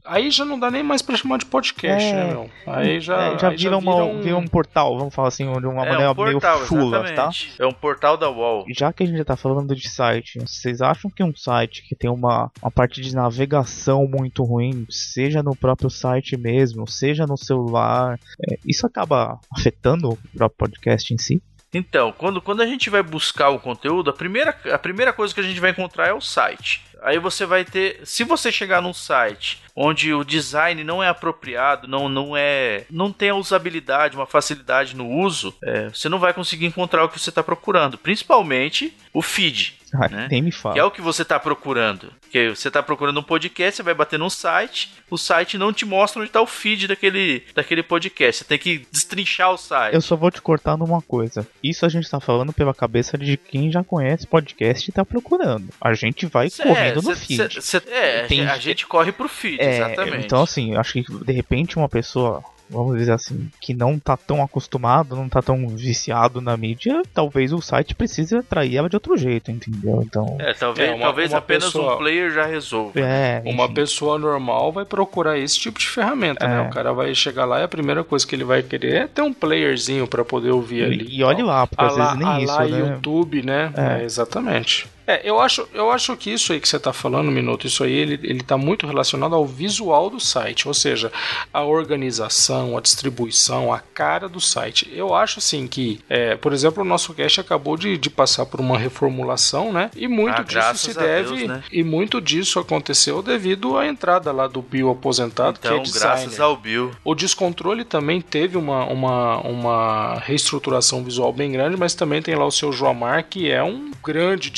aí 0.06 0.30
já 0.32 0.46
não 0.46 0.60
dá 0.60 0.70
nem 0.72 0.84
mais 0.84 1.02
pra 1.02 1.16
chamar 1.18 1.38
de 1.38 1.46
podcast, 1.46 2.08
É. 2.10 2.14
né, 2.14 2.28
meu? 2.32 2.50
Aí 2.68 3.00
já, 3.00 3.34
É, 3.34 3.40
já 3.40 3.50
aí 3.50 3.58
vira, 3.58 3.78
uma, 3.78 3.96
um- 4.04 4.22
vira 4.22 4.38
um 4.38 4.48
portal, 4.48 4.98
vamos 4.98 5.14
falar 5.14 5.28
assim, 5.30 5.44
de 5.46 5.68
uma 5.68 5.86
é 5.86 5.90
maneira 5.90 6.12
um 6.12 6.16
portal, 6.16 6.56
meio 6.58 6.68
chula, 6.68 7.12
tá? 7.14 7.30
É 7.60 7.66
um 7.66 7.72
portal 7.72 8.18
da 8.18 8.30
UOL. 8.30 8.66
Já 8.70 8.92
que 8.94 9.04
a 9.04 9.06
gente 9.06 9.18
já 9.18 9.26
tá 9.26 9.36
falando 9.36 9.76
de 9.76 9.90
site, 9.90 10.40
vocês 10.40 10.82
acham 10.82 11.10
que 11.10 11.24
um 11.24 11.36
site 11.36 11.84
que 11.88 11.96
tem 11.96 12.10
uma, 12.10 12.52
uma 12.62 12.72
parte 12.72 13.02
de 13.02 13.14
navegação 13.16 14.08
muito 14.08 14.44
ruim, 14.44 14.86
seja 14.90 15.42
no 15.44 15.56
próprio 15.56 15.90
site 15.90 16.38
mesmo, 16.38 16.88
seja 16.88 17.26
no 17.26 17.38
celular, 17.38 18.20
é, 18.50 18.58
isso 18.66 18.86
acaba 18.86 19.40
afetando 19.56 20.10
o 20.10 20.18
próprio 20.38 20.58
podcast 20.58 21.14
em 21.14 21.18
si? 21.18 21.42
Então, 21.74 22.14
quando, 22.18 22.42
quando 22.42 22.62
a 22.62 22.66
gente 22.66 22.90
vai 22.90 23.04
buscar 23.04 23.50
o 23.50 23.60
conteúdo, 23.60 24.10
a 24.10 24.14
primeira, 24.14 24.58
a 24.72 24.78
primeira 24.78 25.12
coisa 25.12 25.34
que 25.34 25.40
a 25.40 25.44
gente 25.44 25.60
vai 25.60 25.72
encontrar 25.72 26.08
é 26.08 26.14
o 26.14 26.22
site. 26.22 26.82
Aí 27.02 27.20
você 27.20 27.46
vai 27.46 27.64
ter. 27.64 28.00
Se 28.04 28.24
você 28.24 28.52
chegar 28.52 28.82
num 28.82 28.94
site 28.94 29.62
onde 29.76 30.14
o 30.14 30.24
design 30.24 30.84
não 30.84 31.04
é 31.04 31.08
apropriado, 31.08 31.88
não, 31.88 32.10
não 32.10 32.36
é. 32.36 32.86
não 32.90 33.12
tem 33.12 33.30
a 33.30 33.36
usabilidade, 33.36 34.16
uma 34.16 34.26
facilidade 34.26 34.96
no 34.96 35.08
uso, 35.08 35.54
é, 35.64 35.90
você 35.90 36.10
não 36.10 36.18
vai 36.18 36.34
conseguir 36.34 36.66
encontrar 36.66 37.04
o 37.04 37.10
que 37.10 37.20
você 37.20 37.30
está 37.30 37.44
procurando. 37.44 37.98
Principalmente 37.98 38.96
o 39.14 39.22
feed. 39.22 39.76
Ah, 40.04 40.10
Né? 40.10 40.28
Nem 40.32 40.42
me 40.42 40.52
Que 40.52 40.58
é 40.58 40.60
fala. 40.60 40.86
o 40.86 40.92
que 40.92 41.02
você 41.02 41.22
está 41.22 41.40
procurando. 41.40 42.12
Que 42.32 42.50
você 42.50 42.68
está 42.68 42.82
procurando 42.84 43.20
um 43.20 43.24
podcast, 43.24 43.78
você 43.78 43.84
vai 43.84 43.94
bater 43.94 44.20
num 44.20 44.30
site, 44.30 44.94
o 45.10 45.18
site 45.18 45.58
não 45.58 45.72
te 45.72 45.86
mostra 45.86 46.20
onde 46.22 46.30
está 46.30 46.42
o 46.42 46.48
feed 46.48 46.88
daquele, 46.88 47.44
daquele 47.56 47.82
podcast. 47.84 48.40
Você 48.44 48.48
tem 48.48 48.58
que 48.58 48.86
destrinchar 48.92 49.52
o 49.52 49.58
site. 49.58 49.94
Eu 49.94 50.02
só 50.02 50.16
vou 50.16 50.30
te 50.32 50.42
cortar 50.42 50.78
numa 50.78 51.02
coisa. 51.02 51.48
Isso 51.64 51.86
a 51.86 51.90
gente 51.90 52.10
tá 52.10 52.20
falando 52.20 52.52
pela 52.54 52.74
cabeça 52.74 53.18
de 53.18 53.38
quem 53.38 53.72
já 53.72 53.84
conhece 53.84 54.28
podcast 54.28 54.90
e 54.90 54.94
tá 54.94 55.06
procurando. 55.06 55.70
A 55.80 55.94
gente 55.94 56.26
vai 56.26 56.50
correndo 56.50 57.02
no 57.02 57.16
cê- 57.16 57.26
feed. 57.26 57.54
cê- 57.64 57.80
cê- 57.80 57.90
é, 57.92 58.24
Tem- 58.28 58.46
a 58.48 58.58
gente 58.58 58.86
corre 58.86 59.12
pro 59.12 59.30
feed, 59.30 59.62
É, 59.62 59.76
exatamente. 59.78 60.26
Então, 60.26 60.42
assim, 60.44 60.74
eu 60.74 60.80
acho 60.80 60.94
que 60.94 61.04
de 61.26 61.32
repente 61.34 61.78
uma 61.78 61.88
pessoa, 61.90 62.44
vamos 62.70 62.98
dizer 62.98 63.12
assim, 63.14 63.50
que 63.62 63.74
não 63.74 63.98
tá 64.00 64.16
tão 64.18 64.42
acostumado, 64.44 65.16
não 65.16 65.30
tá 65.30 65.42
tão 65.42 65.68
viciado 65.68 66.42
na 66.42 66.56
mídia, 66.58 67.02
talvez 67.14 67.54
o 67.54 67.62
site 67.62 67.94
precise 67.96 68.36
atrair 68.36 68.78
ela 68.78 68.90
de 68.90 68.96
outro 68.96 69.16
jeito, 69.18 69.52
entendeu? 69.52 70.02
Então. 70.06 70.38
é, 70.40 70.54
talvez, 70.54 70.90
É, 70.90 70.94
uma- 70.94 71.06
talvez 71.06 71.32
uma 71.32 71.38
apenas 71.40 71.66
pessoa- 71.66 71.96
um 71.96 71.98
player 71.98 72.32
já 72.32 72.46
resolva. 72.46 73.00
É, 73.00 73.42
Uma 73.46 73.72
pessoa 73.72 74.18
normal 74.18 74.72
vai 74.72 74.86
procurar 74.86 75.38
esse 75.38 75.60
tipo 75.60 75.80
de 75.80 75.88
ferramenta, 75.88 76.48
né? 76.48 76.64
É. 76.64 76.68
O 76.68 76.70
cara 76.70 76.94
vai 76.94 77.14
chegar 77.14 77.46
lá 77.46 77.60
e 77.60 77.64
a 77.64 77.68
primeira 77.68 78.04
coisa 78.04 78.26
que 78.26 78.36
ele 78.36 78.44
vai 78.44 78.62
querer 78.64 78.94
é 78.96 79.08
ter 79.08 79.22
um 79.22 79.34
playerzinho 79.34 80.08
pra 80.08 80.24
poder 80.26 80.52
ouvir 80.52 80.84
ali. 80.86 81.08
E 81.10 81.24
olhe 81.24 81.44
lá, 81.44 81.68
porque 81.68 81.84
a 81.84 81.88
às 81.88 81.98
lá, 81.98 82.06
vezes 82.06 82.20
nem 82.20 82.28
a 82.28 82.40
isso, 82.42 82.54
lá 82.54 82.66
né? 82.66 82.80
YouTube, 82.80 83.42
né? 83.44 83.74
É. 83.76 84.02
É, 84.02 84.04
exatamente. 84.04 84.88
É, 85.08 85.22
eu 85.24 85.40
acho, 85.40 85.68
eu 85.74 85.92
acho 85.92 86.16
que 86.18 86.32
isso 86.32 86.52
aí 86.54 86.60
que 86.60 86.68
você 86.68 86.78
está 86.78 86.92
falando, 86.94 87.32
Minuto, 87.32 87.68
isso 87.68 87.84
aí 87.84 87.92
ele, 87.94 88.20
ele 88.24 88.42
tá 88.44 88.58
muito 88.58 88.88
relacionado 88.88 89.36
ao 89.36 89.46
visual 89.46 90.10
do 90.10 90.20
site, 90.20 90.68
ou 90.68 90.74
seja, 90.74 91.12
a 91.54 91.64
organização, 91.64 92.78
a 92.78 92.82
distribuição, 92.82 93.74
a 93.74 93.80
cara 93.80 94.28
do 94.28 94.40
site. 94.42 94.90
Eu 94.94 95.14
acho 95.14 95.40
assim 95.40 95.68
que, 95.68 96.00
é, 96.10 96.36
por 96.36 96.54
exemplo, 96.54 96.84
o 96.84 96.86
nosso 96.86 97.14
cast 97.14 97.40
acabou 97.40 97.78
de, 97.78 97.98
de 97.98 98.10
passar 98.10 98.46
por 98.46 98.60
uma 98.60 98.78
reformulação, 98.78 99.72
né? 99.72 99.90
E 99.96 100.08
muito 100.08 100.40
Ah, 100.40 100.44
disso 100.44 100.86
se 100.92 100.94
deve. 100.94 101.36
Deus, 101.36 101.48
né? 101.48 101.64
E 101.72 101.84
muito 101.84 102.20
disso 102.22 102.60
aconteceu 102.60 103.22
devido 103.22 103.78
à 103.78 103.88
entrada 103.88 104.32
lá 104.32 104.48
do 104.48 104.62
Bill 104.62 104.90
aposentado, 104.90 105.60
que 105.60 105.68
é 105.68 105.72
Então, 105.72 105.84
designer. 105.84 106.18
graças 106.18 106.40
ao 106.40 106.56
Bill. 106.58 106.92
O 107.04 107.16
Descontrole 107.16 107.84
também 107.84 108.22
teve 108.22 108.58
uma, 108.58 108.86
uma, 108.86 109.38
uma 109.42 110.16
reestruturação 110.20 111.04
visual 111.04 111.32
bem 111.32 111.52
grande, 111.52 111.78
mas 111.78 111.94
também 111.94 112.22
tem 112.22 112.36
lá 112.36 112.46
o 112.46 112.52
seu 112.52 112.72
Joamar, 112.72 113.24
que 113.30 113.50
é 113.52 113.64
um 113.64 113.92
grande 114.04 114.50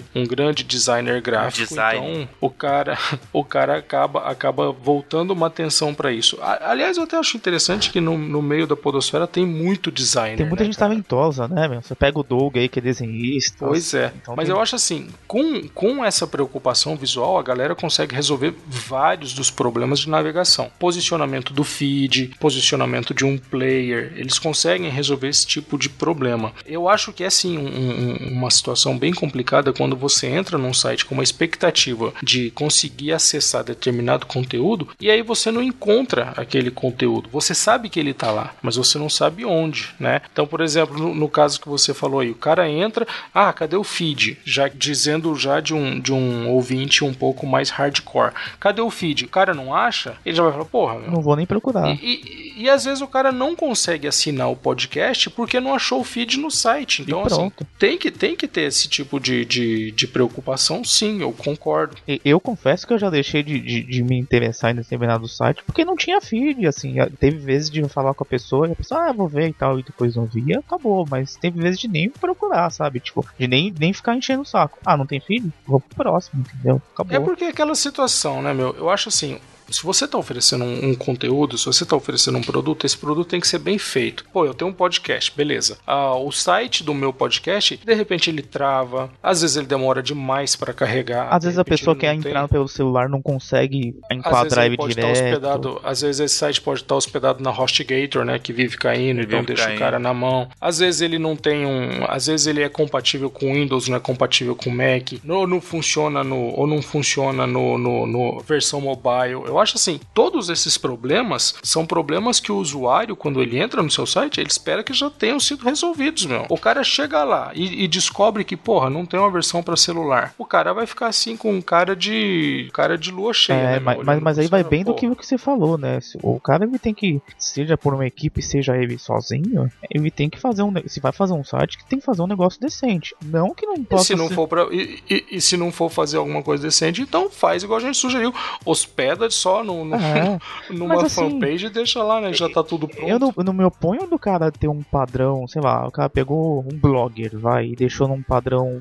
design, 0.00 0.04
um 0.14 0.26
grande 0.26 0.62
designer 0.64 1.20
gráfico. 1.20 1.68
Design. 1.68 2.06
Então 2.22 2.28
o 2.40 2.50
cara, 2.50 2.98
o 3.32 3.44
cara 3.44 3.78
acaba, 3.78 4.20
acaba 4.28 4.72
voltando 4.72 5.32
uma 5.32 5.46
atenção 5.46 5.94
para 5.94 6.12
isso. 6.12 6.38
Aliás, 6.40 6.96
eu 6.96 7.04
até 7.04 7.16
acho 7.16 7.36
interessante 7.36 7.90
que 7.90 8.00
no, 8.00 8.16
no 8.18 8.42
meio 8.42 8.66
da 8.66 8.76
podosfera 8.76 9.26
tem 9.26 9.46
muito 9.46 9.90
designer. 9.90 10.36
Tem 10.36 10.46
muita 10.46 10.62
né, 10.64 10.66
gente 10.66 10.78
cara? 10.78 10.90
talentosa, 10.90 11.48
né, 11.48 11.68
meu? 11.68 11.82
Você 11.82 11.94
pega 11.94 12.18
o 12.18 12.22
Doug 12.22 12.56
aí, 12.56 12.68
que 12.68 12.78
é 12.78 12.82
desenhista. 12.82 13.66
Pois 13.66 13.92
é, 13.94 14.12
Então 14.20 14.34
mas 14.36 14.46
tem- 14.46 14.54
eu 14.54 14.60
acho 14.60 14.76
assim, 14.76 15.08
com, 15.26 15.66
com 15.68 16.04
essa 16.04 16.26
preocupação 16.26 16.96
visual, 16.96 17.38
a 17.38 17.42
galera 17.42 17.74
consegue 17.74 18.14
resolver 18.14 18.54
vários 18.66 19.32
dos 19.32 19.50
problemas 19.50 20.00
de 20.00 20.08
navegação. 20.10 20.70
Posicionamento 20.78 21.52
do 21.52 21.64
feed, 21.64 22.34
posicionamento 22.40 23.12
de 23.14 23.24
um 23.24 23.36
player, 23.38 24.12
eles 24.16 24.38
conseguem 24.38 24.90
resolver 24.90 25.28
esse 25.28 25.46
tipo 25.46 25.78
de 25.78 25.88
problema. 25.88 26.52
Eu 26.66 26.88
acho 26.88 27.12
que 27.12 27.24
é 27.24 27.30
sim 27.30 27.58
um- 27.58 27.64
um- 27.64 28.28
uma 28.38 28.50
situação 28.50 28.96
bem 28.98 29.12
complicada 29.12 29.72
quando 29.84 29.96
você 29.96 30.26
entra 30.28 30.56
num 30.56 30.72
site 30.72 31.04
com 31.04 31.14
uma 31.14 31.22
expectativa 31.22 32.14
de 32.22 32.50
conseguir 32.52 33.12
acessar 33.12 33.62
determinado 33.62 34.24
conteúdo 34.24 34.88
e 34.98 35.10
aí 35.10 35.20
você 35.20 35.50
não 35.50 35.62
encontra 35.62 36.32
aquele 36.38 36.70
conteúdo. 36.70 37.28
Você 37.30 37.54
sabe 37.54 37.90
que 37.90 38.00
ele 38.00 38.12
está 38.12 38.30
lá, 38.30 38.54
mas 38.62 38.76
você 38.76 38.96
não 38.98 39.10
sabe 39.10 39.44
onde, 39.44 39.90
né? 40.00 40.22
Então, 40.32 40.46
por 40.46 40.62
exemplo, 40.62 40.98
no, 40.98 41.14
no 41.14 41.28
caso 41.28 41.60
que 41.60 41.68
você 41.68 41.92
falou 41.92 42.20
aí, 42.20 42.30
o 42.30 42.34
cara 42.34 42.66
entra, 42.66 43.06
ah, 43.34 43.52
cadê 43.52 43.76
o 43.76 43.84
feed? 43.84 44.38
Já 44.42 44.68
dizendo 44.68 45.36
já 45.36 45.60
de 45.60 45.74
um, 45.74 46.00
de 46.00 46.14
um 46.14 46.48
ouvinte 46.48 47.04
um 47.04 47.12
pouco 47.12 47.46
mais 47.46 47.68
hardcore. 47.68 48.32
Cadê 48.58 48.80
o 48.80 48.90
feed? 48.90 49.26
O 49.26 49.28
cara 49.28 49.52
não 49.52 49.74
acha? 49.74 50.16
Ele 50.24 50.34
já 50.36 50.42
vai 50.44 50.52
falar, 50.52 50.64
porra, 50.64 50.98
meu, 50.98 51.10
Não 51.10 51.20
vou 51.20 51.36
nem 51.36 51.44
procurar. 51.44 51.90
e, 51.90 51.98
e- 52.02 52.44
e 52.56 52.70
às 52.70 52.84
vezes 52.84 53.00
o 53.02 53.08
cara 53.08 53.32
não 53.32 53.54
consegue 53.56 54.06
assinar 54.06 54.48
o 54.48 54.54
podcast 54.56 55.28
porque 55.28 55.58
não 55.60 55.74
achou 55.74 56.00
o 56.00 56.04
feed 56.04 56.38
no 56.38 56.50
site. 56.50 57.02
Então, 57.02 57.24
assim, 57.26 57.52
tem 57.78 57.98
que, 57.98 58.10
tem 58.12 58.36
que 58.36 58.46
ter 58.46 58.62
esse 58.62 58.88
tipo 58.88 59.18
de, 59.18 59.44
de, 59.44 59.73
de 59.92 60.06
preocupação, 60.06 60.84
sim, 60.84 61.20
eu 61.20 61.32
concordo. 61.32 61.96
Eu 62.24 62.40
confesso 62.40 62.86
que 62.86 62.92
eu 62.92 62.98
já 62.98 63.10
deixei 63.10 63.42
de, 63.42 63.58
de, 63.58 63.82
de 63.82 64.02
me 64.02 64.18
interessar 64.18 64.72
em 64.72 64.76
determinado 64.76 65.28
site 65.28 65.62
porque 65.64 65.84
não 65.84 65.96
tinha 65.96 66.20
feed, 66.20 66.66
assim. 66.66 66.96
Teve 67.18 67.38
vezes 67.38 67.70
de 67.70 67.82
falar 67.88 68.14
com 68.14 68.24
a 68.24 68.26
pessoa 68.26 68.68
e 68.68 68.72
a 68.72 68.76
pessoa, 68.76 69.08
ah, 69.08 69.12
vou 69.12 69.28
ver 69.28 69.48
e 69.48 69.52
tal, 69.52 69.78
e 69.78 69.82
depois 69.82 70.16
não 70.16 70.26
via, 70.26 70.58
acabou. 70.58 71.06
Mas 71.08 71.36
teve 71.36 71.60
vezes 71.60 71.80
de 71.80 71.88
nem 71.88 72.08
procurar, 72.10 72.70
sabe? 72.70 73.00
Tipo, 73.00 73.26
de 73.38 73.46
nem, 73.46 73.72
nem 73.78 73.92
ficar 73.92 74.16
enchendo 74.16 74.42
o 74.42 74.46
saco. 74.46 74.78
Ah, 74.84 74.96
não 74.96 75.06
tem 75.06 75.20
feed? 75.20 75.50
Vou 75.66 75.80
pro 75.80 75.96
próximo, 75.96 76.42
entendeu? 76.42 76.80
Acabou. 76.92 77.16
É 77.16 77.20
porque 77.20 77.44
é 77.44 77.48
aquela 77.48 77.74
situação, 77.74 78.42
né, 78.42 78.52
meu? 78.52 78.74
Eu 78.76 78.90
acho 78.90 79.08
assim. 79.08 79.38
Se 79.70 79.82
você 79.82 80.04
está 80.04 80.18
oferecendo 80.18 80.64
um, 80.64 80.90
um 80.90 80.94
conteúdo, 80.94 81.56
se 81.58 81.66
você 81.66 81.84
está 81.84 81.96
oferecendo 81.96 82.38
um 82.38 82.42
produto, 82.42 82.84
esse 82.86 82.96
produto 82.96 83.28
tem 83.28 83.40
que 83.40 83.48
ser 83.48 83.58
bem 83.58 83.78
feito. 83.78 84.24
Pô, 84.32 84.44
eu 84.44 84.54
tenho 84.54 84.70
um 84.70 84.74
podcast, 84.74 85.32
beleza. 85.34 85.78
Ah, 85.86 86.14
o 86.16 86.30
site 86.30 86.84
do 86.84 86.92
meu 86.94 87.12
podcast, 87.12 87.76
de 87.84 87.94
repente 87.94 88.28
ele 88.30 88.42
trava, 88.42 89.10
às 89.22 89.40
vezes 89.42 89.56
ele 89.56 89.66
demora 89.66 90.02
demais 90.02 90.54
para 90.56 90.72
carregar. 90.72 91.28
Às 91.30 91.44
vezes 91.44 91.58
a 91.58 91.64
pessoa 91.64 91.94
ele 91.94 92.00
quer 92.00 92.14
não 92.14 92.22
tem- 92.22 92.30
entrar 92.30 92.48
pelo 92.48 92.68
celular, 92.68 93.08
não 93.08 93.22
consegue 93.22 93.94
enquadrar 94.10 94.66
ele 94.66 94.76
ele 94.78 94.90
estar 94.90 95.02
direto. 95.02 95.24
hospedado, 95.24 95.80
às 95.82 96.00
vezes 96.02 96.20
esse 96.20 96.34
site 96.34 96.60
pode 96.60 96.80
estar 96.82 96.94
hospedado 96.94 97.42
na 97.42 97.50
HostGator, 97.50 98.24
né, 98.24 98.38
que 98.38 98.52
vive 98.52 98.76
caindo, 98.76 99.20
então 99.22 99.40
vive 99.40 99.46
deixa 99.48 99.64
caindo. 99.64 99.76
o 99.76 99.80
cara 99.80 99.98
na 99.98 100.12
mão. 100.12 100.48
Às 100.60 100.78
vezes 100.78 101.00
ele 101.00 101.18
não 101.18 101.34
tem 101.36 101.64
um, 101.66 102.04
às 102.08 102.26
vezes 102.26 102.46
ele 102.46 102.62
é 102.62 102.68
compatível 102.68 103.30
com 103.30 103.52
Windows, 103.54 103.88
não 103.88 103.96
é 103.96 104.00
compatível 104.00 104.54
com 104.54 104.70
Mac, 104.70 105.12
ou 105.28 105.46
não 105.46 105.60
funciona 105.60 106.22
no, 106.22 106.36
ou 106.54 106.66
não 106.66 106.82
funciona 106.82 107.46
no, 107.46 107.78
no, 107.78 108.06
no 108.06 108.40
versão 108.40 108.80
mobile. 108.80 109.32
Eu 109.46 109.53
acho 109.58 109.76
assim, 109.76 110.00
todos 110.12 110.48
esses 110.48 110.76
problemas 110.78 111.54
são 111.62 111.86
problemas 111.86 112.40
que 112.40 112.52
o 112.52 112.56
usuário, 112.56 113.16
quando 113.16 113.42
ele 113.42 113.58
entra 113.58 113.82
no 113.82 113.90
seu 113.90 114.06
site, 114.06 114.40
ele 114.40 114.48
espera 114.48 114.82
que 114.82 114.92
já 114.92 115.10
tenham 115.10 115.38
sido 115.40 115.64
resolvidos, 115.64 116.26
meu. 116.26 116.46
O 116.48 116.58
cara 116.58 116.82
chega 116.84 117.22
lá 117.24 117.50
e, 117.54 117.84
e 117.84 117.88
descobre 117.88 118.44
que, 118.44 118.56
porra, 118.56 118.88
não 118.90 119.04
tem 119.06 119.18
uma 119.18 119.30
versão 119.30 119.62
para 119.62 119.76
celular. 119.76 120.34
O 120.38 120.44
cara 120.44 120.72
vai 120.72 120.86
ficar 120.86 121.08
assim 121.08 121.36
com 121.36 121.52
um 121.52 121.60
cara 121.62 121.94
de 121.96 122.68
cara 122.72 122.96
de 122.98 123.10
lua 123.10 123.32
cheia, 123.32 123.56
É, 123.56 123.72
né, 123.74 123.78
mas, 123.80 123.98
mas, 124.04 124.20
mas 124.22 124.38
aí 124.38 124.46
vai 124.46 124.62
céu, 124.62 124.70
bem 124.70 124.84
do 124.84 124.92
pô. 124.92 124.98
que, 124.98 125.06
o 125.08 125.16
que 125.16 125.26
você 125.26 125.38
falou, 125.38 125.76
né? 125.78 125.98
O 126.22 126.38
cara 126.40 126.64
ele 126.64 126.78
tem 126.78 126.94
que, 126.94 127.20
seja 127.38 127.76
por 127.76 127.94
uma 127.94 128.06
equipe, 128.06 128.42
seja 128.42 128.76
ele 128.76 128.98
sozinho, 128.98 129.70
ele 129.90 130.10
tem 130.10 130.28
que 130.28 130.38
fazer 130.40 130.62
um. 130.62 130.72
Se 130.86 131.00
vai 131.00 131.12
fazer 131.12 131.32
um 131.32 131.44
site, 131.44 131.78
que 131.78 131.84
tem 131.84 131.98
que 131.98 132.04
fazer 132.04 132.22
um 132.22 132.26
negócio 132.26 132.60
decente. 132.60 133.14
Não 133.24 133.54
que 133.54 133.66
não 133.66 133.74
E 133.76 133.84
possa 133.84 134.04
se 134.04 134.14
não 134.14 134.28
ser- 134.28 134.34
for 134.34 134.48
pra, 134.48 134.64
e, 134.72 135.02
e- 135.10 135.24
e 135.32 135.40
se 135.40 135.56
não 135.56 135.70
for 135.72 135.90
fazer 135.90 136.16
alguma 136.16 136.42
coisa 136.42 136.62
decente, 136.62 137.02
então 137.02 137.30
faz 137.30 137.62
igual 137.62 137.78
a 137.78 137.82
gente 137.82 137.96
sugeriu. 137.98 138.32
Hospeda 138.64 139.30
só 139.44 139.62
no, 139.62 139.84
no- 139.84 139.94
É, 139.94 140.38
numa 140.72 140.94
mas 140.94 141.04
assim, 141.04 141.28
fanpage 141.30 141.66
e 141.66 141.70
deixa 141.70 142.02
lá, 142.02 142.18
né? 142.18 142.32
Já 142.32 142.48
tá 142.48 142.62
tudo 142.64 142.88
pronto. 142.88 143.06
eu 143.08 143.18
não, 143.18 143.32
eu 143.36 143.44
não 143.44 143.52
me 143.52 143.62
oponho 143.64 144.06
do 144.06 144.18
cara 144.18 144.50
ter 144.50 144.68
um 144.68 144.82
padrão, 144.82 145.46
sei 145.46 145.60
lá, 145.60 145.86
o 145.86 145.90
cara 145.92 146.08
pegou 146.08 146.60
um 146.60 146.78
blogger, 146.78 147.38
vai, 147.38 147.66
e 147.66 147.76
deixou 147.76 148.08
num 148.08 148.22
padrão 148.22 148.80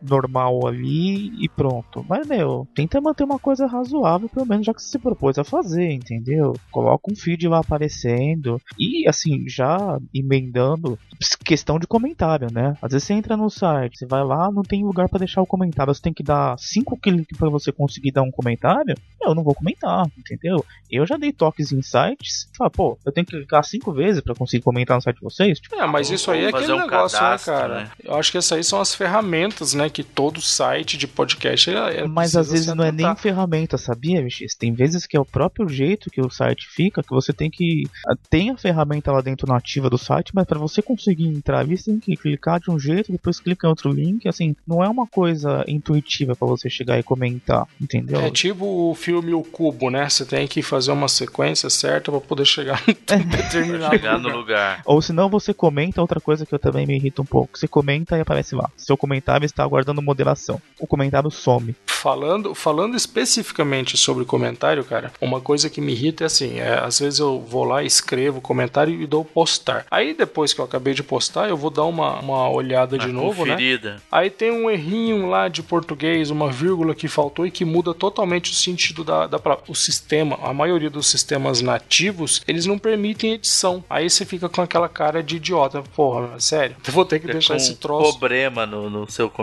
normal 0.00 0.66
ali 0.66 1.32
e 1.42 1.48
pronto. 1.48 2.04
Mas, 2.08 2.26
meu, 2.26 2.66
tenta 2.74 3.00
manter 3.00 3.24
uma 3.24 3.38
coisa 3.38 3.66
razoável, 3.66 4.28
pelo 4.28 4.46
menos 4.46 4.66
já 4.66 4.74
que 4.74 4.82
você 4.82 4.90
se 4.90 4.98
propôs 4.98 5.38
a 5.38 5.44
fazer, 5.44 5.90
entendeu? 5.92 6.54
Coloca 6.70 7.10
um 7.10 7.16
feed 7.16 7.48
lá 7.48 7.58
aparecendo. 7.58 8.60
E, 8.78 9.08
assim, 9.08 9.48
já 9.48 9.98
emendando 10.14 10.98
questão 11.44 11.78
de 11.78 11.86
comentário, 11.86 12.48
né? 12.52 12.76
Às 12.82 12.92
vezes 12.92 13.06
você 13.06 13.14
entra 13.14 13.36
no 13.36 13.50
site, 13.50 13.98
você 13.98 14.06
vai 14.06 14.24
lá, 14.24 14.50
não 14.50 14.62
tem 14.62 14.84
lugar 14.84 15.08
pra 15.08 15.18
deixar 15.18 15.42
o 15.42 15.46
comentário, 15.46 15.94
você 15.94 16.00
tem 16.02 16.12
que 16.12 16.22
dar 16.22 16.58
cinco 16.58 16.96
cliques 16.96 17.36
pra 17.38 17.48
você 17.48 17.70
conseguir 17.72 18.12
dar 18.12 18.22
um 18.22 18.30
comentário. 18.30 18.94
Eu 19.22 19.34
não 19.34 19.42
vou 19.42 19.54
comentar, 19.54 20.06
entendeu? 20.18 20.64
Eu 20.90 21.06
já 21.06 21.16
dei 21.16 21.32
toques 21.32 21.72
em 21.72 21.82
sites, 21.82 22.48
fala, 22.56 22.70
pô, 22.70 22.98
eu 23.04 23.12
tenho 23.12 23.26
que 23.26 23.36
clicar 23.36 23.64
cinco 23.64 23.92
vezes 23.92 24.20
pra 24.20 24.34
conseguir 24.34 24.62
comentar 24.62 24.96
no 24.96 25.02
site 25.02 25.16
de 25.16 25.22
vocês? 25.22 25.60
Tipo, 25.60 25.76
É, 25.76 25.86
mas 25.86 26.10
isso 26.10 26.30
aí 26.30 26.44
é 26.44 26.48
aquele 26.48 26.72
um 26.72 26.78
negócio, 26.80 27.18
cadastro, 27.18 27.52
né, 27.52 27.58
cara? 27.60 27.74
né? 27.84 27.90
Eu 28.04 28.14
acho 28.16 28.30
que 28.32 28.38
essas 28.38 28.52
aí 28.52 28.64
são 28.64 28.80
as 28.80 28.94
ferramentas, 28.94 29.71
né? 29.74 29.88
Que 29.90 30.02
todo 30.02 30.40
site 30.40 30.96
de 30.96 31.06
podcast 31.06 31.70
é, 31.70 32.00
é- 32.00 32.06
Mas 32.08 32.36
às 32.36 32.50
vezes 32.50 32.66
se 32.66 32.74
não 32.74 32.84
é 32.84 32.92
nem 32.92 33.14
ferramenta, 33.16 33.76
sabia, 33.78 34.20
MX? 34.22 34.54
Tem 34.56 34.72
vezes 34.72 35.06
que 35.06 35.16
é 35.16 35.20
o 35.20 35.24
próprio 35.24 35.68
jeito 35.68 36.10
que 36.10 36.20
o 36.20 36.30
site 36.30 36.66
fica, 36.68 37.02
que 37.02 37.10
você 37.10 37.32
tem 37.32 37.50
que. 37.50 37.84
ah, 38.08 38.14
Tem 38.30 38.50
a 38.50 38.56
ferramenta 38.56 39.10
lá 39.12 39.20
dentro 39.20 39.46
nativa 39.46 39.88
do 39.90 39.98
site, 39.98 40.32
mas 40.34 40.46
para 40.46 40.58
você 40.58 40.80
conseguir 40.82 41.26
entrar 41.26 41.60
ali, 41.60 41.76
você 41.76 41.90
tem 41.90 42.00
que 42.00 42.16
clicar 42.16 42.60
de 42.60 42.70
um 42.70 42.78
jeito, 42.78 43.12
depois 43.12 43.40
clica 43.40 43.66
em 43.66 43.70
outro 43.70 43.90
link. 43.92 44.28
Assim, 44.28 44.54
não 44.66 44.82
é 44.82 44.88
uma 44.88 45.06
coisa 45.06 45.64
intuitiva 45.68 46.34
para 46.36 46.48
você 46.48 46.68
chegar 46.70 46.98
e 46.98 47.02
comentar, 47.02 47.66
entendeu? 47.80 48.20
É 48.20 48.30
tipo 48.30 48.64
o 48.90 48.94
filme 48.94 49.32
O 49.34 49.42
Cubo, 49.42 49.90
né? 49.90 50.08
Você 50.08 50.24
tem 50.24 50.46
que 50.46 50.62
fazer 50.62 50.92
uma 50.92 51.08
sequência 51.08 51.68
certa 51.70 52.10
pra 52.10 52.20
poder 52.20 52.44
chegar 52.44 52.82
em 52.88 52.94
Pra 52.94 53.16
determinado 53.16 53.92
chegar 53.92 54.18
no 54.18 54.28
lugar. 54.28 54.36
lugar. 54.42 54.82
Ou 54.84 55.00
senão 55.00 55.28
você 55.28 55.52
comenta 55.54 56.00
outra 56.00 56.20
coisa 56.20 56.44
que 56.44 56.54
eu 56.54 56.58
também 56.58 56.86
me 56.86 56.96
irrita 56.96 57.22
um 57.22 57.24
pouco. 57.24 57.58
Você 57.58 57.68
comenta 57.68 58.16
e 58.16 58.20
aparece 58.20 58.54
lá. 58.54 58.70
Seu 58.76 58.96
comentário 58.96 59.44
está 59.52 59.62
aguardando 59.62 60.02
moderação. 60.02 60.60
O 60.80 60.86
comentário 60.86 61.30
some. 61.30 61.74
Falando, 61.86 62.54
falando 62.54 62.96
especificamente 62.96 63.96
sobre 63.96 64.24
comentário, 64.24 64.82
cara, 64.84 65.12
uma 65.20 65.40
coisa 65.40 65.70
que 65.70 65.80
me 65.80 65.92
irrita 65.92 66.24
é 66.24 66.26
assim: 66.26 66.58
é, 66.58 66.80
às 66.80 66.98
vezes 66.98 67.20
eu 67.20 67.40
vou 67.40 67.64
lá, 67.64 67.82
escrevo 67.84 68.40
comentário 68.40 69.00
e 69.00 69.06
dou 69.06 69.24
postar. 69.24 69.86
Aí 69.90 70.12
depois 70.14 70.52
que 70.52 70.60
eu 70.60 70.64
acabei 70.64 70.94
de 70.94 71.02
postar, 71.02 71.48
eu 71.48 71.56
vou 71.56 71.70
dar 71.70 71.84
uma, 71.84 72.18
uma 72.18 72.50
olhada 72.50 72.98
de 72.98 73.06
novo, 73.08 73.44
né? 73.44 73.52
conferida. 73.52 74.02
Aí 74.10 74.30
tem 74.30 74.50
um 74.50 74.68
errinho 74.68 75.28
lá 75.28 75.46
de 75.48 75.62
português, 75.62 76.30
uma 76.30 76.50
vírgula 76.50 76.94
que 76.94 77.06
faltou 77.06 77.46
e 77.46 77.50
que 77.50 77.64
muda 77.64 77.94
totalmente 77.94 78.50
o 78.50 78.54
sentido 78.54 79.04
da, 79.04 79.26
da 79.26 79.38
palavra. 79.38 79.64
O 79.68 79.74
sistema, 79.74 80.38
a 80.42 80.52
maioria 80.52 80.90
dos 80.90 81.06
sistemas 81.06 81.60
nativos, 81.60 82.42
eles 82.48 82.66
não 82.66 82.78
permitem 82.78 83.34
edição. 83.34 83.84
Aí 83.88 84.10
você 84.10 84.24
fica 84.24 84.48
com 84.48 84.60
aquela 84.60 84.88
cara 84.88 85.22
de 85.22 85.36
idiota. 85.36 85.82
Porra, 85.94 86.40
sério, 86.40 86.74
eu 86.84 86.92
vou 86.92 87.04
ter 87.04 87.20
que 87.20 87.26
Fica 87.26 87.34
deixar 87.34 87.54
com 87.54 87.60
esse 87.60 87.76
troço. 87.76 88.18
problema 88.18 88.66
no, 88.66 88.90
no 88.90 89.10
seu 89.10 89.28
comentário. 89.28 89.41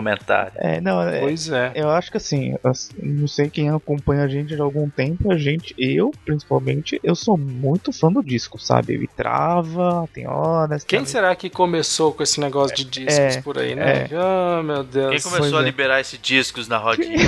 É, 0.56 0.80
não, 0.80 1.00
é, 1.02 1.20
Pois 1.20 1.48
é. 1.50 1.72
Eu 1.74 1.90
acho 1.90 2.10
que 2.10 2.16
assim, 2.16 2.56
as- 2.64 2.90
não 3.00 3.26
sei 3.28 3.48
quem 3.50 3.70
acompanha 3.70 4.22
a 4.24 4.28
gente 4.28 4.54
há 4.54 4.62
algum 4.62 4.88
tempo, 4.88 5.30
a 5.32 5.36
gente, 5.38 5.74
eu 5.78 6.10
principalmente, 6.24 7.00
eu 7.02 7.14
sou 7.14 7.36
muito 7.36 7.92
fã 7.92 8.10
do 8.12 8.22
disco, 8.22 8.58
sabe? 8.58 8.94
Ele 8.94 9.08
trava, 9.16 10.08
tem 10.12 10.26
horas. 10.26 10.84
Quem 10.84 11.04
será 11.04 11.34
que 11.34 11.48
começou 11.50 12.12
com 12.12 12.22
esse 12.22 12.40
negócio 12.40 12.76
de 12.76 12.84
discos 12.84 13.36
É, 13.36 13.42
por 13.42 13.58
aí, 13.58 13.74
né? 13.74 14.06
Ah, 14.12 14.62
meu 14.62 14.82
Deus. 14.84 15.10
Quem 15.10 15.20
começou 15.20 15.38
pois 15.50 15.54
a 15.54 15.60
é. 15.60 15.62
liberar 15.64 16.00
esses 16.00 16.18
discos 16.20 16.68
na 16.68 16.78
rodinha? 16.78 17.18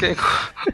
Quem- 0.00 0.16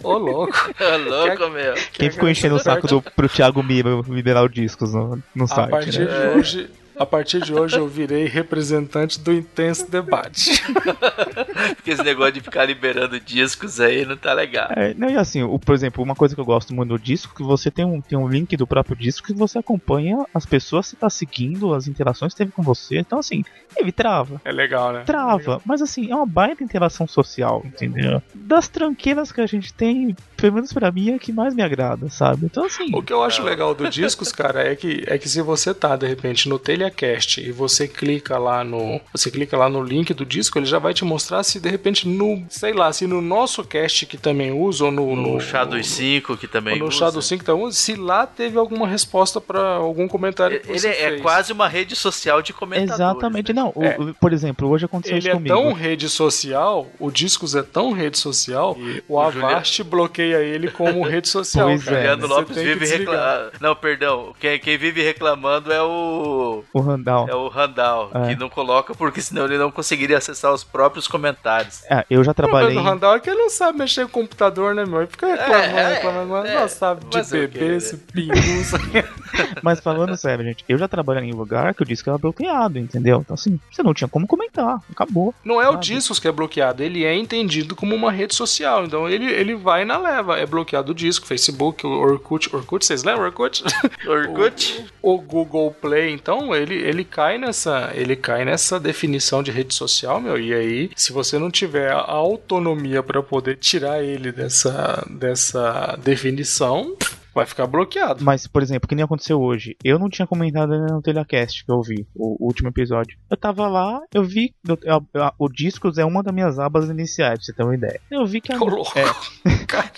Ô, 0.03 0.17
louco. 0.17 0.53
É 0.81 0.97
louco, 0.97 1.49
meu. 1.51 1.75
Quem 1.93 2.11
ficou 2.11 2.29
enchendo 2.29 2.55
o 2.55 2.59
saco 2.59 2.87
do, 2.87 3.03
pro 3.03 3.29
Thiago 3.29 3.63
Mira 3.63 3.91
liberar 4.09 4.45
os 4.45 4.53
discos 4.53 4.93
no, 4.95 5.23
no 5.35 5.45
A 5.45 5.49
site, 5.49 5.71
partir 5.71 5.99
né? 6.01 6.07
de 6.33 6.39
hoje. 6.39 6.71
A 6.99 7.07
partir 7.07 7.41
de 7.43 7.55
hoje 7.55 7.77
eu 7.77 7.87
virei 7.87 8.27
representante 8.27 9.21
do 9.21 9.33
intenso 9.33 9.91
debate. 9.91 10.63
Porque 11.77 11.91
esse 11.91 12.03
negócio 12.03 12.33
de 12.33 12.41
ficar 12.41 12.65
liberando 12.65 13.21
discos 13.21 13.81
aí 13.81 14.05
não 14.05 14.17
tá 14.17 14.33
legal. 14.33 14.69
É, 14.77 14.95
não, 14.95 15.09
e 15.09 15.17
assim, 15.17 15.43
o, 15.43 15.59
por 15.59 15.75
exemplo, 15.75 16.03
uma 16.03 16.15
coisa 16.15 16.35
que 16.35 16.41
eu 16.41 16.45
gosto 16.45 16.75
muito 16.75 16.91
do 16.91 16.99
disco, 16.99 17.35
que 17.35 17.43
você 17.43 17.71
tem 17.71 17.85
um, 17.85 18.01
tem 18.01 18.19
um 18.19 18.29
link 18.29 18.57
do 18.57 18.67
próprio 18.67 18.97
disco 18.97 19.27
que 19.27 19.33
você 19.33 19.59
acompanha 19.59 20.25
as 20.35 20.45
pessoas 20.45 20.91
que 20.91 20.97
tá 20.97 21.09
seguindo, 21.09 21.75
as 21.75 21.87
interações 21.87 22.33
que 22.33 22.39
teve 22.39 22.53
com 22.53 22.63
você. 22.63 22.99
Então, 22.99 23.19
assim, 23.19 23.45
ele 23.79 23.93
trava. 23.93 24.41
É 24.45 24.53
legal, 24.53 24.93
né? 24.93 25.03
Trava, 25.05 25.61
mas 25.65 25.81
assim, 25.83 26.11
é 26.11 26.15
uma 26.15 26.27
baita 26.27 26.63
interação 26.63 27.07
social, 27.07 27.63
entendeu? 27.65 28.23
Das 28.35 28.69
tranqueiras 28.69 29.33
que 29.33 29.41
a 29.41 29.47
gente 29.47 29.73
tem, 29.73 30.17
pelo 30.37 30.55
menos 30.55 30.73
pra 30.73 30.91
mim, 30.91 31.11
é 31.11 31.15
a 31.15 31.19
que 31.19 31.33
mais 31.33 31.55
me 31.55 31.63
agrada, 31.63 32.09
sabe? 32.09 32.47
Então, 32.47 32.65
assim. 32.65 32.91
O 32.93 33.03
que 33.03 33.13
eu 33.13 33.23
acho 33.23 33.43
legal 33.43 33.75
do 33.75 33.89
Discos, 33.89 34.33
cara, 34.33 34.63
é 34.63 34.75
que, 34.75 35.05
é 35.07 35.19
que 35.19 35.29
se 35.29 35.41
você 35.43 35.73
tá, 35.75 35.97
de 35.97 36.07
repente, 36.07 36.49
no 36.49 36.59
Telecast 36.59 37.41
e 37.41 37.51
você 37.53 37.87
clica 37.89 38.39
lá 38.39 38.63
no. 38.65 39.01
Você 39.13 39.31
clica 39.31 39.57
lá 39.57 39.69
no 39.69 39.83
link 39.83 40.13
do 40.15 40.25
disco, 40.25 40.59
ele 40.59 40.67
já 40.67 40.79
vai 40.79 40.93
te 40.95 41.05
mostrar 41.05 41.43
se 41.43 41.61
de 41.61 41.69
repente 41.69 42.07
no. 42.09 42.45
Sei 42.49 42.73
lá, 42.73 42.93
se 42.93 43.07
no 43.07 43.21
nosso 43.21 43.65
cast 43.65 44.07
que 44.07 44.17
também 44.17 44.53
usa, 44.53 44.85
ou 44.87 44.91
no. 44.91 45.17
No, 45.17 45.41
Shadow 45.41 45.83
5 45.83 46.37
que 46.37 46.47
também 46.47 46.75
ou 46.75 46.81
no 46.81 46.87
usa. 46.89 46.99
Shadow 46.99 47.23
5 47.23 47.45
também 47.45 47.65
usa, 47.65 47.77
se 47.77 47.95
lá 47.95 48.27
teve 48.27 48.59
alguma 48.59 48.87
resposta 48.87 49.41
pra 49.41 49.77
algum 49.77 50.07
comentário 50.09 50.61
que 50.61 50.69
Ele 50.71 50.79
você 50.79 50.89
é 50.89 51.11
fez. 51.11 51.23
quase 51.23 51.53
uma 51.53 51.69
rede 51.69 51.97
social 51.97 52.43
de 52.43 52.53
comentadores. 52.53 52.95
Exatamente, 52.95 53.53
né? 53.53 53.61
não. 53.63 53.68
O- 53.75 53.85
É. 53.85 53.97
por 54.21 54.33
exemplo, 54.33 54.69
hoje 54.69 54.85
aconteceu 54.85 55.15
Ele 55.17 55.21
isso 55.21 55.29
é 55.29 55.33
comigo. 55.33 55.55
tão 55.55 55.73
rede 55.73 56.09
social, 56.09 56.87
o 56.99 57.11
Discos 57.11 57.55
é 57.55 57.63
tão 57.63 57.93
rede 57.93 58.19
social, 58.19 58.77
o 59.09 59.15
o 59.15 59.21
Avast 59.21 59.83
bloqueia 59.83 60.39
ele 60.39 60.71
como 60.71 61.03
rede 61.03 61.29
social. 61.29 61.69
Pois 61.69 61.85
cara. 61.85 61.97
é. 61.97 62.01
Juliano 62.01 62.27
Lopes 62.27 62.57
vive 62.57 62.87
reclamando. 62.87 63.53
Não, 63.61 63.75
perdão. 63.75 64.33
Quem, 64.39 64.59
quem 64.59 64.79
vive 64.79 65.03
reclamando 65.03 65.73
é 65.73 65.83
o. 65.83 66.65
O 66.73 66.81
Randall. 66.81 67.29
É 67.29 67.35
o 67.35 67.49
Randall, 67.49 68.11
É. 68.15 68.29
que 68.29 68.37
não 68.41 68.49
coloca 68.49 68.95
porque 68.95 69.21
senão 69.21 69.45
ele 69.47 69.59
não 69.59 69.71
conseguiria 69.71 70.19
acessar 70.19 70.53
os 70.53 70.63
próprios 70.65 71.09
comentários. 71.09 71.83
É, 71.91 72.05
eu 72.11 72.23
já 72.25 72.31
O 72.33 72.35
problema 72.35 72.59
trabalhei. 72.61 72.75
do 72.83 72.83
Randall 72.89 73.17
é 73.17 73.21
que 73.21 73.31
ele 73.31 73.39
não 73.41 73.51
sabe 73.51 73.79
mexer 73.79 74.07
com 74.09 74.21
o 74.21 74.23
computador, 74.23 74.75
né, 74.75 74.85
meu? 74.85 74.99
Ele 74.99 75.07
fica 75.11 75.27
reclamando, 75.27 75.79
É, 75.79 75.95
reclamando, 75.95 76.29
mas 76.33 76.51
é, 76.51 76.55
não 76.61 76.69
sabe 76.69 77.05
de 77.07 77.31
bebê, 77.31 77.61
né? 77.61 77.77
esse 77.77 77.97
pinguça. 77.97 78.79
Mas 79.63 79.81
falando 79.81 80.17
sério, 80.17 80.45
gente, 80.45 80.65
eu 80.69 80.77
já 80.79 80.89
trabalhei 80.89 81.25
em 81.29 81.33
lugar 81.33 81.75
que 81.75 81.83
o 81.83 81.87
disco 81.87 82.09
era 82.09 82.19
bloqueado, 82.19 82.79
entendeu? 82.79 83.19
Então, 83.21 83.35
assim, 83.35 83.48
você 83.71 83.83
não 83.83 83.95
tinha 83.95 84.09
como 84.09 84.27
comentar, 84.27 84.81
acabou. 84.91 85.35
Não 85.45 85.61
é 85.61 85.69
o 85.69 85.73
Sabe? 85.73 85.87
Discos 85.87 86.19
que 86.19 86.29
é 86.29 86.33
bloqueado, 86.33 86.83
ele 86.83 87.05
é 87.05 87.15
entendido 87.15 87.75
como 87.75 87.95
uma 87.95 88.11
rede 88.11 88.35
social. 88.35 88.85
Então 88.85 89.09
ele, 89.09 89.27
ele 89.27 89.55
vai 89.55 89.85
na 89.85 89.99
leva. 89.99 90.39
É 90.39 90.47
bloqueado 90.47 90.93
o 90.93 90.95
disco, 90.95 91.27
Facebook, 91.27 91.87
o 91.87 91.91
Orkut. 91.91 92.55
Orkut, 92.55 92.85
vocês 92.85 93.03
lembram 93.05 93.25
Orkut? 93.25 93.63
Orkut? 94.07 94.87
o 95.09 95.19
Google 95.19 95.75
Play, 95.81 96.13
então 96.13 96.55
ele, 96.55 96.75
ele 96.75 97.05
cai 97.05 97.39
nessa 97.39 97.91
ele 97.95 98.15
cai 98.15 98.45
nessa 98.45 98.79
definição 98.79 99.43
de 99.43 99.51
rede 99.51 99.75
social, 99.75 100.21
meu. 100.21 100.39
E 100.39 100.53
aí, 100.53 100.91
se 100.95 101.13
você 101.13 101.39
não 101.39 101.51
tiver 101.51 101.91
a 101.91 101.99
autonomia 101.99 103.03
para 103.03 103.23
poder 103.23 103.57
tirar 103.57 104.03
ele 104.03 104.31
dessa 104.31 105.07
dessa 105.09 105.99
definição, 106.03 106.95
vai 107.39 107.47
ficar 107.47 107.67
bloqueado. 107.67 108.25
Mas, 108.25 108.47
por 108.47 108.63
exemplo, 108.63 108.89
que 108.89 108.95
nem 108.95 109.05
aconteceu 109.05 109.41
hoje. 109.41 109.77
Eu 109.85 109.99
não 109.99 110.09
tinha 110.09 110.27
comentado 110.27 110.73
ainda 110.73 110.93
no 110.93 111.03
Telecast 111.03 111.65
que 111.65 111.71
eu 111.73 111.81
vi, 111.83 112.07
o, 112.15 112.43
o 112.43 112.47
último 112.47 112.69
episódio. 112.69 113.17
Eu 113.31 113.37
tava 113.37 113.67
lá, 113.69 114.01
eu 114.13 114.25
vi. 114.25 114.55
eu- 114.67 114.79
eu- 114.83 115.07
eu- 115.15 115.31
o 115.39 115.49
Discos 115.49 115.99
é 115.99 116.05
uma 116.05 116.23
das 116.23 116.35
minhas 116.35 116.59
abas 116.59 116.89
iniciais, 116.91 117.39
pra 117.39 117.45
você 117.45 117.53
ter 117.53 117.63
uma 117.63 117.75
ideia. 117.75 118.01
Eu 118.11 118.27
vi 118.27 118.41
que 118.41 118.53
a. 118.53 118.57
É, 118.57 118.59
Cara, 119.69 119.91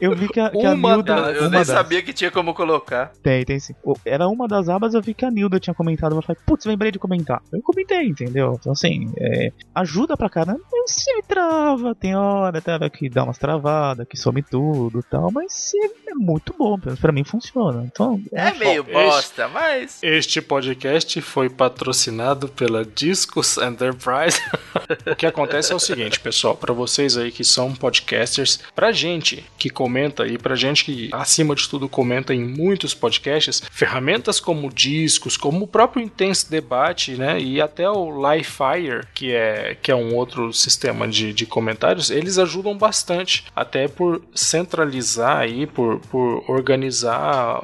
eu 0.00 0.14
vi 0.14 0.28
que 0.28 0.40
a, 0.40 0.50
que 0.50 0.64
a 0.64 0.74
Nilda. 0.74 1.14
Eu, 1.14 1.34
eu 1.34 1.50
nem 1.50 1.50
das- 1.60 1.66
sabia 1.68 2.02
que 2.02 2.12
tinha 2.12 2.30
como 2.30 2.54
colocar. 2.54 3.12
Tem, 3.22 3.44
tem 3.44 3.58
sim. 3.58 3.74
Era 4.04 4.28
uma 4.28 4.46
das 4.48 4.68
abas, 4.68 4.94
eu 4.94 5.02
vi 5.02 5.14
que 5.14 5.24
a 5.24 5.30
Nilda 5.30 5.58
tinha 5.60 5.74
comentado. 5.74 6.14
Eu 6.14 6.22
falei, 6.22 6.40
putz, 6.46 6.64
lembrei 6.64 6.90
de 6.90 6.98
comentar. 6.98 7.42
Eu 7.52 7.60
comentei, 7.62 8.06
entendeu? 8.08 8.56
Então, 8.58 8.72
assim, 8.72 9.12
é, 9.18 9.52
ajuda 9.74 10.16
pra 10.16 10.28
caramba. 10.30 10.60
Mas 10.72 10.92
sempre 10.92 11.22
trava, 11.28 11.94
tem 11.94 12.14
hora, 12.14 12.60
trava 12.60 12.88
que 12.88 13.08
dá 13.08 13.24
umas 13.24 13.38
travadas, 13.38 14.06
que 14.08 14.16
some 14.16 14.42
tudo 14.42 15.00
e 15.00 15.02
tal. 15.02 15.30
Mas 15.32 15.52
sempre 15.52 16.10
é 16.10 16.14
muito 16.14 16.54
bom, 16.56 16.78
menos 16.86 17.00
pra 17.00 17.12
mim 17.12 17.24
funciona. 17.24 17.84
Então, 17.84 18.20
É 18.32 18.52
meio 18.52 18.84
Bom, 18.84 18.92
bosta, 18.92 19.48
mas. 19.48 19.98
Este 20.02 20.40
podcast 20.40 21.20
foi 21.20 21.48
patrocinado 21.50 22.48
pela 22.48 22.84
Discos 22.84 23.58
Enterprise. 23.58 24.40
o 25.10 25.16
que 25.16 25.26
acontece 25.26 25.72
é 25.72 25.74
o 25.74 25.80
seguinte, 25.80 26.20
pessoal, 26.20 26.56
para 26.56 26.72
vocês 26.72 27.16
aí 27.16 27.30
que 27.30 27.44
são 27.44 27.74
podcasters, 27.74 28.60
pra 28.74 28.92
gente 28.92 29.44
que 29.58 29.68
comenta 29.68 30.22
aí, 30.22 30.38
pra 30.38 30.54
gente 30.54 30.84
que 30.84 31.10
acima 31.12 31.54
de 31.54 31.68
tudo 31.68 31.88
comenta 31.88 32.32
em 32.32 32.44
muitos 32.44 32.94
podcasts, 32.94 33.62
ferramentas 33.70 34.38
como 34.38 34.72
Discos, 34.72 35.36
como 35.36 35.64
o 35.64 35.68
próprio 35.68 36.02
Intense 36.02 36.48
Debate, 36.48 37.16
né, 37.16 37.40
e 37.40 37.60
até 37.60 37.88
o 37.90 38.10
Livefire, 38.10 39.06
que 39.14 39.32
é 39.32 39.76
que 39.82 39.90
é 39.90 39.94
um 39.94 40.14
outro 40.14 40.52
sistema 40.52 41.08
de, 41.08 41.32
de 41.32 41.46
comentários, 41.46 42.10
eles 42.10 42.38
ajudam 42.38 42.76
bastante, 42.76 43.44
até 43.54 43.88
por 43.88 44.22
centralizar 44.34 45.38
aí, 45.38 45.66
por, 45.66 45.98
por 46.10 46.44
organizar 46.48 46.75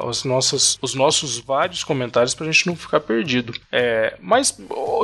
os 0.05 0.25
nossos, 0.25 0.79
os 0.81 0.95
nossos 0.95 1.39
vários 1.39 1.85
comentários 1.85 2.35
pra 2.35 2.47
gente 2.47 2.67
não 2.67 2.77
ficar 2.77 3.01
perdido. 3.01 3.53
É, 3.71 4.17
mas 4.21 4.57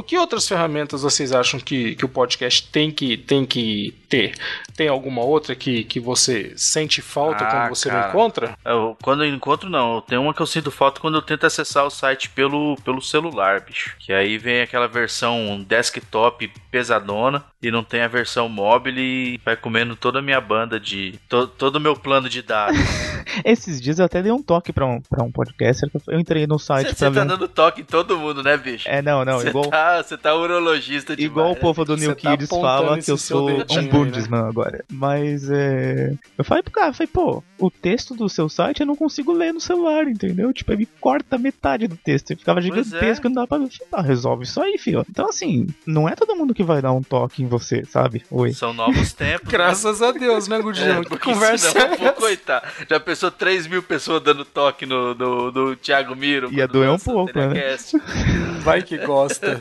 que 0.07 0.17
outras 0.17 0.49
ferramentas 0.49 1.03
vocês 1.03 1.33
acham 1.33 1.61
que, 1.61 1.95
que 1.95 2.05
o 2.05 2.09
podcast 2.09 2.69
tem 2.71 2.91
que, 2.91 3.17
tem 3.17 3.45
que 3.45 3.95
ter? 4.09 4.35
Tem 4.77 4.89
alguma 4.89 5.23
outra 5.23 5.55
que, 5.55 5.85
que 5.85 5.99
você 6.01 6.53
sente 6.57 7.03
falta 7.03 7.45
Ah, 7.45 7.51
quando 7.51 7.69
você 7.77 7.89
não 7.89 7.97
cara. 7.97 8.09
encontra? 8.09 8.59
Eu, 8.65 8.97
quando 9.03 9.25
eu 9.25 9.35
encontro, 9.35 9.69
não. 9.69 10.01
Tem 10.01 10.17
uma 10.19 10.33
que 10.33 10.41
eu 10.41 10.47
sinto 10.47 10.71
falta 10.71 11.01
quando 11.01 11.17
eu 11.17 11.23
tento 11.23 11.45
acessar 11.47 11.85
o 11.85 11.91
site 11.91 12.29
pelo, 12.31 12.77
pelo 12.85 13.03
celular, 13.03 13.61
bicho. 13.61 13.95
Que 13.99 14.13
aí 14.13 14.39
vem 14.39 14.61
aquela 14.63 14.87
versão 14.89 15.65
desktop 15.69 16.51
pesadona 16.71 17.45
e 17.63 17.71
não 17.71 17.83
tem 17.83 18.03
a 18.03 18.09
versão 18.09 18.49
móvel 18.49 18.95
e 18.97 19.41
vai 19.45 19.57
comendo 19.57 19.97
toda 19.97 20.21
a 20.21 20.23
minha 20.23 20.41
banda 20.41 20.79
de. 20.79 21.19
to- 21.29 21.49
todo 21.49 21.77
o 21.77 21.81
meu 21.81 21.97
plano 21.97 22.29
de 22.29 22.41
dados. 22.43 22.79
esses 23.45 23.81
dias 23.81 23.99
eu 23.99 24.05
até 24.05 24.23
dei 24.23 24.31
um 24.33 24.43
toque 24.43 24.73
pra 24.73 24.87
um, 24.87 25.01
pra 25.01 25.25
um 25.25 25.31
podcaster. 25.33 25.91
que 25.91 25.97
eu- 26.11 26.19
entrei 26.19 26.47
no 26.47 26.59
site 26.59 26.89
Você 26.91 26.95
pra 26.97 27.07
tá 27.07 27.11
ver. 27.11 27.21
um- 27.23 27.27
dando 27.27 27.49
toque 27.49 27.81
em 27.81 27.85
todo 27.85 28.17
mundo, 28.19 28.43
né, 28.43 28.57
bicho? 28.57 28.89
É, 28.89 29.03
não, 29.03 29.25
não, 29.25 29.39
Você 29.41 29.49
igual. 29.49 29.67
tá, 29.69 30.03
você 30.03 30.17
tá 30.17 30.35
urologista 30.35 31.17
demais. 31.17 31.31
Igual 31.33 31.53
o 31.53 31.57
povo 31.57 31.85
do 31.85 31.97
New 31.97 32.15
tá 32.15 32.31
Kids 32.37 32.49
fala 32.49 32.99
que 33.01 33.11
eu 33.11 33.17
sou 33.19 33.49
um 33.51 33.89
aí, 33.99 34.05
Bundesman 34.05 34.49
agora. 34.49 34.85
Mas 34.91 35.51
é. 35.51 36.15
Eu 36.37 36.45
falei 36.45 36.63
pro 36.63 36.73
cara, 36.73 36.93
falei, 36.93 37.09
pô, 37.13 37.43
o 37.59 37.71
texto 37.71 38.15
do 38.15 38.29
seu 38.29 38.49
site 38.49 38.81
eu 38.81 38.87
não 38.87 38.97
consigo 38.97 39.33
ler 39.33 39.53
no 39.53 39.61
celular, 39.61 40.09
entendeu? 40.09 40.53
Tipo, 40.53 40.73
ele 40.73 40.89
corta 41.01 41.39
metade 41.39 41.87
do 41.87 41.97
texto. 41.97 42.31
Ele 42.31 42.41
ficava 42.41 42.61
gigantesco, 42.61 43.27
é. 43.27 43.31
não 43.31 43.43
dá 43.43 43.47
pra 43.47 43.59
ver. 43.59 43.69
Ah, 43.93 44.03
resolve 44.03 44.45
isso 44.45 44.61
aí, 44.61 44.79
filho. 44.79 45.05
Então, 45.09 45.29
assim, 45.29 45.67
não 45.87 46.09
é 46.09 46.15
todo 46.15 46.37
mundo 46.37 46.55
que 46.55 46.63
vai 46.63 46.81
dar 46.81 46.93
um 46.93 47.03
toque 47.03 47.43
em 47.43 47.47
você, 47.47 47.85
sabe? 47.85 48.23
Oi. 48.31 48.53
São 48.53 48.73
novos 48.73 49.13
tempos. 49.15 49.49
Graças 49.49 50.03
a 50.03 50.13
Deus, 50.13 50.49
né, 50.49 50.61
Gudinho? 50.61 51.03
É, 51.03 51.05
conversa 51.19 51.79
é 51.79 51.97
pô, 51.97 52.13
coitado. 52.13 52.67
Já 52.89 53.01
pensou 53.01 53.31
3 53.31 53.67
mil 53.67 53.83
pessoas 53.83 54.23
dando 54.23 54.45
toque 54.45 54.87
no, 54.87 55.15
no, 55.15 55.53
no 55.53 55.77
Thiago 55.77 56.15
Miro? 56.15 56.53
Ia 56.53 56.67
doer 56.67 56.91
um 56.91 56.99
pouco, 56.99 57.37
né? 57.39 57.77
Vai 58.63 58.83
que 58.83 58.99
gosta. 58.99 59.61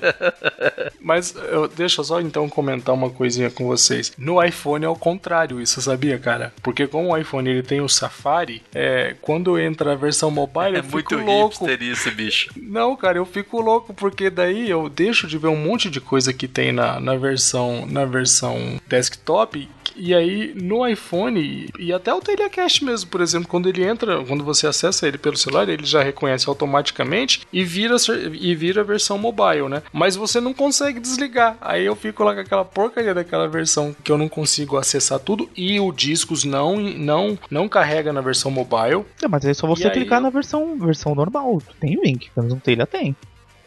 Mas 0.99 1.33
eu, 1.35 1.67
deixa 1.67 2.01
eu 2.01 2.05
só 2.05 2.19
então 2.21 2.49
comentar 2.49 2.93
uma 2.93 3.09
coisinha 3.09 3.49
com 3.49 3.65
vocês. 3.65 4.11
No 4.27 4.43
iPhone 4.43 4.83
é 4.83 4.89
o 4.89 4.95
contrário, 4.95 5.61
isso 5.61 5.81
sabia, 5.81 6.19
cara? 6.19 6.53
Porque 6.61 6.85
como 6.85 7.13
o 7.13 7.17
iPhone 7.17 7.49
ele 7.49 7.63
tem 7.63 7.79
o 7.79 7.87
Safari, 7.87 8.61
é, 8.75 9.15
quando 9.21 9.57
entra 9.57 9.93
a 9.93 9.95
versão 9.95 10.29
mobile 10.29 10.75
É 10.75 10.79
eu 10.79 10.83
muito 10.83 11.09
fico 11.09 11.15
louco. 11.15 11.65
hipster 11.65 11.81
isso, 11.81 12.11
bicho. 12.11 12.49
Não, 12.57 12.93
cara, 12.97 13.17
eu 13.17 13.25
fico 13.25 13.61
louco 13.61 13.93
porque 13.93 14.29
daí 14.29 14.69
eu 14.69 14.89
deixo 14.89 15.27
de 15.27 15.37
ver 15.37 15.47
um 15.47 15.55
monte 15.55 15.89
de 15.89 16.01
coisa 16.01 16.33
que 16.33 16.45
tem 16.45 16.73
na, 16.73 16.99
na 16.99 17.15
versão 17.15 17.85
na 17.85 18.03
versão 18.03 18.77
desktop 18.85 19.69
e 19.97 20.13
aí 20.13 20.53
no 20.55 20.87
iPhone 20.87 21.69
e 21.77 21.93
até 21.93 22.13
o 22.13 22.19
Telecast 22.19 22.83
mesmo, 22.83 23.09
por 23.09 23.21
exemplo, 23.21 23.47
quando 23.47 23.67
ele 23.67 23.83
entra, 23.83 24.23
quando 24.23 24.43
você 24.43 24.67
acessa 24.67 25.07
ele 25.07 25.17
pelo 25.17 25.37
celular, 25.37 25.67
ele 25.67 25.85
já 25.85 26.01
reconhece 26.03 26.47
automaticamente 26.47 27.41
e 27.51 27.63
vira 27.63 27.95
e 28.33 28.55
vira 28.55 28.81
a 28.81 28.83
versão 28.83 29.17
mobile, 29.17 29.69
né? 29.69 29.81
Mas 29.91 30.15
você 30.15 30.39
não 30.39 30.53
consegue 30.53 30.99
desligar. 30.99 31.57
Aí 31.61 31.85
eu 31.85 31.95
fico 31.95 32.23
lá 32.23 32.33
com 32.33 32.41
aquela 32.41 32.65
porcaria 32.65 33.13
daquela 33.13 33.47
versão 33.47 33.95
que 34.03 34.11
eu 34.11 34.17
não 34.17 34.29
consigo 34.29 34.77
acessar 34.77 35.19
tudo 35.19 35.49
e 35.55 35.79
o 35.79 35.91
discos 35.91 36.43
não 36.43 36.77
não 36.77 37.37
não 37.49 37.67
carrega 37.67 38.13
na 38.13 38.21
versão 38.21 38.51
mobile. 38.51 39.05
Não, 39.21 39.29
mas 39.29 39.45
é 39.45 39.53
só 39.53 39.67
você 39.67 39.87
E 39.87 39.91
clicar 39.91 40.21
na 40.21 40.29
versão, 40.29 40.77
versão 40.77 41.15
normal. 41.15 41.61
Tem 41.79 41.99
link, 42.03 42.29
pelo 42.31 42.45
menos 42.45 42.53
no 42.55 42.61
telha 42.61 42.85
tem. 42.85 43.15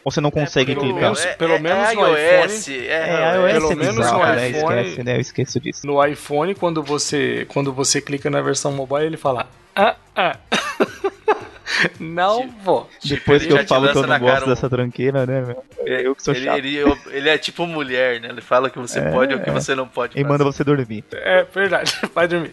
Ou 0.03 0.11
você 0.11 0.19
não 0.21 0.31
consegue 0.31 0.73
pelo 0.73 0.81
clicar? 0.85 1.01
menos- 1.01 1.25
pelo 1.37 1.59
menos 1.59 1.93
no 1.93 2.07
iOS, 2.07 2.69
É, 2.69 2.73
é, 2.87 3.35
iOS 3.35 3.53
pelo 3.53 3.71
é 3.71 3.75
menos 3.75 3.95
bizarro, 3.97 4.19
no 4.19 4.25
né? 4.35 4.49
iPhone- 4.49 4.79
Esquece, 4.81 5.03
né? 5.03 5.15
Eu 5.15 5.21
esqueço 5.21 5.59
disso. 5.59 5.85
No 5.87 6.03
iPhone, 6.05 6.55
quando 6.55 6.81
você, 6.81 7.45
quando 7.49 7.71
você 7.71 8.01
clica 8.01 8.29
na 8.29 8.41
versão 8.41 8.71
mobile, 8.71 9.05
ele 9.05 9.17
fala: 9.17 9.47
Ah, 9.75 9.95
ah. 10.15 10.35
não 11.99 12.49
vou. 12.63 12.89
Depois 13.03 13.43
ele 13.43 13.53
que 13.55 13.59
eu 13.61 13.67
falo 13.67 13.89
que 13.91 13.97
eu 13.97 14.05
não 14.07 14.19
gosto 14.19 14.45
um- 14.45 14.49
dessa 14.49 14.69
tranqueira, 14.69 15.25
né, 15.25 15.41
meu? 15.41 15.63
É 15.85 16.05
eu 16.05 16.15
que 16.15 16.23
sou 16.23 16.33
Ele, 16.33 16.45
chato. 16.45 16.57
ele, 16.57 16.77
ele 17.11 17.29
é 17.29 17.37
tipo 17.37 17.65
mulher, 17.65 18.19
né? 18.21 18.29
Ele 18.29 18.41
fala 18.41 18.67
o 18.67 18.71
que 18.71 18.77
você 18.79 18.99
É, 18.99 19.11
pode 19.11 19.33
ou 19.33 19.39
o 19.39 19.43
que 19.43 19.49
você 19.51 19.73
não 19.73 19.87
pode 19.87 20.13
E 20.13 20.21
fazer. 20.21 20.27
manda 20.31 20.43
você 20.43 20.63
dormir. 20.63 21.03
É 21.13 21.43
verdade, 21.43 21.93
vai 22.13 22.27
dormir. 22.27 22.51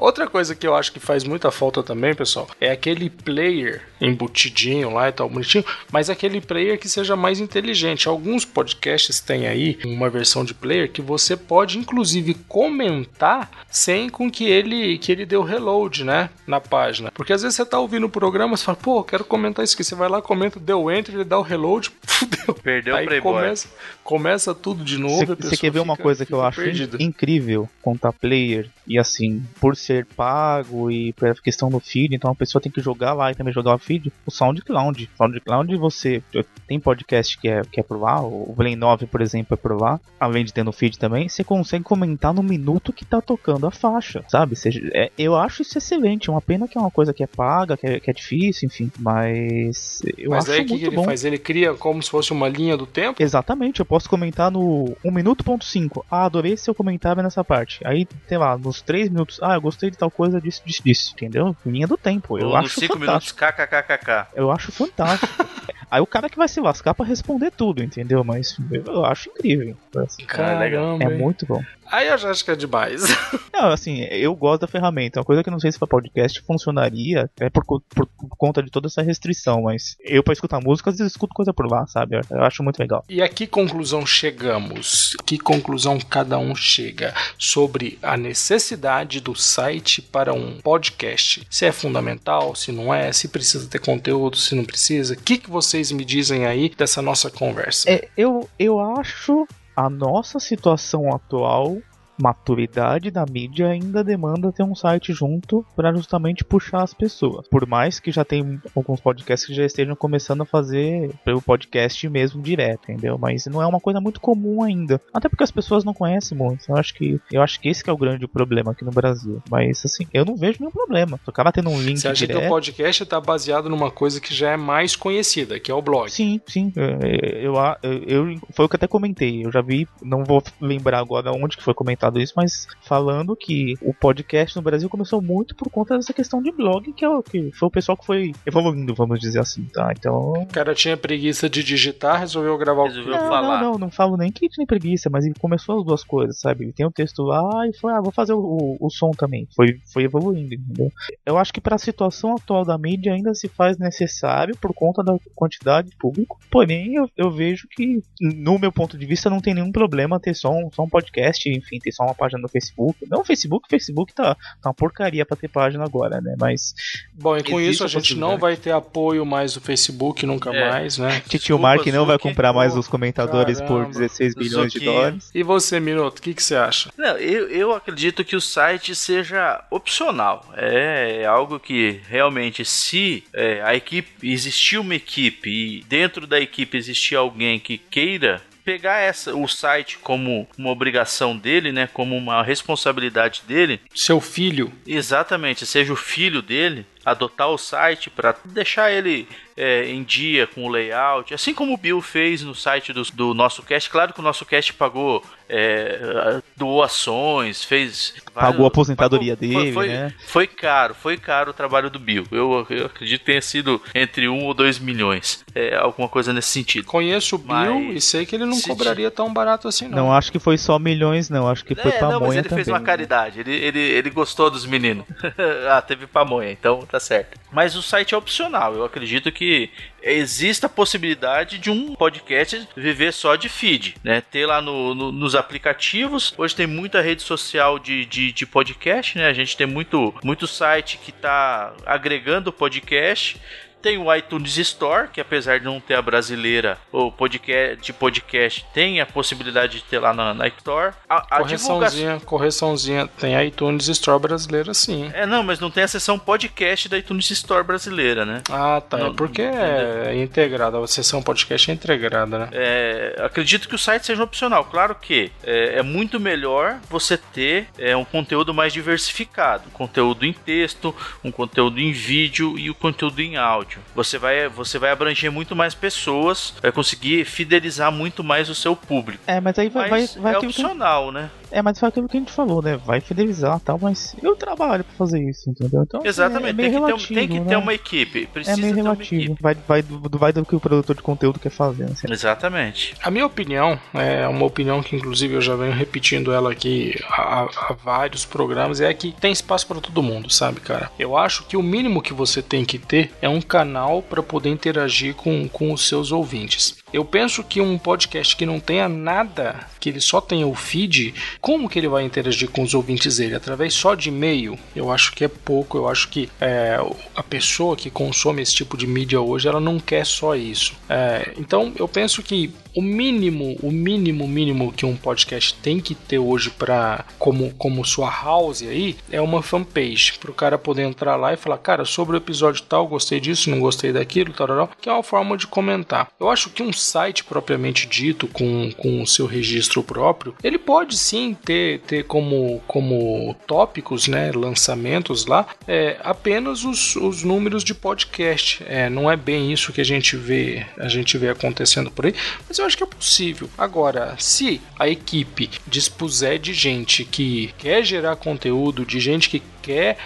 Outra 0.00 0.26
coisa 0.26 0.54
que 0.54 0.66
eu 0.66 0.74
acho 0.74 0.92
que 0.92 0.98
faz 0.98 1.24
muita 1.24 1.50
falta 1.50 1.82
também, 1.82 2.14
pessoal, 2.14 2.48
é 2.60 2.70
aquele 2.70 3.10
player 3.10 3.82
embutidinho 4.00 4.90
lá 4.94 5.08
e 5.08 5.12
tal, 5.12 5.28
bonitinho, 5.28 5.64
mas 5.92 6.08
aquele 6.08 6.40
player 6.40 6.78
que 6.78 6.88
seja 6.88 7.14
mais 7.14 7.38
inteligente. 7.38 8.08
Alguns 8.08 8.44
podcasts 8.44 9.20
têm 9.20 9.46
aí 9.46 9.78
uma 9.84 10.08
versão 10.08 10.44
de 10.44 10.54
player 10.54 10.90
que 10.90 11.02
você 11.02 11.36
pode 11.36 11.78
inclusive 11.78 12.34
comentar 12.48 13.50
sem 13.70 14.08
com 14.08 14.30
que 14.30 14.44
ele 14.48 14.98
que 14.98 15.12
ele 15.12 15.26
dê 15.26 15.36
o 15.36 15.42
reload, 15.42 16.04
né, 16.04 16.30
na 16.46 16.60
página. 16.60 17.10
Porque 17.12 17.32
às 17.32 17.42
vezes 17.42 17.56
você 17.56 17.64
tá 17.64 17.78
ouvindo 17.78 18.06
o 18.06 18.10
programa, 18.10 18.56
você 18.56 18.64
fala, 18.64 18.78
pô, 18.80 19.02
quero 19.04 19.24
comentar 19.24 19.64
isso 19.64 19.74
aqui, 19.74 19.84
você 19.84 19.94
vai 19.94 20.08
lá, 20.08 20.20
comenta, 20.22 20.58
deu 20.58 20.90
enter, 20.90 21.14
ele 21.14 21.24
dá 21.24 21.38
o 21.38 21.42
reload, 21.42 21.90
fudeu. 22.06 22.54
Perdeu 22.54 22.96
aí 22.96 23.04
o 23.04 23.08
Playboy. 23.08 23.32
Começa, 23.34 23.68
começa 24.02 24.54
tudo 24.54 24.82
de 24.84 24.98
novo. 24.98 25.36
Você 25.36 25.56
quer 25.56 25.70
ver 25.70 25.80
uma 25.80 25.94
fica- 25.94 26.02
coisa 26.02 26.26
que 26.26 26.32
eu 26.32 26.42
acho 26.42 26.60
perdida. 26.60 26.96
incrível 27.00 27.68
contar 27.82 28.12
player 28.12 28.68
e 28.86 28.98
assim, 28.98 29.42
por 29.60 29.76
ser 29.90 30.06
pago 30.06 30.90
e 30.90 31.12
pela 31.14 31.34
questão 31.34 31.68
do 31.68 31.80
feed, 31.80 32.14
então 32.14 32.30
a 32.30 32.34
pessoa 32.34 32.62
tem 32.62 32.70
que 32.70 32.80
jogar 32.80 33.12
lá 33.12 33.30
e 33.30 33.34
também 33.34 33.52
jogar 33.52 33.74
o 33.74 33.78
feed, 33.78 34.12
o 34.24 34.30
SoundCloud. 34.30 35.10
SoundCloud 35.16 35.76
você 35.76 36.22
tem 36.68 36.78
podcast 36.78 37.36
que 37.38 37.48
é, 37.48 37.62
que 37.62 37.80
é 37.80 37.82
por 37.82 37.98
lá, 38.00 38.20
o 38.22 38.54
Blame 38.56 38.76
9, 38.76 39.06
por 39.06 39.20
exemplo, 39.20 39.54
é 39.54 39.56
por 39.56 39.80
lá, 39.80 39.98
além 40.18 40.44
de 40.44 40.52
ter 40.52 40.64
no 40.64 40.72
feed 40.72 40.98
também, 40.98 41.28
você 41.28 41.42
consegue 41.42 41.82
comentar 41.84 42.32
no 42.32 42.42
minuto 42.42 42.92
que 42.92 43.04
tá 43.04 43.20
tocando 43.20 43.66
a 43.66 43.70
faixa, 43.70 44.24
sabe? 44.28 44.54
É, 44.94 45.10
eu 45.18 45.34
acho 45.34 45.62
isso 45.62 45.78
excelente, 45.78 46.30
uma 46.30 46.40
pena 46.40 46.68
que 46.68 46.76
é 46.76 46.80
uma 46.80 46.90
coisa 46.90 47.12
que 47.12 47.22
é 47.22 47.26
paga, 47.26 47.76
que 47.76 47.86
é, 47.86 48.00
que 48.00 48.10
é 48.10 48.12
difícil, 48.12 48.66
enfim, 48.66 48.92
mas 48.98 50.02
eu 50.16 50.30
Mas 50.30 50.44
acho 50.44 50.52
aí 50.52 50.58
muito 50.58 50.78
que 50.78 50.86
ele 50.86 50.96
bom. 50.96 51.04
faz? 51.04 51.24
Ele 51.24 51.38
cria 51.38 51.74
como 51.74 52.02
se 52.02 52.10
fosse 52.10 52.32
uma 52.32 52.48
linha 52.48 52.76
do 52.76 52.86
tempo? 52.86 53.20
Exatamente, 53.22 53.80
eu 53.80 53.86
posso 53.86 54.08
comentar 54.08 54.50
no 54.50 54.96
1 55.04 55.10
minuto 55.10 55.42
ponto 55.42 55.64
5. 55.64 56.04
Ah, 56.10 56.24
adorei 56.26 56.56
seu 56.56 56.74
comentário 56.74 57.22
nessa 57.22 57.42
parte. 57.42 57.80
Aí, 57.84 58.06
sei 58.28 58.38
lá, 58.38 58.56
nos 58.56 58.80
3 58.82 59.08
minutos, 59.08 59.40
ah, 59.42 59.54
eu 59.54 59.60
gostei 59.60 59.79
de 59.88 59.96
tal 59.96 60.10
coisa 60.10 60.40
disso, 60.40 60.60
disso, 60.64 60.82
disso. 60.84 61.12
Entendeu? 61.14 61.56
Linha 61.64 61.86
do 61.86 61.96
tempo. 61.96 62.36
Eu 62.36 62.48
Ou 62.48 62.56
acho 62.56 62.80
5 62.80 62.98
minutos, 62.98 63.30
fantástico. 63.30 63.66
kkkk. 63.68 64.26
Eu 64.34 64.50
acho 64.50 64.72
fantástico. 64.72 65.32
Aí 65.90 66.00
o 66.00 66.06
cara 66.06 66.28
que 66.30 66.36
vai 66.38 66.48
se 66.48 66.60
lascar 66.60 66.94
pra 66.94 67.04
responder 67.04 67.50
tudo, 67.50 67.82
entendeu? 67.82 68.22
Mas 68.24 68.56
eu 68.86 69.04
acho 69.04 69.28
incrível. 69.30 69.76
Assim, 69.96 70.22
legal. 70.22 70.98
Caramba, 70.98 71.04
É 71.04 71.08
muito 71.18 71.44
bom. 71.46 71.62
Aí 71.92 72.06
eu 72.06 72.16
já 72.16 72.30
acho 72.30 72.44
que 72.44 72.52
é 72.52 72.54
demais. 72.56 73.02
Não, 73.52 73.68
assim, 73.70 74.02
eu 74.04 74.32
gosto 74.36 74.60
da 74.60 74.68
ferramenta. 74.68 75.18
É 75.18 75.20
uma 75.20 75.24
coisa 75.24 75.42
que 75.42 75.48
eu 75.48 75.52
não 75.52 75.58
sei 75.58 75.72
se 75.72 75.78
pra 75.78 75.88
podcast 75.88 76.40
funcionaria, 76.42 77.28
é 77.40 77.50
por, 77.50 77.64
co- 77.64 77.82
por 77.90 78.08
conta 78.38 78.62
de 78.62 78.70
toda 78.70 78.86
essa 78.86 79.02
restrição, 79.02 79.62
mas 79.62 79.96
eu 80.04 80.22
pra 80.22 80.32
escutar 80.32 80.60
música, 80.60 80.90
às 80.90 80.96
vezes 80.98 81.12
escuto 81.12 81.34
coisa 81.34 81.52
por 81.52 81.68
lá, 81.68 81.84
sabe? 81.88 82.16
Eu, 82.30 82.42
acho 82.44 82.62
muito 82.62 82.78
legal. 82.78 83.04
E 83.08 83.20
a 83.20 83.28
que 83.28 83.44
conclusão 83.44 84.06
chegamos? 84.06 85.16
Que 85.26 85.36
conclusão 85.36 85.98
cada 85.98 86.38
um 86.38 86.54
chega 86.54 87.12
sobre 87.36 87.98
a 88.00 88.16
necessidade 88.16 89.20
do 89.20 89.34
site 89.34 90.00
para 90.00 90.32
um 90.32 90.58
podcast? 90.60 91.42
Se 91.50 91.66
é 91.66 91.72
fundamental, 91.72 92.54
se 92.54 92.70
não 92.72 92.94
é, 92.94 93.12
se 93.12 93.26
precisa 93.28 93.68
ter 93.68 93.80
conteúdo, 93.80 94.36
se 94.36 94.54
não 94.54 94.64
precisa. 94.64 95.14
O 95.14 95.16
que, 95.16 95.38
que 95.38 95.50
vocês 95.80 95.92
me 95.92 96.04
dizem 96.04 96.46
aí 96.46 96.68
dessa 96.68 97.00
nossa 97.00 97.30
conversa? 97.30 97.90
É, 97.90 98.08
eu, 98.16 98.48
eu 98.58 98.78
acho 98.98 99.46
a 99.74 99.88
nossa 99.88 100.38
situação 100.38 101.14
atual, 101.14 101.78
maturidade 102.20 103.10
da 103.10 103.24
mídia, 103.26 103.68
ainda 103.68 104.02
demanda 104.04 104.52
ter 104.52 104.62
um 104.62 104.74
site 104.74 105.12
junto 105.12 105.64
para 105.76 105.92
justamente 105.92 106.44
puxar 106.44 106.82
as 106.82 106.94
pessoas. 106.94 107.46
Por 107.48 107.66
mais 107.66 107.98
que 108.00 108.10
já 108.12 108.24
tem 108.24 108.60
alguns 108.74 109.00
podcasts 109.00 109.46
que 109.46 109.54
já 109.54 109.64
estejam 109.64 109.94
começando 109.96 110.42
a 110.42 110.46
fazer 110.46 111.10
pelo 111.24 111.40
podcast 111.42 112.08
mesmo 112.08 112.42
direto, 112.42 112.90
entendeu? 112.90 113.18
Mas 113.18 113.46
não 113.46 113.62
é 113.62 113.66
uma 113.66 113.80
coisa 113.80 114.00
muito 114.00 114.20
comum 114.20 114.62
ainda. 114.62 115.00
Até 115.12 115.28
porque 115.28 115.44
as 115.44 115.50
pessoas 115.50 115.84
não 115.84 115.94
conhecem 115.94 116.36
muito. 116.36 116.64
Eu 116.68 116.76
acho 116.76 116.94
que, 116.94 117.20
eu 117.32 117.42
acho 117.42 117.60
que 117.60 117.68
esse 117.68 117.82
que 117.82 117.90
é 117.90 117.92
o 117.92 117.96
grande 117.96 118.26
problema 118.26 118.72
aqui 118.72 118.84
no 118.84 118.90
Brasil. 118.90 119.42
Mas 119.50 119.84
assim, 119.84 120.06
eu 120.12 120.24
não 120.24 120.36
vejo 120.36 120.58
nenhum 120.60 120.70
problema. 120.72 121.18
Se 121.22 121.30
o 121.30 121.32
cara 121.32 121.52
tendo 121.52 121.70
um 121.70 121.80
link 121.80 121.98
Você 121.98 122.08
acha 122.08 122.26
que 122.26 122.32
o 122.32 122.36
direto. 122.36 122.48
podcast 122.50 123.02
está 123.02 123.20
baseado 123.20 123.68
numa 123.68 123.90
coisa 123.90 124.20
que 124.20 124.34
já 124.34 124.50
é 124.52 124.56
mais 124.56 124.96
conhecida, 124.96 125.58
que 125.60 125.70
é 125.70 125.74
o 125.74 125.82
blog? 125.82 126.10
Sim, 126.10 126.40
sim. 126.46 126.72
é, 126.76 127.44
Eu, 127.46 127.54
eu, 127.82 128.30
eu- 128.30 128.40
foi 128.52 128.64
o 128.64 128.68
que 128.68 128.74
eu 128.74 128.78
até 128.78 128.86
comentei. 128.86 129.44
Eu 129.44 129.52
já 129.52 129.60
vi, 129.62 129.86
não 130.02 130.24
vou 130.24 130.42
lembrar 130.60 130.98
agora 130.98 131.30
onde 131.32 131.56
que 131.56 131.62
foi 131.62 131.74
comentado 131.74 132.09
isso, 132.18 132.34
mas 132.36 132.66
falando 132.82 133.36
que 133.36 133.74
o 133.82 133.92
podcast 133.92 134.56
no 134.56 134.62
Brasil 134.62 134.88
começou 134.88 135.20
muito 135.20 135.54
por 135.54 135.70
conta 135.70 135.96
dessa 135.96 136.12
questão 136.12 136.42
de 136.42 136.50
blog, 136.50 136.92
que, 136.92 137.04
é 137.04 137.08
o, 137.08 137.22
que 137.22 137.50
foi 137.52 137.68
o 137.68 137.70
pessoal 137.70 137.96
que 137.96 138.06
foi 138.06 138.32
evoluindo, 138.46 138.94
vamos 138.94 139.20
dizer 139.20 139.40
assim, 139.40 139.64
tá? 139.64 139.92
Então. 139.96 140.32
O 140.32 140.46
cara 140.46 140.74
tinha 140.74 140.96
preguiça 140.96 141.48
de 141.48 141.62
digitar, 141.62 142.20
resolveu 142.20 142.56
gravar 142.58 142.82
o 142.82 142.86
Resolveu 142.86 143.12
Não, 143.12 143.28
falar. 143.28 143.60
não, 143.60 143.72
não, 143.72 143.78
não 143.78 143.90
falo 143.90 144.16
nem 144.16 144.32
que 144.32 144.48
tinha 144.48 144.66
preguiça, 144.66 145.10
mas 145.10 145.24
ele 145.24 145.34
começou 145.38 145.78
as 145.78 145.84
duas 145.84 146.04
coisas, 146.04 146.40
sabe? 146.40 146.64
Ele 146.64 146.72
tem 146.72 146.86
o 146.86 146.90
texto 146.90 147.22
lá 147.22 147.66
e 147.68 147.76
foi, 147.76 147.92
ah, 147.92 148.00
vou 148.00 148.12
fazer 148.12 148.32
o, 148.32 148.40
o, 148.40 148.76
o 148.80 148.90
som 148.90 149.10
também. 149.10 149.46
Foi, 149.54 149.80
foi 149.92 150.04
evoluindo, 150.04 150.54
entendeu? 150.54 150.90
Eu 151.24 151.38
acho 151.38 151.52
que 151.52 151.60
para 151.60 151.76
a 151.76 151.78
situação 151.78 152.34
atual 152.34 152.64
da 152.64 152.78
mídia 152.78 153.12
ainda 153.12 153.34
se 153.34 153.48
faz 153.48 153.78
necessário 153.78 154.56
por 154.56 154.72
conta 154.74 155.02
da 155.02 155.16
quantidade 155.34 155.90
de 155.90 155.96
público. 155.96 156.38
Porém, 156.50 156.94
eu, 156.94 157.08
eu 157.16 157.30
vejo 157.30 157.68
que, 157.70 158.02
no 158.20 158.58
meu 158.58 158.72
ponto 158.72 158.96
de 158.98 159.06
vista, 159.06 159.30
não 159.30 159.40
tem 159.40 159.54
nenhum 159.54 159.72
problema 159.72 160.20
ter 160.20 160.34
só 160.34 160.50
um, 160.50 160.70
só 160.70 160.82
um 160.82 160.88
podcast, 160.88 161.48
enfim, 161.48 161.78
ter 161.78 161.92
só 161.92 161.99
uma 162.04 162.14
página 162.14 162.40
no 162.40 162.48
Facebook. 162.48 162.98
Não, 163.08 163.24
Facebook, 163.24 163.68
Facebook 163.68 164.14
tá, 164.14 164.34
tá 164.34 164.68
uma 164.68 164.74
porcaria 164.74 165.24
pra 165.24 165.36
ter 165.36 165.48
página 165.48 165.84
agora, 165.84 166.20
né? 166.20 166.34
Mas 166.38 166.74
Bom, 167.12 167.36
e 167.36 167.42
com 167.42 167.60
isso 167.60 167.82
a 167.82 167.86
a 167.86 167.88
gente 167.88 168.14
não 168.14 168.38
vai 168.38 168.56
ter 168.56 168.70
apoio 168.70 169.24
mais 169.26 169.54
do 169.54 169.60
Facebook 169.60 170.24
nunca 170.24 170.50
É. 170.54 170.70
mais, 170.70 170.98
né? 170.98 171.20
Titio 171.28 171.58
Mark 171.58 171.86
não 171.86 172.06
vai 172.06 172.18
comprar 172.18 172.52
mais 172.52 172.76
os 172.76 172.88
comentadores 172.88 173.60
por 173.60 173.84
caramba. 173.84 173.98
16 173.98 174.34
bilhões 174.34 174.72
de 174.72 174.80
dólares. 174.80 175.30
E 175.34 175.42
você, 175.42 175.80
Minuto, 175.80 176.18
o 176.18 176.22
que, 176.22 176.34
que 176.34 176.42
você 176.42 176.54
acha? 176.56 176.90
Não, 176.96 177.16
eu, 177.16 177.48
eu 177.48 177.72
acredito 177.72 178.24
que 178.24 178.36
o 178.36 178.40
site 178.40 178.94
seja 178.94 179.64
opcional. 179.70 180.44
É, 180.56 181.24
algo 181.26 181.58
que 181.58 182.00
realmente, 182.08 182.64
se 182.64 183.24
é, 183.32 183.62
a 183.62 183.74
equipe 183.74 184.10
existir 184.22 184.78
uma 184.78 184.94
equipe 184.94 185.50
e 185.50 185.84
dentro 185.84 186.26
da 186.26 186.40
equipe 186.40 186.76
existir 186.76 187.16
alguém 187.16 187.58
que 187.58 187.78
queira 187.78 188.40
pegar 188.70 189.00
essa, 189.00 189.34
o 189.34 189.48
site 189.48 189.98
como 189.98 190.46
uma 190.56 190.70
obrigação 190.70 191.36
dele, 191.36 191.72
né, 191.72 191.88
como 191.92 192.16
uma 192.16 192.40
responsabilidade 192.40 193.42
dele, 193.44 193.80
Seu 193.92 194.20
filho. 194.20 194.72
exatamente, 194.86 195.66
seja 195.66 195.92
o 195.92 195.96
filho 195.96 196.40
dele, 196.40 196.86
adotar 197.04 197.48
o 197.48 197.58
site 197.58 198.10
para 198.10 198.34
deixar 198.44 198.90
ele 198.92 199.26
é, 199.56 199.88
em 199.90 200.02
dia 200.02 200.46
com 200.46 200.64
o 200.64 200.68
layout, 200.68 201.34
assim 201.34 201.52
como 201.52 201.74
o 201.74 201.76
Bill 201.76 202.00
fez 202.00 202.42
no 202.42 202.54
site 202.54 202.92
do, 202.92 203.02
do 203.12 203.34
nosso 203.34 203.62
cast. 203.62 203.90
Claro 203.90 204.12
que 204.14 204.20
o 204.20 204.22
nosso 204.22 204.44
cast 204.46 204.72
pagou 204.72 205.22
é, 205.48 206.40
doações, 206.56 207.64
fez 207.64 208.14
Pagou 208.32 208.64
a 208.64 208.68
aposentadoria 208.68 209.36
pagou- 209.36 209.60
dele, 209.60 209.72
foi, 209.72 209.88
né? 209.88 210.14
Foi 210.26 210.46
caro, 210.46 210.94
foi 210.94 211.16
caro 211.16 211.50
o 211.50 211.54
trabalho 211.54 211.90
do 211.90 211.98
Bill. 211.98 212.24
Eu, 212.30 212.66
eu 212.70 212.86
acredito 212.86 213.20
que 213.20 213.26
tenha 213.26 213.42
sido 213.42 213.82
entre 213.94 214.28
1 214.28 214.44
ou 214.44 214.54
2 214.54 214.78
milhões, 214.78 215.44
é, 215.54 215.76
alguma 215.76 216.08
coisa 216.08 216.32
nesse 216.32 216.48
sentido. 216.48 216.86
Conheço 216.86 217.34
o 217.36 217.38
Bill 217.38 217.80
Mas 217.80 217.96
e 217.96 218.00
sei 218.00 218.24
que 218.24 218.34
ele 218.36 218.44
não 218.44 218.60
cobraria 218.60 219.10
tão 219.10 219.32
barato 219.32 219.68
assim, 219.68 219.88
não. 219.88 219.98
Não 219.98 220.12
acho 220.12 220.30
que 220.30 220.38
foi 220.38 220.56
só 220.56 220.78
milhões, 220.78 221.28
não. 221.28 221.48
Acho 221.48 221.64
que 221.64 221.74
foi 221.74 221.90
É, 221.90 221.98
pamonha 221.98 222.12
não, 222.18 222.26
mas 222.26 222.36
ele 222.36 222.48
também. 222.48 222.64
fez 222.64 222.68
uma 222.68 222.80
caridade. 222.80 223.40
Ele, 223.40 223.52
ele, 223.54 223.78
ele 223.80 224.10
gostou 224.10 224.50
dos 224.50 224.64
meninos. 224.64 225.04
ah, 225.70 225.82
teve 225.82 226.06
pamonha, 226.06 226.50
então 226.50 226.86
tá 226.90 226.98
certo. 227.00 227.38
Mas 227.52 227.76
o 227.76 227.82
site 227.82 228.14
é 228.14 228.18
opcional. 228.18 228.74
Eu 228.74 228.84
acredito 228.84 229.30
que 229.30 229.70
existe 230.02 230.64
a 230.66 230.68
possibilidade 230.68 231.58
de 231.58 231.70
um 231.70 231.94
podcast 231.94 232.66
viver 232.76 233.12
só 233.12 233.36
de 233.36 233.48
feed, 233.48 233.94
né? 234.02 234.20
Ter 234.20 234.46
lá 234.46 234.60
no, 234.60 234.94
no- 234.94 235.12
nos 235.12 235.34
aplicativos. 235.34 236.34
Hoje 236.36 236.54
tem 236.56 236.66
muita 236.66 237.00
rede 237.00 237.22
social 237.22 237.78
de, 237.78 238.04
de, 238.06 238.32
de 238.32 238.46
podcast, 238.46 239.16
né? 239.18 239.26
A 239.26 239.32
gente 239.32 239.56
tem 239.56 239.66
muito, 239.66 240.14
muito 240.24 240.46
site 240.46 240.98
que 240.98 241.12
tá 241.12 241.72
agregando 241.86 242.52
podcast. 242.52 243.36
Tem 243.82 243.98
o 243.98 244.14
iTunes 244.14 244.56
Store, 244.58 245.08
que 245.08 245.20
apesar 245.20 245.58
de 245.58 245.64
não 245.64 245.80
ter 245.80 245.94
a 245.94 246.02
brasileira, 246.02 246.78
o 246.92 247.10
podcast 247.10 247.82
de 247.82 247.92
podcast 247.92 248.66
tem 248.74 249.00
a 249.00 249.06
possibilidade 249.06 249.78
de 249.78 249.84
ter 249.84 249.98
lá 249.98 250.12
na, 250.12 250.34
na 250.34 250.48
Store. 250.48 250.94
A, 251.08 251.16
a. 251.16 251.38
Correçãozinha, 251.38 252.20
correçãozinha. 252.20 253.06
Tem 253.18 253.34
a 253.34 253.44
iTunes 253.44 253.88
Store 253.88 254.20
brasileira, 254.20 254.74
sim. 254.74 255.10
É, 255.14 255.24
não, 255.26 255.42
mas 255.42 255.58
não 255.58 255.70
tem 255.70 255.82
a 255.82 255.88
seção 255.88 256.18
podcast 256.18 256.88
da 256.88 256.98
iTunes 256.98 257.30
Store 257.30 257.64
brasileira, 257.64 258.26
né? 258.26 258.42
Ah, 258.50 258.80
tá. 258.80 258.98
Não, 258.98 259.06
é 259.08 259.12
porque 259.14 259.42
é 259.42 260.14
integrada. 260.16 260.78
A 260.78 260.86
sessão 260.86 261.22
podcast 261.22 261.70
é 261.70 261.74
integrada, 261.74 262.38
né? 262.38 262.48
É, 262.52 263.16
acredito 263.24 263.68
que 263.68 263.74
o 263.74 263.78
site 263.78 264.06
seja 264.06 264.22
opcional. 264.22 264.64
Claro 264.64 264.94
que 264.94 265.30
é, 265.42 265.78
é 265.78 265.82
muito 265.82 266.20
melhor 266.20 266.78
você 266.88 267.16
ter 267.16 267.68
é, 267.78 267.96
um 267.96 268.04
conteúdo 268.04 268.52
mais 268.52 268.72
diversificado, 268.72 269.64
um 269.68 269.70
conteúdo 269.70 270.26
em 270.26 270.32
texto, 270.32 270.94
um 271.24 271.30
conteúdo 271.30 271.80
em 271.80 271.92
vídeo 271.92 272.58
e 272.58 272.70
o 272.70 272.74
conteúdo 272.74 273.20
em 273.20 273.36
áudio. 273.36 273.69
Você 273.94 274.18
vai, 274.18 274.48
você 274.48 274.78
vai 274.78 274.90
abranger 274.90 275.30
muito 275.30 275.54
mais 275.54 275.74
pessoas, 275.74 276.54
vai 276.62 276.72
conseguir 276.72 277.24
fidelizar 277.24 277.90
muito 277.92 278.22
mais 278.24 278.48
o 278.48 278.54
seu 278.54 278.74
público. 278.74 279.22
É, 279.26 279.40
mas 279.40 279.58
aí 279.58 279.68
vai, 279.68 279.88
Mas 279.90 280.14
vai, 280.14 280.22
vai 280.22 280.32
é 280.34 280.36
aquilo 280.36 280.52
que- 280.52 280.60
opcional, 280.62 281.12
né? 281.12 281.30
É, 281.50 281.62
mas 281.62 281.78
foi 281.78 281.88
aquilo 281.88 282.08
que 282.08 282.16
a 282.16 282.20
gente 282.20 282.32
falou, 282.32 282.62
né? 282.62 282.76
Vai 282.76 283.00
fidelizar 283.00 283.56
e 283.58 283.60
tal, 283.60 283.78
mas 283.80 284.14
eu 284.22 284.36
trabalho 284.36 284.84
pra 284.84 284.94
fazer 284.94 285.20
isso, 285.28 285.50
entendeu? 285.50 285.82
Então, 285.82 286.00
Exatamente, 286.04 286.46
é, 286.46 286.50
é 286.50 286.54
tem, 286.54 286.70
que 286.70 286.70
relativo, 286.78 287.08
ter, 287.08 287.14
tem 287.14 287.28
que 287.28 287.40
né? 287.40 287.46
ter 287.48 287.56
uma 287.56 287.74
equipe. 287.74 288.26
Precisa 288.26 288.56
É 288.56 288.60
meio 288.60 288.74
ter 288.74 288.80
uma 288.80 288.92
relativo. 288.92 289.22
equipe. 289.22 289.42
Vai, 289.42 289.54
vai, 289.66 289.82
do, 289.82 290.18
vai 290.18 290.32
do 290.32 290.44
que 290.44 290.56
o 290.56 290.60
produtor 290.60 290.96
de 290.96 291.02
conteúdo 291.02 291.38
quer 291.38 291.50
fazer. 291.50 291.84
Assim. 291.84 292.10
Exatamente. 292.10 292.94
A 293.02 293.10
minha 293.10 293.26
opinião, 293.26 293.78
é 293.94 294.26
uma 294.28 294.46
opinião 294.46 294.82
que 294.82 294.96
inclusive 294.96 295.34
eu 295.34 295.40
já 295.40 295.56
venho 295.56 295.72
repetindo 295.72 296.32
ela 296.32 296.52
aqui 296.52 296.94
há, 297.08 297.42
há 297.44 297.72
vários 297.72 298.24
programas, 298.24 298.80
é 298.80 298.92
que 298.94 299.12
tem 299.12 299.32
espaço 299.32 299.66
para 299.66 299.80
todo 299.80 300.02
mundo, 300.02 300.30
sabe, 300.30 300.60
cara? 300.60 300.90
Eu 300.98 301.16
acho 301.16 301.44
que 301.44 301.56
o 301.56 301.62
mínimo 301.62 302.02
que 302.02 302.12
você 302.12 302.42
tem 302.42 302.64
que 302.64 302.78
ter 302.78 303.10
é 303.20 303.28
um 303.28 303.40
canal 303.40 304.02
para 304.02 304.22
poder 304.22 304.50
interagir 304.50 305.14
com, 305.14 305.48
com 305.48 305.72
os 305.72 305.86
seus 305.88 306.12
ouvintes. 306.12 306.76
Eu 306.92 307.04
penso 307.04 307.42
que 307.44 307.60
um 307.60 307.78
podcast 307.78 308.34
que 308.36 308.46
não 308.46 308.58
tenha 308.58 308.88
nada, 308.88 309.66
que 309.78 309.88
ele 309.88 310.00
só 310.00 310.20
tenha 310.20 310.46
o 310.46 310.54
feed, 310.54 311.14
como 311.40 311.68
que 311.68 311.78
ele 311.78 311.88
vai 311.88 312.04
interagir 312.04 312.50
com 312.50 312.62
os 312.62 312.74
ouvintes 312.74 313.16
dele? 313.16 313.34
Através 313.34 313.74
só 313.74 313.94
de 313.94 314.08
e-mail? 314.08 314.58
Eu 314.74 314.90
acho 314.90 315.12
que 315.12 315.24
é 315.24 315.28
pouco. 315.28 315.78
Eu 315.78 315.88
acho 315.88 316.08
que 316.08 316.28
é, 316.40 316.78
a 317.14 317.22
pessoa 317.22 317.76
que 317.76 317.90
consome 317.90 318.42
esse 318.42 318.54
tipo 318.54 318.76
de 318.76 318.86
mídia 318.86 319.20
hoje, 319.20 319.48
ela 319.48 319.60
não 319.60 319.78
quer 319.78 320.04
só 320.04 320.34
isso. 320.34 320.74
É, 320.88 321.32
então, 321.38 321.72
eu 321.76 321.86
penso 321.86 322.22
que 322.22 322.52
o 322.74 322.82
mínimo, 322.82 323.56
o 323.62 323.70
mínimo, 323.70 324.26
mínimo 324.26 324.72
que 324.72 324.86
um 324.86 324.96
podcast 324.96 325.54
tem 325.54 325.80
que 325.80 325.94
ter 325.94 326.18
hoje 326.18 326.50
para 326.50 327.04
como 327.18 327.52
como 327.54 327.84
sua 327.84 328.10
house 328.10 328.62
aí 328.62 328.96
é 329.10 329.20
uma 329.20 329.42
fanpage 329.42 330.14
para 330.18 330.30
o 330.30 330.34
cara 330.34 330.58
poder 330.58 330.82
entrar 330.82 331.16
lá 331.16 331.32
e 331.32 331.36
falar, 331.36 331.58
cara, 331.58 331.84
sobre 331.84 332.16
o 332.16 332.18
episódio 332.18 332.62
tal, 332.62 332.86
gostei 332.86 333.20
disso, 333.20 333.50
não 333.50 333.60
gostei 333.60 333.92
daquilo, 333.92 334.32
tal, 334.32 334.46
tal, 334.46 334.70
que 334.80 334.88
é 334.88 334.92
uma 334.92 335.02
forma 335.02 335.36
de 335.36 335.46
comentar. 335.46 336.08
Eu 336.18 336.30
acho 336.30 336.50
que 336.50 336.62
um 336.62 336.72
site 336.72 337.24
propriamente 337.24 337.86
dito 337.86 338.26
com, 338.28 338.70
com 338.76 339.02
o 339.02 339.06
seu 339.06 339.26
registro 339.26 339.82
próprio, 339.82 340.34
ele 340.42 340.58
pode 340.58 340.96
sim 340.96 341.34
ter, 341.34 341.80
ter 341.80 342.04
como 342.04 342.62
como 342.66 343.34
tópicos, 343.46 344.08
né, 344.08 344.30
lançamentos 344.32 345.26
lá, 345.26 345.46
é, 345.66 345.96
apenas 346.02 346.64
os, 346.64 346.96
os 346.96 347.22
números 347.22 347.64
de 347.64 347.74
podcast. 347.74 348.62
É, 348.66 348.88
não 348.88 349.10
é 349.10 349.16
bem 349.16 349.52
isso 349.52 349.72
que 349.72 349.80
a 349.80 349.84
gente 349.84 350.16
vê 350.16 350.66
a 350.78 350.88
gente 350.88 351.16
vê 351.18 351.28
acontecendo 351.28 351.90
por 351.90 352.06
aí, 352.06 352.14
mas 352.48 352.59
eu 352.60 352.66
acho 352.66 352.76
que 352.76 352.84
é 352.84 352.86
possível. 352.86 353.48
Agora, 353.56 354.14
se 354.18 354.60
a 354.78 354.88
equipe 354.88 355.50
dispuser 355.66 356.38
de 356.38 356.52
gente 356.52 357.04
que 357.04 357.52
quer 357.58 357.84
gerar 357.84 358.16
conteúdo, 358.16 358.84
de 358.84 359.00
gente 359.00 359.28
que 359.28 359.42
quer 359.62 359.98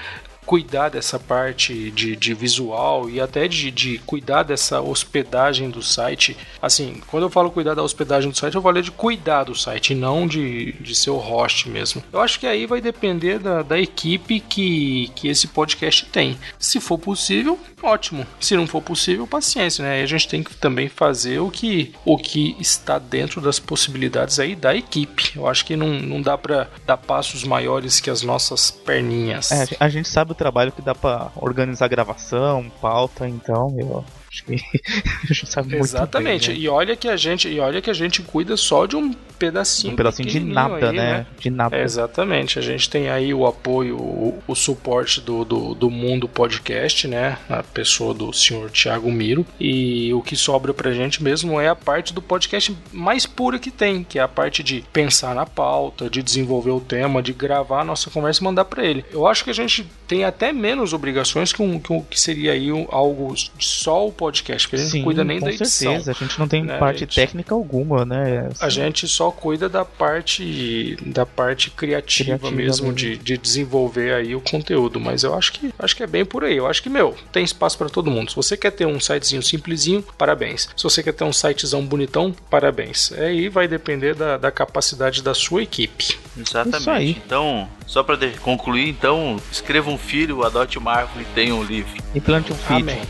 cuidar 0.45 0.88
dessa 0.88 1.18
parte 1.18 1.90
de, 1.90 2.16
de 2.16 2.34
visual 2.34 3.09
e 3.09 3.20
até 3.20 3.49
de, 3.49 3.70
de 3.70 3.99
cuidar 3.99 4.42
dessa 4.42 4.80
hospedagem 4.80 5.70
do 5.70 5.82
site. 5.82 6.36
Assim, 6.61 7.01
quando 7.07 7.24
eu 7.24 7.30
falo 7.30 7.51
cuidar 7.51 7.74
da 7.74 7.82
hospedagem 7.82 8.30
do 8.30 8.36
site, 8.36 8.55
eu 8.55 8.62
falo 8.62 8.82
de 8.82 8.90
cuidar 8.90 9.45
do 9.45 9.55
site, 9.55 9.95
não 9.95 10.26
de, 10.26 10.72
de 10.72 10.95
ser 10.95 11.11
o 11.11 11.16
host 11.16 11.68
mesmo. 11.68 12.03
Eu 12.12 12.20
acho 12.20 12.38
que 12.38 12.47
aí 12.47 12.66
vai 12.66 12.80
depender 12.80 13.38
da, 13.38 13.62
da 13.62 13.78
equipe 13.78 14.40
que, 14.40 15.11
que 15.14 15.28
esse 15.28 15.49
podcast 15.49 16.07
tem. 16.07 16.38
Se 16.59 16.80
for 16.80 16.99
possível, 16.99 17.59
ótimo. 17.82 18.26
Se 18.40 18.57
não 18.57 18.66
for 18.66 18.82
possível, 18.82 19.26
paciência, 19.26 19.84
né? 19.84 20.03
A 20.03 20.07
gente 20.07 20.28
tem 20.28 20.42
que 20.42 20.55
também 20.55 20.88
fazer 20.88 21.38
o 21.38 21.51
que, 21.51 21.92
o 22.05 22.16
que 22.16 22.57
está 22.59 22.99
dentro 22.99 23.40
das 23.40 23.59
possibilidades 23.59 24.38
aí 24.38 24.55
da 24.55 24.74
equipe. 24.74 25.32
Eu 25.36 25.47
acho 25.47 25.64
que 25.64 25.76
não, 25.76 25.88
não 26.01 26.20
dá 26.20 26.36
para 26.36 26.68
dar 26.86 26.97
passos 26.97 27.45
maiores 27.45 28.01
que 28.01 28.11
as 28.11 28.22
nossas 28.22 28.70
perninhas. 28.70 29.51
É, 29.51 29.66
a 29.78 29.88
gente 29.88 30.09
sabe 30.09 30.34
trabalho 30.35 30.72
que 30.72 30.82
dá 30.82 30.95
pra 30.95 31.30
organizar 31.37 31.89
gravação, 31.89 32.70
pauta, 32.80 33.28
então 33.28 33.74
eu 33.78 34.05
acho 34.35 34.45
que 34.45 35.47
sabe 35.47 35.76
Exatamente. 35.76 36.49
bem, 36.49 36.57
né? 36.59 36.64
E 36.64 36.68
olha 36.68 36.97
que 36.97 37.09
a 37.09 37.16
gente, 37.16 37.49
e 37.49 37.61
olha 37.61 37.80
que 37.80 37.91
a 37.91 37.95
gente 37.95 38.22
cuida 38.22 38.57
só 38.57 38.87
de 38.87 38.97
um 38.97 39.12
pedacinho, 39.39 39.93
Um 39.93 39.97
pedacinho 39.97 40.28
de 40.28 40.41
nada, 40.41 40.91
aí, 40.91 40.97
né? 40.97 41.26
De 41.39 41.51
nada. 41.51 41.76
É, 41.76 41.82
exatamente. 41.82 42.59
A 42.59 42.62
gente 42.62 42.89
tem 42.89 43.09
aí 43.11 43.32
o 43.35 43.47
apoio, 43.47 43.97
o, 43.97 44.43
o 44.47 44.55
suporte 44.55 45.20
do, 45.20 45.45
do, 45.45 45.74
do 45.74 45.91
Mundo 45.91 46.28
Podcast, 46.28 47.07
né? 47.09 47.39
A 47.49 47.62
pessoa 47.62 48.14
do 48.14 48.32
senhor 48.32 48.70
Thiago 48.70 49.11
Miro. 49.11 49.45
E 49.61 50.12
o 50.14 50.22
que 50.22 50.37
sobra 50.37 50.72
pra 50.72 50.93
gente 50.93 51.22
mesmo 51.22 51.61
é 51.61 51.68
a 51.68 51.74
parte 51.76 52.12
do 52.14 52.22
podcast 52.22 52.74
mais 52.93 53.26
pura 53.26 53.59
que 53.59 53.70
tem, 53.70 54.05
que 54.05 54.18
é 54.18 54.22
a 54.22 54.28
parte 54.28 54.62
de 54.62 54.85
pensar 54.93 55.35
na 55.35 55.45
pauta, 55.47 56.09
de 56.09 56.22
desenvolver 56.22 56.70
o 56.70 56.80
tema, 56.80 57.22
de 57.22 57.32
gravar 57.32 57.80
a 57.80 57.85
nossa 57.85 58.11
conversa 58.11 58.41
e 58.41 58.45
mandar 58.45 58.64
pra 58.64 58.85
ele. 58.85 59.05
Eu 59.11 59.26
acho 59.26 59.45
que 59.45 59.51
a 59.51 59.55
gente 59.55 59.87
tem 60.07 60.24
até 60.24 60.53
menos 60.53 60.93
obrigações 60.93 61.53
que, 61.53 61.61
um, 61.62 61.78
que, 61.78 61.93
um- 61.93 62.03
que 62.03 62.18
seria 62.20 62.53
aí 62.53 62.72
um- 62.72 62.87
algo 62.91 63.35
de 63.35 63.51
só 63.59 64.07
o 64.07 64.12
podcast, 64.12 64.24
porque 64.33 64.53
a 64.53 64.59
gente 64.59 64.79
Sim, 64.79 64.99
não 64.99 65.05
cuida 65.05 65.25
nem 65.25 65.39
com 65.39 65.47
da 65.47 65.53
edição. 65.53 65.93
certeza. 65.93 66.11
A 66.11 66.14
gente 66.14 66.39
não 66.39 66.49
tem 66.49 66.64
né, 66.64 66.79
parte 66.79 67.01
gente? 67.01 67.14
técnica 67.14 67.55
alguma, 67.55 68.05
né? 68.05 68.49
A 68.61 68.68
gente 68.68 69.07
só 69.09 69.31
cuida 69.31 69.68
da 69.68 69.85
parte 69.85 70.97
da 71.05 71.25
parte 71.27 71.70
criativa, 71.70 72.39
Criativa 72.39 72.51
mesmo, 72.51 72.87
mesmo. 72.89 72.93
De, 72.93 73.16
de 73.16 73.37
desenvolver 73.39 74.14
aí 74.14 74.35
o 74.35 74.41
conteúdo, 74.41 75.01
mas 75.01 75.22
eu 75.22 75.35
acho 75.35 75.53
que 75.53 75.72
acho 75.79 75.97
que 75.97 76.03
é 76.03 76.07
bem 76.07 76.25
por 76.25 76.45
aí. 76.45 76.57
Eu 76.57 76.66
acho 76.66 76.83
que 76.83 76.89
meu 76.89 77.16
tem 77.33 77.45
espaço 77.45 77.77
para 77.79 77.89
todo 77.89 78.11
mundo. 78.11 78.31
Se 78.31 78.37
você 78.37 78.57
quer 78.57 78.70
ter 78.70 78.87
um 78.87 78.99
sitezinho 79.01 79.43
simplesinho, 79.43 80.03
parabéns. 80.16 80.68
Se 80.77 80.83
você 80.83 81.03
quer 81.03 81.12
ter 81.12 81.25
um 81.25 81.33
sitezão 81.33 81.85
bonitão, 81.85 82.35
parabéns. 82.51 83.12
Aí 83.12 83.49
vai 83.49 83.66
depender 83.68 84.14
da, 84.14 84.37
da 84.37 84.51
capacidade 84.51 85.22
da 85.22 85.35
sua 85.35 85.62
equipe. 85.62 86.18
Exatamente. 86.37 86.81
Isso 86.81 86.91
aí. 86.91 87.11
Então, 87.25 87.68
só 87.87 88.03
pra 88.03 88.16
de- 88.16 88.31
concluir, 88.39 88.89
então, 88.89 89.37
escreva 89.53 89.91
um 89.91 89.99
filho, 89.99 90.43
adote 90.45 90.79
uma 90.79 90.93
árvore 90.93 91.22
e 91.31 91.35
tenha 91.35 91.55
um 91.55 91.62
livro. 91.62 91.93
Implante 92.14 92.53
um 92.53 92.57
feed. 92.57 92.83
Amém. 92.83 93.01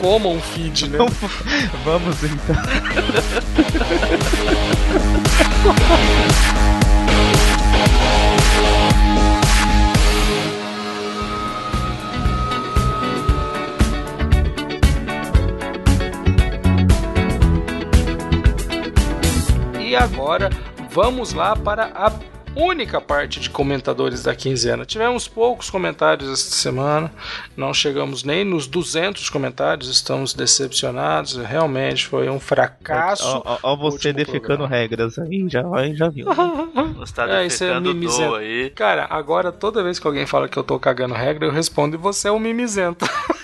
Coma 0.00 0.28
um 0.28 0.40
feed, 0.62 0.88
né? 0.88 0.98
Vamos 1.84 2.22
então. 2.22 2.56
E 19.80 19.96
agora 19.96 20.48
vamos 20.90 21.34
lá 21.34 21.54
para 21.54 21.90
a 21.94 22.10
única 22.54 23.00
parte 23.00 23.40
de 23.40 23.50
comentadores 23.50 24.22
da 24.22 24.34
quinzena. 24.34 24.84
Tivemos 24.84 25.26
poucos 25.26 25.70
comentários 25.70 26.30
esta 26.30 26.54
semana, 26.54 27.12
não 27.56 27.72
chegamos 27.72 28.22
nem 28.24 28.44
nos 28.44 28.66
200 28.66 29.28
comentários, 29.30 29.88
estamos 29.88 30.34
decepcionados. 30.34 31.36
Realmente 31.36 32.06
foi 32.06 32.28
um 32.28 32.38
fracasso. 32.38 33.24
Ó, 33.24 33.42
ó, 33.44 33.58
ó 33.62 33.76
você 33.76 34.12
defecando 34.12 34.58
programa. 34.58 34.68
regras 34.68 35.18
aí, 35.18 35.46
já, 35.48 35.64
aí 35.74 35.94
já 35.94 36.08
viu. 36.08 36.26
Você 36.96 37.14
tá 37.14 37.28
É, 37.28 37.46
isso 37.46 37.64
é 37.64 37.80
mimizento. 37.80 38.34
aí. 38.34 38.70
Cara, 38.70 39.06
agora 39.10 39.50
toda 39.50 39.82
vez 39.82 39.98
que 39.98 40.06
alguém 40.06 40.26
fala 40.26 40.48
que 40.48 40.56
eu 40.56 40.62
tô 40.62 40.78
cagando 40.78 41.14
regra, 41.14 41.46
eu 41.46 41.50
respondo 41.50 41.96
e 41.96 41.98
você 41.98 42.28
é 42.28 42.32
um 42.32 42.38
mimizento. 42.38 43.04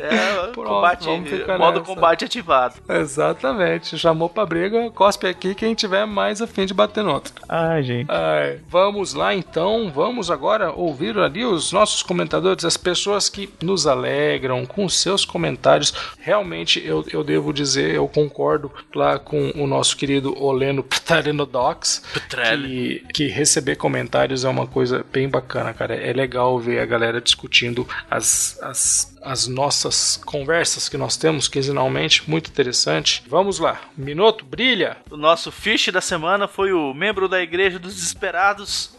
É, 0.00 0.46
Pronto, 0.52 0.68
combate, 0.68 1.04
vamos 1.04 1.30
ficar 1.30 1.58
modo 1.58 1.80
nessa. 1.80 1.94
combate 1.94 2.24
ativado. 2.24 2.74
Exatamente. 2.88 3.98
Chamou 3.98 4.28
pra 4.28 4.46
briga, 4.46 4.90
cospe 4.90 5.26
aqui 5.26 5.54
quem 5.54 5.74
tiver 5.74 6.06
mais 6.06 6.40
afim 6.40 6.66
de 6.66 6.74
bater 6.74 7.04
no 7.04 7.12
outro. 7.12 7.32
Ai, 7.48 7.82
gente. 7.82 8.10
Ai, 8.10 8.60
vamos 8.68 9.14
lá 9.14 9.34
então, 9.34 9.90
vamos 9.94 10.30
agora 10.30 10.72
ouvir 10.72 11.18
ali 11.18 11.44
os 11.44 11.72
nossos 11.72 12.02
comentadores, 12.02 12.64
as 12.64 12.76
pessoas 12.76 13.28
que 13.28 13.52
nos 13.62 13.86
alegram 13.86 14.66
com 14.66 14.88
seus 14.88 15.24
comentários. 15.24 15.92
Realmente 16.18 16.84
eu, 16.84 17.04
eu 17.12 17.22
devo 17.22 17.52
dizer, 17.52 17.94
eu 17.94 18.08
concordo 18.08 18.72
lá 18.94 19.18
com 19.18 19.52
o 19.54 19.66
nosso 19.66 19.96
querido 19.96 20.36
Oleno 20.42 20.82
Ptarenodox, 20.82 22.02
que, 22.28 23.04
que 23.12 23.26
receber 23.28 23.76
comentários 23.76 24.44
é 24.44 24.48
uma 24.48 24.66
coisa 24.66 25.04
bem 25.12 25.28
bacana, 25.28 25.72
cara. 25.72 25.94
É 25.94 26.12
legal 26.12 26.58
ver 26.58 26.80
a 26.80 26.86
galera 26.86 27.20
discutindo 27.20 27.86
as, 28.10 28.58
as, 28.62 29.16
as 29.22 29.46
nossas 29.46 30.16
conversas 30.16 30.88
que 30.88 30.96
nós 30.96 31.16
temos 31.16 31.48
quinzenalmente, 31.48 32.28
muito 32.28 32.50
interessante. 32.50 33.22
Vamos 33.28 33.58
lá, 33.58 33.80
Minuto, 33.96 34.44
brilha! 34.44 34.96
O 35.10 35.16
nosso 35.16 35.52
fish 35.52 35.88
da 35.88 36.00
semana 36.00 36.48
foi 36.48 36.72
o 36.72 36.94
membro 36.94 37.28
da 37.28 37.40
Igreja 37.42 37.78
dos 37.78 37.94
Desesperados. 37.94 38.96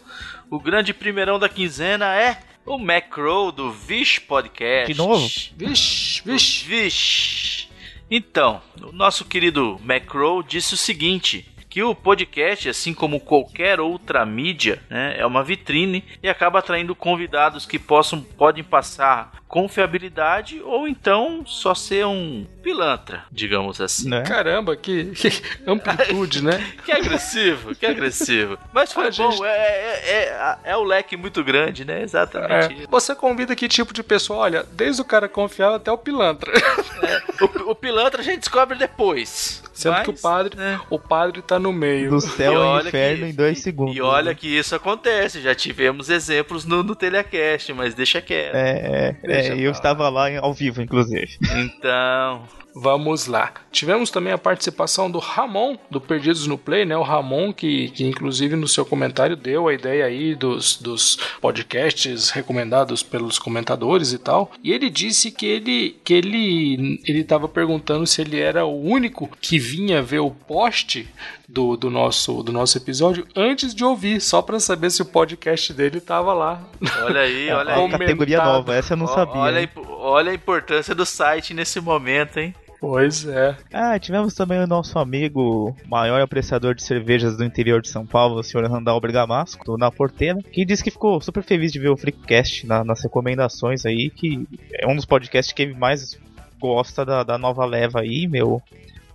O 0.50 0.60
grande 0.60 0.94
primeirão 0.94 1.40
da 1.40 1.50
quinzena 1.50 2.14
é 2.16 2.38
o 2.66 2.78
Macro 2.78 3.52
do 3.52 3.72
Vish 3.72 4.20
Podcast. 4.20 4.92
De 4.92 4.98
novo? 4.98 5.28
Vixe, 5.56 6.22
vixe. 6.24 6.66
Vish. 6.66 7.70
Então, 8.10 8.62
o 8.82 8.92
nosso 8.92 9.26
querido 9.26 9.80
Macro 9.84 10.44
disse 10.44 10.74
o 10.74 10.78
seguinte. 10.78 11.48
Que 11.70 11.82
o 11.82 11.96
podcast, 11.96 12.68
assim 12.68 12.94
como 12.94 13.18
qualquer 13.18 13.80
outra 13.80 14.26
mídia, 14.26 14.84
né, 14.90 15.16
é 15.18 15.26
uma 15.26 15.42
vitrine 15.42 16.04
e 16.22 16.28
acaba 16.28 16.60
atraindo 16.60 16.94
convidados 16.94 17.66
que 17.66 17.80
possam 17.80 18.22
podem 18.22 18.62
passar 18.62 19.41
confiabilidade 19.52 20.62
ou 20.64 20.88
então 20.88 21.44
só 21.46 21.76
ser 21.76 22.06
um 22.06 22.48
pilantra, 22.64 23.26
digamos 23.30 23.82
assim. 23.82 24.10
Né? 24.10 24.22
Caramba, 24.22 24.78
que, 24.78 25.12
que 25.12 25.30
amplitude, 25.68 26.42
né? 26.42 26.72
que 26.86 26.92
agressivo, 26.92 27.76
que 27.76 27.86
agressivo. 27.86 28.58
Mas 28.72 28.94
foi 28.94 29.08
a 29.08 29.12
bom, 29.12 29.32
gente... 29.32 29.44
é, 29.44 29.50
é, 29.50 30.02
é, 30.06 30.58
é, 30.72 30.78
o 30.78 30.84
leque 30.84 31.18
muito 31.18 31.44
grande, 31.44 31.84
né? 31.84 32.02
Exatamente. 32.02 32.84
É. 32.84 32.88
Você 32.90 33.14
convida 33.14 33.54
que 33.54 33.68
tipo 33.68 33.94
de 33.94 34.02
pessoa? 34.02 34.40
Olha, 34.40 34.66
desde 34.72 35.02
o 35.02 35.06
cara 35.06 35.28
confiável 35.28 35.76
até 35.76 35.92
o 35.92 35.98
pilantra. 35.98 36.52
É, 37.02 37.44
o, 37.44 37.72
o, 37.72 37.76
pilantra 37.76 38.22
a 38.22 38.24
gente 38.24 38.42
descobre 38.42 38.78
depois. 38.78 39.64
Sendo 39.74 39.94
Mas, 39.94 40.04
que 40.04 40.12
o 40.12 40.14
padre, 40.14 40.56
né? 40.56 40.80
o 40.88 41.00
padre 41.00 41.42
tá 41.42 41.58
no 41.58 41.74
meio. 41.74 42.12
Do 42.12 42.22
céu 42.22 42.62
ao 42.62 42.80
inferno 42.80 43.26
que, 43.26 43.32
em 43.32 43.34
dois 43.34 43.60
segundos. 43.60 43.96
E 43.96 44.02
olha 44.02 44.36
que 44.36 44.48
isso 44.48 44.76
acontece, 44.76 45.42
já 45.42 45.56
tivemos 45.56 46.12
exemplos 46.12 46.64
no, 46.64 46.84
no 46.84 46.96
Telecast, 46.96 47.74
mas 47.74 47.96
deixa 47.96 48.22
quieto. 48.22 48.54
É, 48.54 49.16
é, 49.24 49.41
é 49.48 49.58
eu 49.58 49.72
estava 49.72 50.08
lá 50.10 50.28
ao 50.40 50.54
vivo, 50.54 50.82
inclusive. 50.82 51.38
Então, 51.56 52.44
Vamos 52.74 53.28
lá. 53.28 53.54
Tivemos 53.72 54.10
também 54.10 54.34
a 54.34 54.38
participação 54.38 55.10
do 55.10 55.20
Ramon, 55.20 55.78
do 55.90 56.00
Perdidos 56.00 56.48
no 56.48 56.58
Play, 56.58 56.86
né? 56.86 56.96
O 56.96 57.04
Ramon, 57.04 57.52
que, 57.52 57.90
que 57.90 58.06
inclusive 58.06 58.56
no 58.56 58.68
seu 58.68 58.86
comentário 58.86 59.36
deu 59.36 59.68
a 59.68 59.74
ideia 59.74 60.06
aí 60.06 60.36
dos, 60.36 60.78
dos 60.78 61.18
podcasts 61.40 62.30
recomendados 62.30 63.04
pelos 63.04 63.38
comentadores 63.38 64.14
e 64.14 64.18
tal. 64.18 64.52
E 64.64 64.72
ele 64.72 64.90
disse 64.90 65.32
que 65.32 65.46
ele 65.46 65.98
que 66.04 66.14
ele 66.14 67.02
ele 67.06 67.22
estava 67.22 67.48
perguntando 67.48 68.08
se 68.08 68.22
ele 68.22 68.40
era 68.40 68.66
o 68.66 68.82
único 68.82 69.30
que 69.42 69.60
vinha 69.60 70.02
ver 70.02 70.20
o 70.20 70.32
post 70.32 71.08
do, 71.52 71.76
do, 71.76 71.90
nosso, 71.90 72.42
do 72.42 72.52
nosso 72.52 72.78
episódio 72.78 73.28
antes 73.36 73.76
de 73.76 73.84
ouvir, 73.84 74.22
só 74.22 74.42
para 74.42 74.60
saber 74.60 74.90
se 74.90 75.02
o 75.02 75.06
podcast 75.06 75.74
dele 75.74 76.00
tava 76.00 76.34
lá. 76.34 76.64
Olha 77.04 77.22
aí, 77.22 77.50
olha 77.52 77.76
aí. 77.76 77.90
Categoria 77.90 78.44
nova, 78.44 78.74
essa 78.74 78.94
eu 78.94 78.98
não 78.98 79.08
sabia. 79.08 79.42
Olha, 79.42 79.70
olha 79.90 80.32
a 80.32 80.36
importância 80.36 80.96
do 80.96 81.06
site 81.06 81.54
nesse 81.54 81.82
momento, 81.82 82.40
hein? 82.40 82.56
Pois 82.82 83.28
é. 83.28 83.56
Ah, 83.72 84.00
tivemos 84.00 84.34
também 84.34 84.60
o 84.60 84.66
nosso 84.66 84.98
amigo, 84.98 85.76
maior 85.86 86.20
apreciador 86.20 86.74
de 86.74 86.82
cervejas 86.82 87.38
do 87.38 87.46
interior 87.46 87.80
de 87.80 87.88
São 87.88 88.08
Paulo, 88.08 88.40
o 88.40 88.44
senhor 88.44 88.68
Randall 88.68 89.00
Bergamasco, 89.00 89.78
na 89.78 89.92
Porteira, 89.92 90.40
que 90.52 90.66
disse 90.66 90.84
que 90.84 90.90
ficou 90.90 91.22
super 91.22 91.44
feliz 91.44 91.72
de 91.72 91.78
ver 91.78 91.90
o 91.90 91.96
Freakcast 91.96 92.66
na, 92.66 92.84
nas 92.84 93.04
recomendações 93.04 93.86
aí, 93.86 94.10
que 94.10 94.48
é 94.74 94.88
um 94.88 94.96
dos 94.96 95.06
podcasts 95.06 95.54
que 95.54 95.62
ele 95.62 95.76
mais 95.76 96.20
gosta 96.60 97.06
da, 97.06 97.22
da 97.24 97.38
nova 97.38 97.66
leva 97.66 98.00
aí, 98.00 98.28
meu 98.28 98.60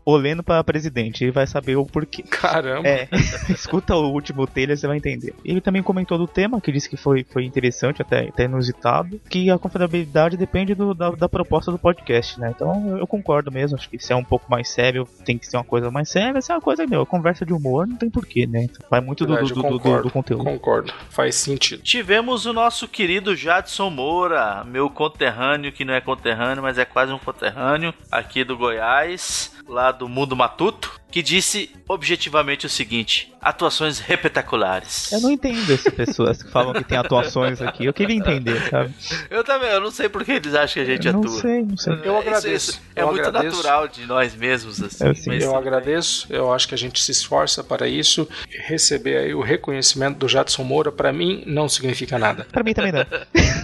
olhando 0.06 0.42
para 0.44 0.62
presidente, 0.62 1.24
ele 1.24 1.32
vai 1.32 1.48
saber 1.48 1.74
o 1.74 1.84
porquê. 1.84 2.22
Caramba! 2.22 2.88
É, 2.88 3.08
escuta 3.50 3.96
o 3.96 4.12
último 4.12 4.46
trailer, 4.46 4.78
você 4.78 4.86
vai 4.86 4.98
entender. 4.98 5.34
Ele 5.44 5.60
também 5.60 5.82
comentou 5.82 6.16
do 6.16 6.28
tema, 6.28 6.60
que 6.60 6.70
disse 6.70 6.88
que 6.88 6.96
foi, 6.96 7.26
foi 7.28 7.44
interessante, 7.44 8.00
até, 8.00 8.28
até 8.28 8.44
inusitado, 8.44 9.20
que 9.28 9.50
a 9.50 9.58
confiabilidade 9.58 10.36
depende 10.36 10.74
do, 10.76 10.94
da, 10.94 11.10
da, 11.10 11.28
proposta 11.28 11.72
do 11.72 11.78
podcast, 11.78 12.38
né? 12.38 12.52
Então 12.54 12.96
eu 12.96 13.06
concordo 13.06 13.50
mesmo, 13.50 13.76
acho 13.76 13.90
que 13.90 13.98
se 13.98 14.12
é 14.12 14.16
um 14.16 14.22
pouco 14.22 14.48
mais 14.48 14.68
sério, 14.68 15.08
tem 15.24 15.36
que 15.36 15.46
ser 15.46 15.56
uma 15.56 15.64
coisa 15.64 15.90
mais 15.90 16.08
séria, 16.08 16.40
se 16.40 16.52
é 16.52 16.54
uma 16.54 16.60
coisa, 16.60 16.86
meu, 16.86 17.04
conversa 17.04 17.44
de 17.44 17.52
humor, 17.52 17.84
não 17.88 17.96
tem 17.96 18.08
porquê, 18.08 18.46
né? 18.46 18.62
Então, 18.62 18.86
vai 18.88 19.00
muito 19.00 19.26
Verdade, 19.26 19.48
do, 19.48 19.54
do, 19.56 19.62
concordo, 19.62 19.96
do, 19.96 20.02
do, 20.04 20.10
conteúdo. 20.10 20.44
Concordo, 20.44 20.94
faz 21.10 21.34
sentido. 21.34 21.82
Tivemos 21.82 22.46
o 22.46 22.52
nosso 22.52 22.86
querido 22.86 23.34
Jadson 23.34 23.90
Moura, 23.90 24.62
meu 24.64 24.88
conterrâneo, 24.88 25.72
que 25.72 25.84
não 25.84 25.94
é 25.94 26.00
conterrâneo, 26.00 26.62
mas 26.62 26.78
é 26.78 26.84
quase 26.84 27.12
um 27.12 27.18
conterrâneo, 27.18 27.92
aqui 28.10 28.44
do 28.44 28.56
Goiás, 28.56 29.52
lá 29.68 29.95
do 29.98 30.08
Mundo 30.08 30.36
Matuto, 30.36 31.00
que 31.10 31.22
disse 31.22 31.74
objetivamente 31.88 32.66
o 32.66 32.70
seguinte: 32.70 33.32
atuações 33.46 34.00
repetaculares. 34.00 35.12
Eu 35.12 35.20
não 35.20 35.30
entendo 35.30 35.72
essas 35.72 35.94
pessoas 35.94 36.42
que 36.42 36.50
falam 36.50 36.72
que 36.72 36.82
tem 36.82 36.98
atuações 36.98 37.62
aqui. 37.62 37.84
Eu 37.84 37.94
queria 37.94 38.16
entender, 38.16 38.60
sabe? 38.68 38.92
Eu 39.30 39.44
também, 39.44 39.70
eu 39.70 39.80
não 39.80 39.92
sei 39.92 40.08
por 40.08 40.24
que 40.24 40.32
eles 40.32 40.52
acham 40.52 40.74
que 40.74 40.80
a 40.80 40.94
gente 40.94 41.06
eu 41.06 41.12
não 41.12 41.20
atua. 41.20 41.32
Não 41.32 41.40
sei, 41.40 41.62
não 41.62 41.76
sei. 41.76 42.00
Eu 42.02 42.18
agradeço. 42.18 42.48
Isso, 42.48 42.70
isso 42.70 42.80
é 42.96 43.02
eu 43.02 43.06
muito 43.06 43.24
agradeço. 43.24 43.56
natural 43.56 43.86
de 43.86 44.04
nós 44.04 44.34
mesmos, 44.34 44.82
assim. 44.82 45.04
Eu, 45.04 45.14
mas... 45.26 45.44
eu 45.44 45.56
agradeço, 45.56 46.26
eu 46.28 46.52
acho 46.52 46.66
que 46.66 46.74
a 46.74 46.78
gente 46.78 47.00
se 47.00 47.12
esforça 47.12 47.62
para 47.62 47.86
isso. 47.86 48.28
Receber 48.66 49.16
aí 49.18 49.32
o 49.32 49.42
reconhecimento 49.42 50.18
do 50.18 50.28
Jadson 50.28 50.64
Moura, 50.64 50.90
para 50.90 51.12
mim, 51.12 51.44
não 51.46 51.68
significa 51.68 52.18
nada. 52.18 52.48
Para 52.50 52.64
mim 52.64 52.74
também 52.74 52.90
não. 52.90 53.06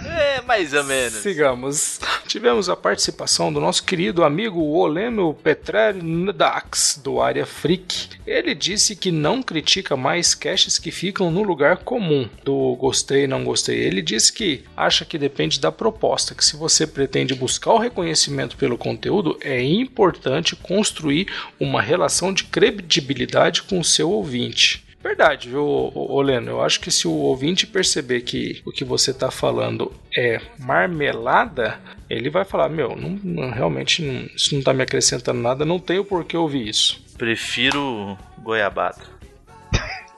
é, 0.09 0.41
mais 0.43 0.73
ou 0.73 0.85
menos. 0.85 1.15
Sigamos. 1.15 1.99
Tivemos 2.29 2.69
a 2.69 2.77
participação 2.77 3.53
do 3.53 3.61
nosso 3.61 3.83
querido 3.83 4.23
amigo 4.23 4.63
Oleno 4.63 5.35
Petrel 5.35 5.95
Dax, 6.33 7.01
do 7.03 7.21
Área 7.21 7.45
Freak. 7.45 8.11
Ele 8.25 8.55
disse 8.55 8.95
que 8.95 9.11
não 9.11 9.43
critica 9.43 9.72
mais 9.97 10.35
caches 10.35 10.79
que 10.79 10.91
ficam 10.91 11.31
no 11.31 11.43
lugar 11.43 11.79
comum 11.79 12.29
do 12.45 12.77
gostei 12.77 13.27
não 13.27 13.45
gostei. 13.45 13.79
Ele 13.79 14.03
disse 14.03 14.33
que 14.33 14.65
acha 14.77 15.05
que 15.05 15.17
depende 15.17 15.61
da 15.61 15.73
proposta, 15.73 16.35
que 16.35 16.45
se 16.45 16.57
você 16.57 16.87
pretende 16.87 17.35
buscar 17.35 17.73
o 17.73 17.79
reconhecimento 17.79 18.57
pelo 18.57 18.77
conteúdo, 18.77 19.39
é 19.41 19.63
importante 19.63 20.57
construir 20.57 21.29
uma 21.59 21.81
relação 21.81 22.33
de 22.33 22.45
credibilidade 22.45 23.63
com 23.63 23.79
o 23.79 23.85
seu 23.85 24.11
ouvinte. 24.11 24.85
Verdade, 25.03 25.49
viu, 25.49 25.91
Oleno? 25.95 26.51
Eu 26.51 26.63
acho 26.63 26.79
que 26.79 26.91
se 26.91 27.09
o 27.09 27.13
ouvinte 27.13 27.67
perceber 27.67 28.21
que 28.21 28.63
o 28.65 28.71
que 28.71 28.85
você 28.85 29.11
está 29.11 29.33
falando 29.33 29.93
é 30.17 30.41
marmelada, 30.61 31.81
ele 32.09 32.31
vai 32.31 32.45
falar: 32.45 32.69
Meu, 32.69 32.95
não, 32.95 33.19
não, 33.23 33.51
realmente 33.51 34.01
não, 34.01 34.27
isso 34.37 34.53
não 34.53 34.61
está 34.61 34.73
me 34.73 34.83
acrescentando 34.83 35.41
nada, 35.41 35.65
não 35.65 35.81
tenho 35.81 36.05
por 36.05 36.25
que 36.25 36.37
ouvir 36.37 36.69
isso. 36.69 37.03
Prefiro 37.19 38.17
goiabada. 38.39 39.22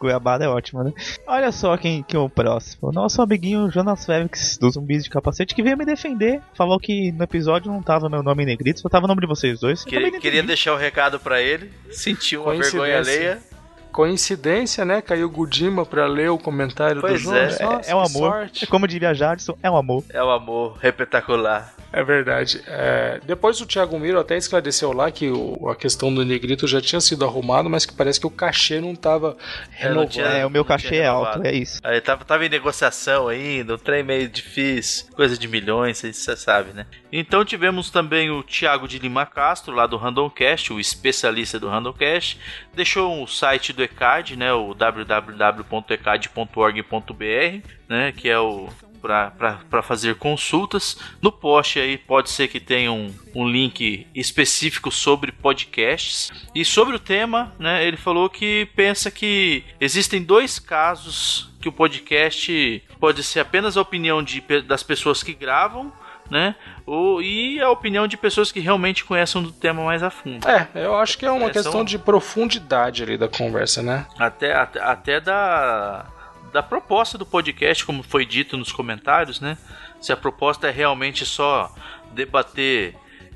Goiabada 0.05 0.45
é 0.45 0.49
ótima, 0.49 0.85
né? 0.85 0.93
Olha 1.27 1.51
só 1.51 1.77
quem 1.77 2.03
que 2.03 2.15
é 2.15 2.19
o 2.19 2.29
próximo. 2.29 2.93
Nosso 2.93 3.23
amiguinho 3.23 3.71
Jonas 3.71 4.05
Félix, 4.05 4.59
dos 4.59 4.75
zumbis 4.75 5.05
de 5.05 5.11
capacete, 5.11 5.55
que 5.55 5.63
veio 5.63 5.77
me 5.77 5.85
defender. 5.85 6.41
Falou 6.55 6.79
que 6.79 7.11
no 7.13 7.25
episódio 7.25 7.73
não 7.73 7.83
tava 7.83 8.09
meu 8.09 8.23
nome 8.23 8.43
em 8.43 8.47
negrito, 8.47 8.81
só 8.81 8.89
tava 8.89 9.07
o 9.07 9.09
nome 9.09 9.21
de 9.21 9.27
vocês 9.27 9.61
dois. 9.61 9.85
Queria, 9.85 10.21
queria 10.21 10.43
deixar 10.43 10.73
o 10.73 10.77
um 10.77 10.79
recado 10.79 11.19
para 11.19 11.41
ele. 11.41 11.71
Sentiu 11.91 12.43
uma 12.43 12.55
vergonha 12.55 12.99
alheia 12.99 13.54
coincidência, 13.95 14.85
né? 14.85 15.01
Caiu 15.01 15.31
Gudima 15.31 15.87
pra 15.87 16.05
ler 16.09 16.29
o 16.29 16.37
comentário 16.37 17.01
pois 17.01 17.13
do 17.13 17.19
João. 17.19 17.37
É, 17.37 17.63
Nossa, 17.63 17.91
é, 17.93 17.95
um 17.95 18.01
amor. 18.01 18.33
Sorte. 18.33 18.65
É 18.65 18.67
como 18.67 18.89
diria 18.89 19.15
Jadson, 19.15 19.57
é 19.63 19.71
um 19.71 19.77
amor. 19.77 20.03
É 20.11 20.23
um 20.23 20.31
amor 20.31 20.77
repetacular. 20.81 21.73
É 21.93 22.03
verdade. 22.03 22.61
É, 22.67 23.21
depois 23.25 23.61
o 23.61 23.67
Thiago 23.67 23.97
Miro 24.01 24.19
até 24.19 24.37
esclareceu 24.37 24.93
lá 24.93 25.13
que 25.13 25.31
o, 25.31 25.69
a 25.69 25.77
questão 25.77 26.13
do 26.13 26.25
negrito 26.25 26.67
já 26.67 26.81
tinha 26.81 27.01
sido 27.01 27.25
arrumado, 27.25 27.71
mas 27.71 27.87
que 27.87 27.95
parece 27.95 28.19
que 28.19 28.27
o 28.27 28.31
cachê 28.31 28.81
não 28.81 28.95
estava 28.95 29.37
renovado. 29.71 30.11
Tinha, 30.11 30.27
é, 30.27 30.45
o 30.45 30.51
meu 30.51 30.65
cachê 30.65 30.97
é 30.97 31.07
alto, 31.07 31.47
é 31.47 31.53
isso. 31.53 31.81
Aí 31.85 32.01
tava, 32.01 32.25
tava 32.25 32.45
em 32.45 32.49
negociação 32.49 33.29
ainda, 33.29 33.77
um 33.77 33.79
trem 33.79 34.03
meio 34.03 34.29
difícil, 34.29 35.07
coisa 35.15 35.39
de 35.39 35.47
milhões, 35.47 35.99
você 35.99 36.37
sabe, 36.37 36.73
né? 36.73 36.85
Então 37.17 37.45
tivemos 37.45 37.91
também 37.91 38.29
o 38.29 38.43
Thiago 38.43 38.89
de 38.89 38.99
Lima 38.99 39.25
Castro, 39.25 39.73
lá 39.73 39.87
do 39.87 39.97
Randomcast, 39.97 40.73
o 40.73 40.81
especialista 40.81 41.61
do 41.61 41.69
Randomcast, 41.69 42.41
deixou 42.75 43.23
o 43.23 43.29
site 43.29 43.73
do 43.73 43.85
ECAD, 43.85 44.35
né, 44.35 44.53
o 44.53 44.75
www.ecad.org.br, 44.75 47.69
né, 47.89 48.11
que 48.11 48.29
é 48.29 48.37
o 48.37 48.69
para 49.01 49.83
fazer 49.83 50.17
consultas. 50.17 50.99
No 51.23 51.31
post 51.31 51.79
aí 51.79 51.99
pode 51.99 52.31
ser 52.31 52.49
que 52.49 52.59
tenha 52.59 52.91
um, 52.91 53.15
um 53.33 53.47
link 53.47 54.09
específico 54.13 54.91
sobre 54.91 55.31
podcasts. 55.31 56.33
E 56.53 56.65
sobre 56.65 56.97
o 56.97 56.99
tema, 56.99 57.55
né, 57.61 57.87
ele 57.87 57.99
falou 57.99 58.29
que 58.29 58.67
pensa 58.75 59.09
que 59.11 59.63
existem 59.79 60.21
dois 60.21 60.59
casos 60.59 61.49
que 61.61 61.69
o 61.69 61.73
podcast 61.73 62.83
pode 62.99 63.23
ser 63.23 63.39
apenas 63.41 63.77
a 63.77 63.83
opinião 63.83 64.23
de, 64.23 64.43
das 64.63 64.83
pessoas 64.83 65.23
que 65.23 65.35
gravam 65.35 65.93
né? 66.31 66.55
O, 66.87 67.21
e 67.21 67.61
a 67.61 67.71
opinião 67.71 68.07
de 68.07 68.17
pessoas 68.17 68.51
que 68.51 68.61
realmente 68.61 69.05
conhecem 69.05 69.43
do 69.43 69.53
tema 69.53 69.85
mais 69.85 70.03
a 70.03 70.11
fundo. 70.11 70.47
É, 70.49 70.69
eu 70.75 70.97
acho 70.97 71.19
que 71.19 71.27
é 71.27 71.31
uma 71.31 71.47
é, 71.47 71.51
questão 71.51 71.73
são... 71.73 71.85
de 71.85 71.99
profundidade 71.99 73.03
ali 73.03 73.17
da 73.17 73.29
conversa, 73.29 73.83
né? 73.83 74.07
Até, 74.19 74.55
até, 74.55 74.81
até 74.81 75.21
da, 75.21 76.07
da 76.53 76.63
proposta 76.63 77.19
do 77.19 77.27
podcast, 77.27 77.85
como 77.85 78.03
foi 78.03 78.25
dito 78.25 78.57
nos 78.57 78.73
comentários, 78.73 79.41
né? 79.41 79.59
Se 80.01 80.13
a 80.13 80.17
proposta 80.17 80.69
é 80.69 80.71
realmente 80.71 81.25
só 81.25 81.73
debater 82.13 82.95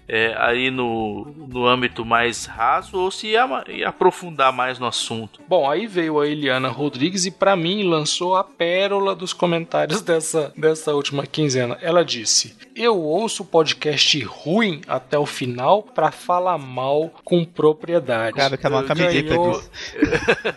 é, 0.08 0.34
aí 0.38 0.70
no, 0.70 1.26
no 1.36 1.66
âmbito 1.66 2.04
mais 2.04 2.46
raso 2.46 2.96
ou 2.96 3.10
se 3.10 3.28
ia, 3.28 3.46
ia, 3.68 3.88
aprofundar 3.88 4.52
mais 4.52 4.78
no 4.78 4.86
assunto. 4.86 5.40
Bom, 5.46 5.70
aí 5.70 5.86
veio 5.86 6.18
a 6.18 6.26
Eliana 6.26 6.68
Rodrigues 6.68 7.26
e 7.26 7.30
para 7.30 7.54
mim 7.54 7.82
lançou 7.82 8.34
a 8.34 8.42
pérola 8.42 9.14
dos 9.14 9.34
comentários 9.34 10.00
dessa, 10.02 10.52
dessa 10.56 10.94
última 10.94 11.26
quinzena. 11.26 11.76
Ela 11.82 12.02
disse: 12.04 12.56
Eu 12.74 12.96
ouço 12.96 13.44
podcast 13.44 14.18
ruim 14.24 14.80
até 14.88 15.18
o 15.18 15.26
final 15.26 15.82
para 15.82 16.10
falar 16.10 16.56
mal 16.56 17.10
com 17.22 17.44
propriedade. 17.44 18.34
Cara, 18.34 18.56
que 18.56 18.66
é 18.66 18.70
uma 18.70 18.84
camiseta 18.84 19.28
ganhou, 19.28 19.62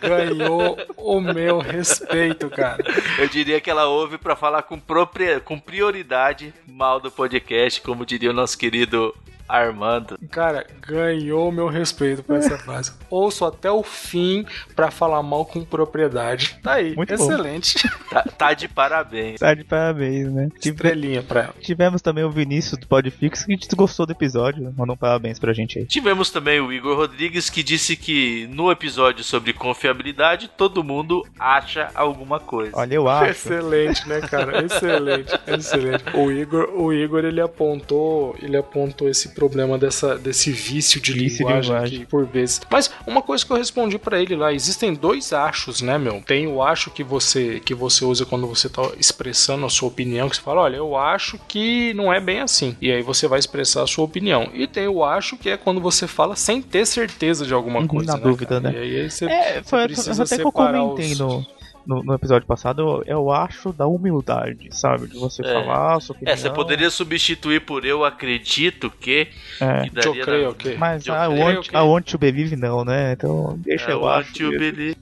ganhou 0.00 0.78
o 0.96 1.20
meu 1.20 1.58
respeito, 1.58 2.48
cara. 2.48 2.82
Eu 3.18 3.28
diria 3.28 3.60
que 3.60 3.70
ela 3.70 3.86
ouve 3.86 4.16
para 4.16 4.34
falar 4.34 4.62
com, 4.62 4.78
propria, 4.78 5.40
com 5.40 5.58
prioridade 5.58 6.54
mal 6.66 6.98
do 6.98 7.10
podcast, 7.10 7.82
como 7.82 8.06
diria 8.06 8.30
o 8.30 8.34
nosso 8.34 8.56
querido 8.56 9.14
Armando. 9.56 10.18
Cara, 10.30 10.66
ganhou 10.80 11.50
meu 11.52 11.68
respeito 11.68 12.22
por 12.22 12.36
essa 12.36 12.56
frase. 12.58 12.92
Ouço 13.10 13.44
até 13.44 13.70
o 13.70 13.82
fim 13.82 14.44
pra 14.74 14.90
falar 14.90 15.22
mal 15.22 15.44
com 15.44 15.64
propriedade. 15.64 16.58
Tá 16.62 16.74
aí, 16.74 16.94
Muito 16.96 17.14
bom. 17.16 17.22
excelente. 17.24 17.88
Tá, 18.12 18.22
tá 18.24 18.52
de 18.52 18.68
parabéns. 18.68 19.40
Tá 19.40 19.54
de 19.54 19.64
parabéns, 19.64 20.30
né? 20.30 20.48
Tive- 20.60 20.74
Estrelinha 20.76 21.22
pra 21.22 21.44
ela. 21.44 21.54
Tivemos 21.62 22.02
também 22.02 22.22
o 22.24 22.30
Vinícius 22.30 22.78
do 22.78 22.86
Podfix 22.86 23.44
que 23.46 23.56
gostou 23.74 24.04
do 24.04 24.12
episódio. 24.12 24.70
Mandou 24.76 24.94
um 24.94 24.98
parabéns 24.98 25.38
pra 25.38 25.54
gente 25.54 25.78
aí. 25.78 25.86
Tivemos 25.86 26.28
também 26.30 26.60
o 26.60 26.70
Igor 26.70 26.94
Rodrigues 26.94 27.48
que 27.48 27.62
disse 27.62 27.96
que 27.96 28.46
no 28.52 28.70
episódio 28.70 29.24
sobre 29.24 29.54
confiabilidade 29.54 30.50
todo 30.58 30.84
mundo 30.84 31.22
acha 31.38 31.88
alguma 31.94 32.38
coisa. 32.38 32.72
Olha, 32.74 32.94
eu 32.96 33.08
acho. 33.08 33.30
Excelente, 33.30 34.06
né, 34.06 34.20
cara? 34.20 34.60
Excelente, 34.66 35.32
excelente. 35.46 36.04
O 36.14 36.30
Igor, 36.30 36.68
o 36.78 36.92
Igor 36.92 37.24
ele 37.24 37.40
apontou, 37.40 38.36
ele 38.42 38.58
apontou 38.58 39.08
esse 39.08 39.30
problema 39.42 39.76
dessa, 39.76 40.16
desse 40.16 40.52
vício 40.52 41.00
de 41.00 41.12
Vício 41.12 41.38
de 41.38 41.42
linguagem, 41.44 41.72
linguagem. 41.72 41.98
que, 42.00 42.06
por 42.06 42.24
vezes. 42.24 42.60
Mas 42.70 42.90
uma 43.06 43.20
coisa 43.20 43.44
que 43.44 43.50
eu 43.52 43.56
respondi 43.56 43.98
pra 43.98 44.20
ele 44.20 44.36
lá, 44.36 44.52
existem 44.52 44.94
dois 44.94 45.32
achos, 45.32 45.80
né, 45.82 45.98
meu? 45.98 46.22
Tem 46.24 46.46
o 46.46 46.62
acho 46.62 46.90
que 46.90 47.02
você 47.02 47.60
que 47.64 47.74
você 47.74 48.04
usa 48.04 48.24
quando 48.24 48.46
você 48.46 48.68
tá 48.68 48.82
expressando 48.98 49.66
a 49.66 49.68
sua 49.68 49.88
opinião, 49.88 50.28
que 50.28 50.36
você 50.36 50.42
fala, 50.42 50.60
olha, 50.62 50.76
eu 50.76 50.96
acho 50.96 51.38
que 51.48 51.92
não 51.94 52.12
é 52.12 52.20
bem 52.20 52.40
assim. 52.40 52.76
E 52.80 52.92
aí 52.92 53.02
você 53.02 53.26
vai 53.26 53.38
expressar 53.40 53.82
a 53.82 53.86
sua 53.86 54.04
opinião. 54.04 54.48
E 54.54 54.66
tem 54.68 54.86
o 54.86 55.04
acho 55.04 55.36
que 55.36 55.48
é 55.50 55.56
quando 55.56 55.80
você 55.80 56.06
fala 56.06 56.36
sem 56.36 56.62
ter 56.62 56.86
certeza 56.86 57.44
de 57.44 57.52
alguma 57.52 57.80
Uhum, 57.80 57.88
coisa, 57.88 58.12
na 58.12 58.18
né, 58.18 58.22
dúvida, 58.22 58.60
cara? 58.60 58.72
né? 58.72 58.86
E 58.86 59.00
aí 59.00 59.10
você, 59.10 59.24
É, 59.26 59.54
você 59.54 59.62
foi 59.64 59.82
precisa 59.86 60.22
até 60.22 60.36
que 60.36 60.42
eu 60.42 60.52
comentei 60.52 61.12
os- 61.12 61.18
no, 61.18 61.46
no, 61.86 62.02
no 62.02 62.14
episódio 62.14 62.46
passado. 62.46 62.80
Eu, 62.82 63.04
eu 63.06 63.30
acho 63.32 63.72
da 63.72 63.86
humildade, 63.86 64.68
sabe? 64.72 65.06
De 65.08 65.16
você 65.18 65.42
É. 65.44 65.52
falar 65.52 66.00
sua 66.00 66.14
opinião. 66.16 66.32
É, 66.32 66.36
você 66.36 66.50
poderia 66.50 66.90
substituir 66.90 67.60
por 67.62 67.84
eu 67.84 68.04
acredito 68.04 68.90
que. 68.90 69.28
É. 69.60 69.82
que 69.84 69.90
daria 69.90 70.20
Eu 70.20 70.24
creio 70.24 70.48
na- 70.48 70.54
que. 70.54 70.74
Mas 70.76 71.06
Eu 71.06 71.14
a 71.14 71.26
creio 71.26 71.40
want, 71.40 71.68
que- 71.68 71.76
a 71.76 71.82
want 71.82 72.10
to 72.10 72.18
believe 72.18 72.56
não, 72.56 72.84
né? 72.84 73.12
Então 73.12 73.54
deixa 73.58 73.90
É, 73.90 73.92
eu 73.92 74.08
acho. 74.08 74.32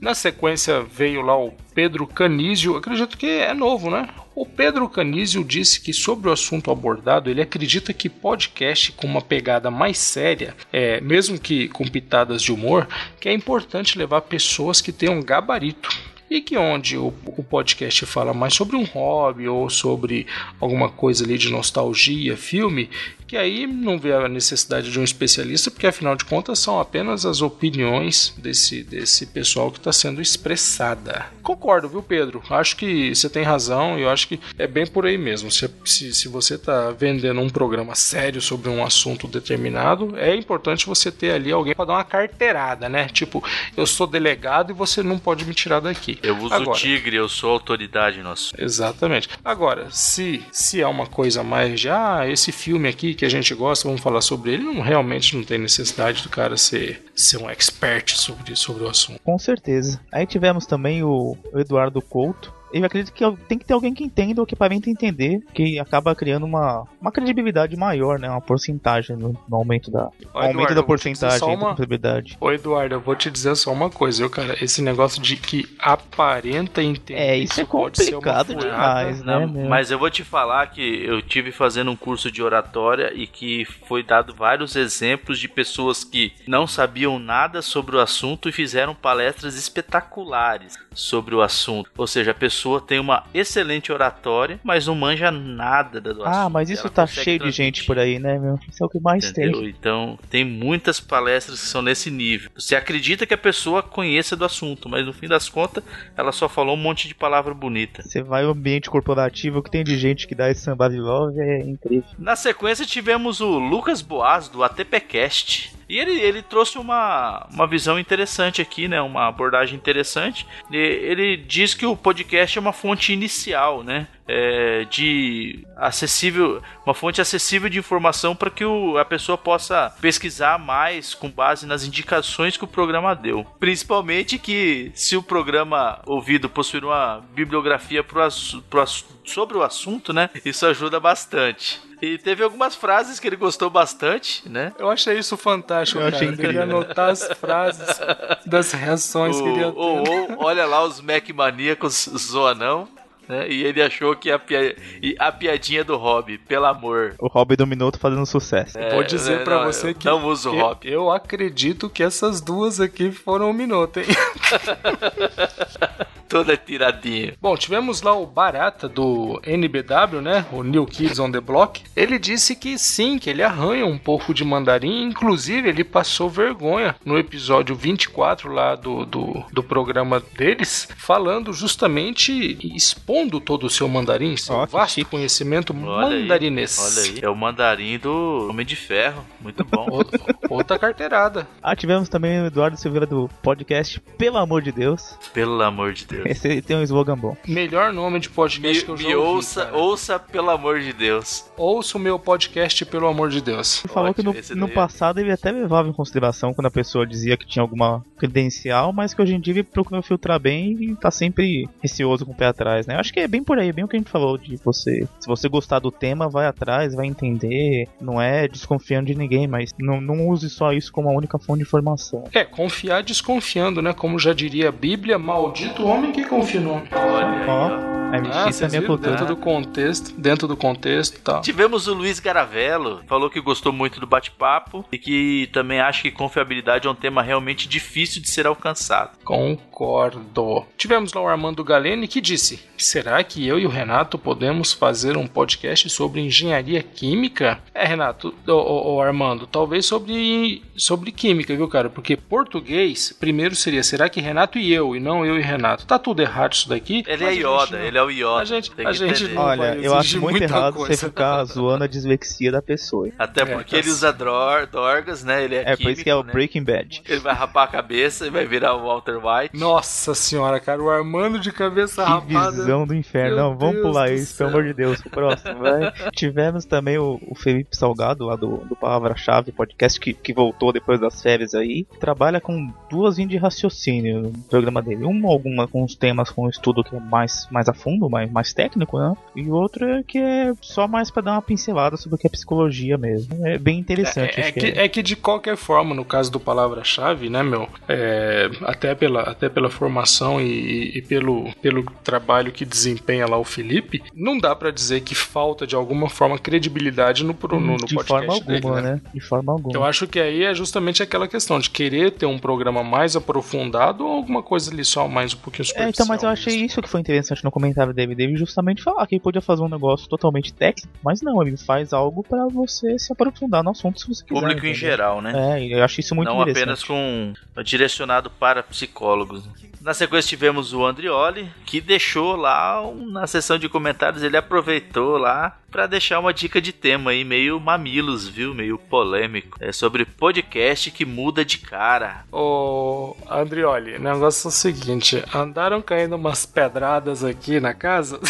Na 0.01 0.15
sequência 0.15 0.83
veio 0.83 1.21
lá 1.23 1.37
o 1.39 1.53
Pedro 1.75 2.07
Canísio, 2.07 2.77
acredito 2.77 3.17
que 3.17 3.27
é 3.27 3.55
novo, 3.55 3.91
né? 3.91 4.09
O 4.35 4.47
Pedro 4.47 4.89
Canísio 4.89 5.45
disse 5.45 5.81
que 5.81 5.93
sobre 5.93 6.29
o 6.29 6.33
assunto 6.33 6.71
abordado, 6.71 7.29
ele 7.29 7.43
acredita 7.43 7.93
que 7.93 8.09
podcast 8.09 8.93
com 8.93 9.07
uma 9.07 9.21
pegada 9.21 9.71
mais 9.71 9.99
séria, 9.99 10.55
é, 10.73 11.01
mesmo 11.01 11.39
que 11.39 11.69
com 11.69 11.85
pitadas 11.87 12.41
de 12.43 12.53
humor, 12.53 12.89
que 13.21 13.29
é 13.29 13.33
importante 13.33 13.99
levar 13.99 14.23
pessoas 14.23 14.81
que 14.81 14.93
tenham 14.93 15.21
gabarito. 15.23 15.89
E 16.31 16.41
que 16.41 16.57
onde 16.57 16.97
o, 16.97 17.13
o 17.37 17.43
podcast 17.43 18.07
fala 18.07 18.33
mais 18.33 18.55
sobre 18.55 18.77
um 18.77 18.85
hobby 18.85 19.49
ou 19.49 19.69
sobre 19.69 20.29
alguma 20.61 20.89
coisa 20.89 21.25
ali 21.25 21.37
de 21.37 21.51
nostalgia, 21.51 22.37
filme, 22.37 22.89
que 23.31 23.37
aí 23.37 23.65
não 23.65 23.97
vê 23.97 24.13
a 24.13 24.29
necessidade 24.29 24.91
de 24.91 24.99
um 24.99 25.05
especialista, 25.05 25.71
porque 25.71 25.87
afinal 25.87 26.17
de 26.17 26.25
contas 26.25 26.59
são 26.59 26.81
apenas 26.81 27.25
as 27.25 27.41
opiniões 27.41 28.35
desse, 28.37 28.83
desse 28.83 29.25
pessoal 29.25 29.71
que 29.71 29.79
está 29.79 29.93
sendo 29.93 30.21
expressada. 30.21 31.27
Concordo, 31.41 31.89
viu, 31.89 32.03
Pedro? 32.03 32.43
Acho 32.51 32.75
que 32.75 33.15
você 33.15 33.31
tem 33.31 33.45
razão 33.45 33.97
e 33.97 34.03
eu 34.03 34.11
acho 34.11 34.27
que 34.27 34.41
é 34.59 34.67
bem 34.67 34.85
por 34.85 35.07
aí 35.07 35.17
mesmo. 35.17 35.49
Se, 35.49 35.71
se, 35.85 36.13
se 36.13 36.27
você 36.27 36.57
está 36.57 36.91
vendendo 36.91 37.41
um 37.41 37.49
programa 37.49 37.95
sério 37.95 38.41
sobre 38.41 38.69
um 38.69 38.85
assunto 38.85 39.29
determinado, 39.29 40.19
é 40.19 40.35
importante 40.35 40.85
você 40.85 41.13
ter 41.13 41.31
ali 41.31 41.53
alguém 41.53 41.73
para 41.73 41.85
dar 41.85 41.93
uma 41.93 42.05
carteirada, 42.05 42.89
né? 42.89 43.07
Tipo, 43.13 43.45
eu 43.77 43.87
sou 43.87 44.09
delegado 44.09 44.73
e 44.73 44.75
você 44.75 45.05
não 45.05 45.21
pode 45.21 45.45
me 45.45 45.55
tirar 45.55 45.79
daqui. 45.79 46.19
Eu 46.21 46.37
uso 46.37 46.53
Agora, 46.53 46.71
o 46.71 46.81
tigre, 46.81 47.15
eu 47.15 47.29
sou 47.29 47.53
autoridade 47.53 48.21
nosso. 48.23 48.53
Exatamente. 48.59 49.29
Agora, 49.45 49.87
se 49.93 50.43
se 50.51 50.81
é 50.81 50.87
uma 50.89 51.07
coisa 51.07 51.45
mais 51.45 51.81
de 51.81 51.89
ah, 51.89 52.25
esse 52.27 52.51
filme 52.51 52.89
aqui 52.89 53.20
que 53.21 53.27
a 53.27 53.29
gente 53.29 53.55
gosta, 53.55 53.87
vamos 53.87 54.01
falar 54.01 54.23
sobre 54.23 54.55
ele, 54.55 54.63
não 54.63 54.81
realmente 54.81 55.37
não 55.37 55.45
tem 55.45 55.59
necessidade 55.59 56.23
do 56.23 56.31
cara 56.31 56.57
ser, 56.57 57.05
ser 57.15 57.37
um 57.37 57.51
expert 57.51 58.17
sobre, 58.17 58.57
sobre 58.57 58.83
o 58.85 58.89
assunto. 58.89 59.21
Com 59.23 59.39
certeza. 59.39 60.01
Aí 60.11 60.27
tivemos 60.27 60.65
também 60.65 61.03
o, 61.03 61.37
Eduardo 61.55 62.01
Couto. 62.01 62.51
Eu 62.73 62.85
acredito 62.85 63.13
que 63.13 63.25
tem 63.49 63.59
que 63.59 63.65
ter 63.65 63.73
alguém 63.75 63.93
que 63.93 64.05
entenda 64.05 64.41
o 64.41 64.45
equipamento 64.45 64.89
entender, 64.89 65.41
que 65.53 65.79
acaba 65.79 66.15
criando 66.15 66.47
uma, 66.47 66.87
uma 67.01 67.11
credibilidade 67.13 67.77
maior, 67.77 68.19
né? 68.19 68.29
Uma 68.31 68.41
porcentagem 68.41 69.17
no, 69.17 69.37
no 69.49 69.57
aumento 69.57 69.91
da, 69.91 70.11
aumento 70.33 70.51
Eduardo, 70.51 70.61
da 70.61 70.67
te 70.67 70.69
dizer 70.69 70.83
porcentagem 70.87 71.41
da 71.41 71.47
uma- 71.55 71.75
credibilidade. 71.75 72.37
Ô 72.41 72.51
Eduardo, 72.51 72.95
eu 72.95 73.01
vou 73.01 73.17
te 73.17 73.31
dizer 73.31 73.57
só 73.57 73.73
uma 73.73 73.91
coisa, 73.91 74.23
eu, 74.23 74.31
cara, 74.31 74.57
esse 74.63 74.81
negócio 74.83 75.21
de 75.21 75.37
que 75.37 75.69
aparenta 75.79 76.83
entender. 76.83 77.21
É, 77.21 77.37
isso 77.37 77.61
é 77.61 77.65
pode 77.65 77.99
ser 78.03 78.15
uma 78.15 78.23
complicado 78.23 78.47
furada. 78.53 78.71
demais, 79.13 79.23
né? 79.25 79.47
Meu? 79.47 79.69
mas 79.69 79.91
eu 79.91 79.99
vou 79.99 80.11
te 80.11 80.23
falar 80.25 80.67
que 80.69 81.05
eu 81.05 81.21
tive 81.23 81.53
fazendo 81.53 81.91
um 81.91 81.97
curso 81.97 82.31
de 82.31 82.43
oratória 82.43 83.13
e 83.15 83.27
que 83.27 83.65
foi 83.87 84.03
dado 84.03 84.35
vários 84.35 84.77
exemplos 84.77 85.39
de 85.39 85.49
pessoas 85.49 86.05
que 86.05 86.33
não 86.47 86.67
sabiam 86.67 87.19
nada 87.19 87.63
sobre 87.63 87.97
o 87.97 88.01
assunto 88.01 88.49
e 88.49 88.53
fizeram 88.53 88.95
palestras 88.95 89.57
espetaculares 89.57 90.79
sobre 90.95 91.35
o 91.35 91.43
assunto. 91.43 91.91
Ou 91.97 92.07
seja, 92.07 92.31
a 92.31 92.35
pessoa 92.61 92.81
tem 92.81 92.99
uma 92.99 93.25
excelente 93.33 93.91
oratória, 93.91 94.61
mas 94.63 94.87
não 94.87 94.95
manja 94.95 95.31
nada 95.31 95.99
do 95.99 96.11
assunto. 96.11 96.27
Ah, 96.27 96.51
mas 96.51 96.69
isso 96.69 96.83
Ela 96.83 96.91
tá 96.91 97.07
cheio 97.07 97.39
de 97.39 97.51
gente 97.51 97.85
por 97.85 97.99
aí, 97.99 98.19
né, 98.19 98.39
meu? 98.39 98.59
Isso 98.69 98.83
é 98.83 98.87
o 98.87 98.89
que 98.89 99.01
mais 99.01 99.31
Entendeu? 99.31 99.61
tem. 99.61 99.71
Então, 99.71 100.19
tem 100.29 100.45
muitas 100.45 101.01
palestras 101.01 101.59
que 101.61 101.67
são 101.67 101.81
nesse 101.81 102.11
nível. 102.11 102.51
Você 102.55 102.77
acredita 102.77 103.25
que 103.25 103.33
a 103.33 103.39
pessoa 103.39 103.83
conheça 103.83 104.37
do 104.37 104.45
assunto, 104.45 104.91
mas 104.91 105.07
no 105.07 105.13
fim 105.13 105.27
das 105.27 105.49
contas, 105.49 105.83
ela 106.15 106.33
só 106.33 106.49
falou 106.49 106.75
um 106.75 106.81
monte 106.81 107.09
de 107.09 107.15
palavra 107.15 107.55
bonita. 107.55 108.03
Você 108.03 108.23
vai 108.23 108.45
ao 108.45 108.51
ambiente 108.51 108.91
corporativo 108.91 109.63
que 109.63 109.71
tem 109.71 109.83
de 109.83 109.97
gente 109.97 110.27
que 110.27 110.35
dá 110.35 110.51
esse 110.51 110.61
samba 110.61 110.91
de 110.91 110.99
love, 110.99 111.41
é 111.41 111.61
incrível. 111.61 112.05
Na 112.19 112.37
sequência, 112.37 112.85
tivemos 112.85 113.41
o 113.41 113.59
Lucas 113.59 114.03
Boas, 114.03 114.49
do 114.49 114.63
ATPcast. 114.63 115.80
E 115.91 115.99
ele, 115.99 116.13
ele 116.21 116.41
trouxe 116.41 116.79
uma, 116.79 117.49
uma 117.53 117.67
visão 117.67 117.99
interessante 117.99 118.63
aqui, 118.63 118.87
né? 118.87 119.03
Uma 119.03 119.27
abordagem 119.27 119.75
interessante. 119.75 120.47
E 120.71 120.77
Ele 120.77 121.37
diz 121.37 121.75
que 121.75 121.85
o 121.85 121.97
podcast 121.97 122.57
é 122.57 122.61
uma 122.61 122.73
fonte 122.73 123.13
inicial, 123.13 123.83
né? 123.83 124.07
É, 124.33 124.85
de 124.89 125.67
acessível, 125.77 126.63
uma 126.87 126.95
fonte 126.95 127.21
acessível 127.21 127.69
de 127.69 127.79
informação 127.79 128.37
para 128.37 128.49
que 128.51 128.65
o, 128.65 128.97
a 128.97 129.05
pessoa 129.05 129.37
possa 129.37 129.93
pesquisar 130.01 130.57
mais 130.59 131.15
com 131.15 131.29
base 131.29 131.67
nas 131.67 131.85
indicações 131.85 132.57
que 132.57 132.63
o 132.65 132.69
programa 132.69 133.15
deu. 133.15 133.45
Principalmente 133.59 134.39
que 134.39 134.93
se 134.95 135.17
o 135.17 135.23
programa 135.23 136.01
ouvido 136.07 136.49
possuir 136.49 136.85
uma 136.85 137.23
bibliografia 137.35 138.05
pro, 138.05 138.21
pro 138.69 138.85
sobre 139.25 139.57
o 139.57 139.63
assunto, 139.63 140.13
né? 140.13 140.31
Isso 140.45 140.65
ajuda 140.67 141.01
bastante. 141.01 141.81
E 142.01 142.17
teve 142.17 142.43
algumas 142.43 142.75
frases 142.75 143.19
que 143.21 143.27
ele 143.27 143.37
gostou 143.37 143.69
bastante, 143.69 144.49
né? 144.49 144.73
Eu 144.79 144.89
achei 144.91 145.19
isso 145.19 145.37
fantástico, 145.37 146.01
Eu 146.01 146.05
cara. 146.05 146.17
achei 146.17 146.29
Eu 146.29 146.37
queria 146.37 146.51
incrível. 146.63 146.79
anotar 146.79 147.11
as 147.11 147.25
frases 147.39 148.01
das 148.47 148.73
reações 148.73 149.39
que 149.41 149.47
ele 149.49 149.59
ia 149.61 149.69
ou- 149.69 150.03
ter. 150.05 150.11
ou, 150.11 150.45
olha 150.45 150.65
lá 150.67 150.83
os 150.85 151.01
Mac 151.01 151.29
maníacos 151.35 152.09
zoanão, 152.17 152.89
né? 153.31 153.49
E 153.49 153.65
ele 153.65 153.81
achou 153.81 154.15
que 154.15 154.31
a, 154.31 154.39
pia- 154.39 154.77
e 155.01 155.17
a 155.19 155.33
piadinha 155.33 155.83
do 155.85 155.97
Hobby, 155.97 156.37
pelo 156.37 156.67
amor. 156.67 157.15
O 157.19 157.29
Hobby 157.29 157.57
do 157.57 157.67
Minuto 157.67 157.99
fazendo 157.99 158.27
sucesso. 158.27 158.77
Vou 158.93 159.05
dizer 159.05 159.41
é, 159.41 159.45
pra 159.45 159.61
não, 159.61 159.73
você 159.73 159.91
eu 159.91 159.95
que 159.95 160.07
Não 160.07 160.25
uso 160.27 160.51
o 160.51 160.55
eu, 160.55 160.61
Hobby. 160.61 160.93
eu 160.93 161.11
acredito 161.11 161.89
que 161.89 162.03
essas 162.03 162.41
duas 162.41 162.81
aqui 162.81 163.11
foram 163.13 163.51
um 163.51 163.55
minuto, 163.55 164.01
hein? 164.01 164.07
Toda 166.31 166.57
tiradinha. 166.57 167.35
Bom, 167.43 167.57
tivemos 167.57 168.03
lá 168.03 168.15
o 168.15 168.25
Barata 168.25 168.89
do 168.89 169.41
NBW, 169.45 170.21
né? 170.23 170.47
O 170.53 170.63
New 170.63 170.87
Kids 170.87 171.19
on 171.19 171.33
the 171.33 171.41
Block. 171.41 171.83
Ele 171.97 172.21
disse 172.21 172.55
que 172.55 172.79
sim, 172.79 173.19
que 173.19 173.29
ele 173.29 173.43
arranha 173.43 173.85
um 173.85 173.99
pouco 173.99 174.33
de 174.33 174.45
mandarim. 174.45 175.03
Inclusive, 175.03 175.69
ele 175.69 175.83
passou 175.83 176.31
vergonha 176.31 176.95
no 177.05 177.19
episódio 177.19 177.75
24 177.75 178.53
lá 178.53 178.77
do, 178.77 179.05
do, 179.05 179.45
do 179.53 179.61
programa 179.61 180.23
deles, 180.37 180.89
falando 180.97 181.53
justamente 181.53 182.33
e 182.33 182.77
expondo 182.77 183.41
todo 183.41 183.65
o 183.65 183.71
seu 183.71 183.89
mandarim, 183.89 184.37
seu 184.37 184.67
que 184.67 184.73
vasto 184.73 184.95
chique. 184.95 185.11
conhecimento 185.11 185.75
Olha 185.77 186.15
aí, 186.15 186.23
mandarinês. 186.23 186.79
Olha 186.79 187.09
aí. 187.09 187.19
É 187.23 187.29
o 187.29 187.35
mandarim 187.35 187.99
do 187.99 188.47
Homem 188.49 188.65
de 188.65 188.77
Ferro. 188.77 189.27
Muito 189.41 189.65
bom. 189.65 189.89
Outra 190.49 190.79
carteirada. 190.79 191.49
Ah, 191.61 191.75
tivemos 191.75 192.09
também 192.09 192.41
o 192.41 192.47
Eduardo 192.47 192.77
Silveira 192.77 193.07
do 193.07 193.29
podcast 193.43 193.99
Pelo 194.17 194.37
Amor 194.37 194.63
de 194.63 194.71
Deus. 194.71 195.19
Pelo 195.33 195.61
amor 195.63 195.93
de 195.93 196.07
Deus. 196.07 196.20
Esse 196.27 196.61
tem 196.63 196.77
um 196.77 196.83
slogan 196.83 197.17
bom. 197.17 197.37
Melhor 197.47 197.93
nome 197.93 198.21
de 198.21 198.29
podcast 198.29 198.79
Me, 198.79 198.85
que 198.85 198.91
eu 198.91 198.97
já 198.97 199.09
me 199.09 199.15
ouvi, 199.15 199.29
ouça, 199.37 199.65
cara. 199.67 199.77
ouça 199.77 200.19
pelo 200.19 200.51
amor 200.51 200.81
de 200.81 200.93
Deus. 200.93 201.45
Ouça 201.57 201.97
o 201.97 202.01
meu 202.01 202.19
podcast, 202.19 202.85
pelo 202.87 203.07
amor 203.07 203.31
de 203.31 203.41
Deus. 203.41 203.85
Ele 203.85 203.93
falou 203.93 204.15
que 204.15 204.23
no, 204.23 204.31
Ótimo, 204.31 204.41
esse 204.41 204.55
no 204.55 204.67
daí 204.67 204.71
é- 204.73 204.75
passado 204.75 205.19
ele 205.21 205.33
até 205.33 205.51
levava 205.51 205.89
em 205.89 205.93
consideração 205.93 206.53
quando 206.55 206.67
a 206.67 206.71
pessoa 206.71 207.07
dizia 207.07 207.37
que 207.37 207.47
tinha 207.47 207.63
alguma 207.63 208.05
credencial, 208.19 208.93
mas 208.93 209.13
que 209.15 209.21
hoje 209.23 209.35
em 209.35 209.41
dia 209.41 209.55
ele 209.55 209.63
procura 209.63 210.03
filtrar 210.03 210.39
bem 210.39 210.77
e 210.81 210.97
tá 210.97 211.11
sempre 211.11 211.69
receoso 211.83 212.25
com 212.25 212.33
o 212.33 212.35
pé 212.35 212.47
atrás, 212.47 212.87
né? 212.87 212.95
Eu 212.95 213.01
acho 213.01 213.13
que 213.13 213.21
é 213.21 213.29
bem 213.29 213.43
por 213.43 213.59
aí, 213.59 213.73
bem 213.73 213.85
o 213.85 213.89
que 213.89 213.97
a 213.97 213.99
gente 213.99 214.11
falou 214.11 214.37
de 214.39 214.57
você. 214.57 215.07
Se 215.19 215.27
você 215.27 215.49
gostar 215.49 215.79
do 215.79 215.91
tema, 215.91 216.29
vai 216.29 216.47
atrás, 216.47 216.95
vai 216.95 217.07
entender. 217.07 217.89
Não 218.01 218.21
é 218.21 218.47
desconfiando 218.49 219.07
de 219.07 219.15
ninguém, 219.15 219.47
mas 219.47 219.75
não, 219.79 220.01
não 220.01 220.29
use 220.29 220.49
só 220.51 220.73
isso 220.73 220.93
como 220.93 221.09
a 221.09 221.13
única 221.13 221.39
fonte 221.39 221.59
de 221.59 221.63
informação. 221.65 222.25
É, 222.33 222.45
confiar 222.45 223.03
desconfiando, 223.03 223.83
né? 223.83 223.93
Como 223.93 224.19
já 224.19 224.33
diria 224.33 224.69
a 224.69 224.73
Bíblia, 224.73 225.19
maldito 225.19 225.85
homem 225.85 226.10
que 226.13 226.25
confia 226.25 226.61
no 226.61 226.73
homem. 226.73 226.85
Olha 226.93 227.27
aí, 227.27 227.47
Ó. 227.49 228.00
A 228.11 228.17
Ah, 228.17 228.19
é 228.19 228.23
minha 228.23 228.69
viram? 228.69 228.87
cultura. 228.87 229.11
Dentro 229.13 229.27
do 229.27 229.37
contexto, 229.37 230.13
dentro 230.19 230.49
do 230.49 230.57
contexto 230.57 231.17
e 231.17 231.21
tal. 231.21 231.41
Tivemos 231.43 231.87
o 231.87 231.95
Luiz 231.95 232.19
Garavello, 232.19 233.03
falou 233.07 233.31
que 233.31 233.41
gostou 233.41 233.73
muito 233.73 234.01
do 234.01 234.07
bate-papo 234.07 234.85
e 234.91 234.99
que 234.99 235.49
também 235.53 235.81
acha 235.81 236.03
que 236.03 236.11
confiabilidade 236.11 236.87
é 236.87 236.91
um 236.91 236.95
tema 236.95 237.23
realmente 237.23 237.69
difícil 237.69 238.21
de 238.21 238.29
ser 238.29 238.47
alcançado. 238.47 239.17
Concordo. 239.25 240.65
Tivemos 240.77 241.13
lá 241.13 241.23
o 241.23 241.29
Armando 241.29 241.63
Galene 241.65 242.09
que 242.09 242.21
disse: 242.21 242.61
Será 242.77 243.23
que 243.23 243.47
eu 243.47 243.59
e 243.59 243.67
o 243.67 243.69
Renato 243.71 244.19
podemos 244.19 244.73
fazer 244.73 245.17
um 245.17 245.27
podcast 245.27 245.89
sobre 245.89 246.21
engenharia 246.21 246.83
química? 246.83 247.61
É, 247.75 247.85
Renato, 247.87 248.35
ô, 248.47 249.01
Armando, 249.01 249.47
talvez 249.47 249.87
sobre, 249.87 250.63
sobre 250.77 251.13
química, 251.13 251.55
viu, 251.55 251.69
cara? 251.69 251.89
Porque 251.89 252.17
português, 252.17 253.15
primeiro 253.19 253.55
seria: 253.55 253.83
será 253.83 254.09
que 254.09 254.21
Renato 254.21 254.59
e 254.59 254.73
eu, 254.73 254.97
e 254.97 255.01
não 255.01 255.25
eu 255.25 255.39
e 255.39 255.43
Renato? 255.43 255.87
Tá 255.87 255.99
tudo 255.99 256.21
errado 256.23 256.53
isso 256.55 256.69
daqui? 256.69 257.05
Ele 257.07 257.25
é 257.25 257.33
Yoda, 257.35 257.79
não- 257.79 257.85
ele 257.85 257.99
é 257.99 258.00
o 258.05 258.11
Yoda. 258.11 258.41
A 258.41 258.45
gente- 258.45 258.71
tem 258.71 258.87
a 258.87 258.91
que 258.91 258.97
gente 258.97 259.37
Olha, 259.37 259.75
vai 259.77 259.87
eu 259.87 259.95
acho 259.95 260.21
muito 260.21 260.43
errado 260.43 260.75
coisa. 260.75 260.95
você 260.95 261.07
ficar 261.07 261.45
zoando 261.45 261.85
a 261.85 261.87
dislexia 261.87 262.51
da 262.53 262.63
pessoa. 262.63 263.09
Até 263.19 263.43
É, 263.43 263.45
porque 263.47 263.71
tá 263.73 263.79
ele 263.79 263.91
usa 263.91 264.13
dror, 264.13 264.67
dorgas, 264.67 265.25
né? 265.25 265.45
Ele 265.45 265.57
é, 265.57 265.73
É, 265.73 265.77
por 265.77 265.91
isso 265.91 266.03
que 266.03 266.11
é 266.11 266.15
o 266.15 266.19
químico, 266.19 266.27
né? 266.27 266.33
Breaking 266.33 266.65
Bad. 266.65 267.03
Ele 267.09 267.21
vai 267.21 267.35
rapar 267.35 267.65
a 267.65 267.71
cabeça 267.71 268.27
e 268.27 268.31
vai 268.31 268.47
virar 268.47 268.75
o 268.75 268.83
Walter 268.87 269.17
White. 269.17 269.57
Nossa 269.59 270.15
senhora, 270.15 270.61
cara, 270.61 270.83
o 270.83 270.91
Armando 270.91 271.39
de 271.39 271.53
cabeça 271.53 272.05
Que 272.05 272.11
rapada. 272.11 272.51
visão 272.53 272.87
do 272.87 272.95
inferno. 272.95 273.37
Meu 273.37 273.45
Não, 273.51 273.57
vamos 273.57 273.75
Deus 273.77 273.87
pular 273.87 274.11
isso, 274.13 274.37
pelo 274.37 274.51
amor 274.51 274.65
de 274.65 274.73
Deus. 274.75 275.01
Pro 275.01 275.11
próximo, 275.11 275.59
vai. 275.61 275.93
Tivemos 276.15 276.65
também 276.65 276.99
o, 276.99 277.19
o 277.27 277.35
Felipe 277.35 277.77
Salgado, 277.77 278.25
lá 278.27 278.37
do, 278.37 278.59
do 278.59 278.77
Palavra-Chave 278.77 279.53
podcast, 279.53 279.99
que, 280.01 280.13
que 280.15 280.33
voltou 280.33 280.73
depois 280.73 281.01
das 281.01 281.21
férias 281.23 281.55
aí. 281.55 281.87
Trabalha 281.99 282.41
com 282.41 282.73
duas 282.89 283.17
linhas 283.17 283.31
de 283.31 283.37
raciocínio 283.37 284.21
no 284.23 284.33
programa 284.49 284.83
dele. 284.83 285.05
Uma, 285.05 285.29
alguma 285.31 285.67
com 285.67 285.83
os 285.85 285.95
temas 285.95 286.31
com 286.31 286.45
um 286.47 286.49
estudo 286.49 286.83
que 286.85 286.95
é 286.95 287.01
mais, 287.01 287.49
mais 287.51 287.69
a 287.69 287.73
fundo, 287.75 287.90
mais, 287.99 288.31
mais 288.31 288.53
técnico, 288.53 288.99
né? 288.99 289.15
E 289.35 289.51
outra 289.51 290.03
que 290.07 290.19
é 290.19 290.53
só 290.61 290.87
mais 290.87 291.11
pra 291.11 291.23
dar 291.23 291.33
uma 291.33 291.43
pincelada 291.43 291.97
sobre 291.97 292.17
o 292.17 292.19
que 292.19 292.27
é 292.27 292.31
psicologia 292.31 292.97
mesmo. 292.99 293.47
É 293.47 293.59
bem 293.59 293.79
interessante. 293.79 294.41
É, 294.41 294.49
é 294.49 294.53
que, 294.53 294.67
é 294.67 294.89
que 294.89 295.03
de 295.03 295.17
qualquer 295.17 295.57
forma, 295.57 295.95
no 295.95 296.05
caso 296.05 296.31
do 296.31 296.41
palavra-chave, 296.41 297.29
né, 297.29 297.43
meu, 297.43 297.69
é, 297.89 298.51
até, 298.63 298.95
pela, 298.95 299.23
até 299.23 299.49
pela 299.49 299.71
formação 299.71 300.41
e, 300.41 300.99
e 300.99 301.03
pelo, 301.03 301.51
pelo 301.63 301.85
trabalho 302.05 302.53
que 302.53 302.65
desempenha 302.65 303.27
lá 303.27 303.39
o 303.39 303.45
Felipe, 303.45 304.03
não 304.15 304.39
dá 304.39 304.55
pra 304.55 304.71
dizer 304.71 305.01
que 305.01 305.15
falta 305.15 305.67
de 305.67 305.75
alguma 305.75 306.09
forma 306.09 306.39
credibilidade 306.39 307.25
no, 307.25 307.37
no, 307.51 307.61
no 307.61 307.77
de 307.77 307.95
podcast 307.95 308.27
forma 308.27 308.33
alguma, 308.35 308.75
dele, 308.77 308.89
né? 308.89 308.95
né? 308.95 309.01
De 309.15 309.21
forma 309.21 309.53
alguma. 309.53 309.75
Eu 309.75 309.85
acho 309.85 310.07
que 310.07 310.21
aí 310.21 310.45
é 310.45 310.55
justamente 310.55 311.03
aquela 311.03 311.27
questão 311.27 311.59
de 311.59 311.71
querer 311.71 312.13
ter 312.13 312.27
um 312.27 312.39
programa 312.39 312.83
mais 312.83 313.17
aprofundado 313.17 314.05
ou 314.05 314.13
alguma 314.13 314.43
coisa 314.43 314.71
ali 314.71 314.85
só 314.85 315.09
mais 315.09 315.33
um 315.35 315.39
pouquinho 315.39 315.63
É, 315.63 315.67
superficial. 315.67 315.91
então, 315.91 316.07
mas 316.07 316.23
eu 316.23 316.29
achei 316.29 316.53
mesmo. 316.55 316.67
isso 316.67 316.83
que 316.83 316.89
foi 316.89 317.01
interessante 317.01 317.43
no 317.45 317.51
comentário 317.51 317.80
dele. 317.87 318.15
Dele 318.15 318.37
justamente 318.37 318.83
falar 318.83 319.07
que 319.07 319.15
ele 319.17 319.23
podia 319.23 319.41
fazer 319.41 319.63
um 319.63 319.69
negócio 319.69 320.09
totalmente 320.09 320.53
técnico, 320.53 320.93
mas 321.03 321.21
não, 321.23 321.43
ele 321.43 321.57
faz 321.57 321.93
algo 321.93 322.23
pra 322.23 322.47
você 322.49 322.99
se 322.99 323.13
aprofundar 323.13 323.63
no 323.63 323.71
assunto 323.71 324.01
se 324.01 324.09
você 324.09 324.25
quiser. 324.25 324.41
Público 324.41 324.67
em 324.67 324.75
geral, 324.75 325.21
né? 325.21 325.61
É, 325.61 325.75
eu 325.75 325.83
acho 325.85 326.01
isso 326.01 326.15
muito 326.15 326.29
Não 326.29 326.43
interessante. 326.43 326.63
apenas 326.63 326.85
com 326.85 327.33
direcionado 327.63 328.31
para 328.31 328.63
psicólogos. 328.63 329.49
Na 329.81 329.95
sequência 329.95 330.29
tivemos 330.29 330.75
o 330.75 330.85
Andrioli, 330.85 331.49
que 331.65 331.81
deixou 331.81 332.37
lá 332.37 332.83
na 332.95 333.27
sessão 333.27 333.59
de 333.59 333.67
comentários, 333.69 334.23
ele 334.23 334.37
aproveitou 334.37 335.17
lá 335.17 335.57
para 335.71 335.87
deixar 335.87 336.19
uma 336.19 336.35
dica 336.35 336.61
de 336.61 336.73
tema 336.73 337.13
aí 337.13 337.25
meio 337.25 337.59
mamilos, 337.61 338.29
viu? 338.29 338.53
Meio 338.53 338.77
polêmico. 338.77 339.57
É 339.61 339.73
sobre 339.73 340.05
podcast 340.05 340.91
que 340.91 341.05
muda 341.07 341.45
de 341.45 341.59
cara. 341.59 342.25
Ô, 342.31 343.17
Andrioli, 343.31 343.97
o 343.97 344.01
negócio 344.03 344.49
é 344.49 344.51
o 344.51 344.53
seguinte: 344.53 345.25
andaram 345.33 345.81
caindo 345.81 346.17
umas 346.17 346.45
pedradas 346.45 347.25
aqui 347.25 347.59
na 347.61 347.70
casa. 347.75 348.21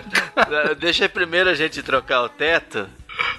Deixa 0.78 1.08
primeiro 1.08 1.50
a 1.50 1.54
gente 1.54 1.82
trocar 1.82 2.22
o 2.22 2.28
teto, 2.28 2.88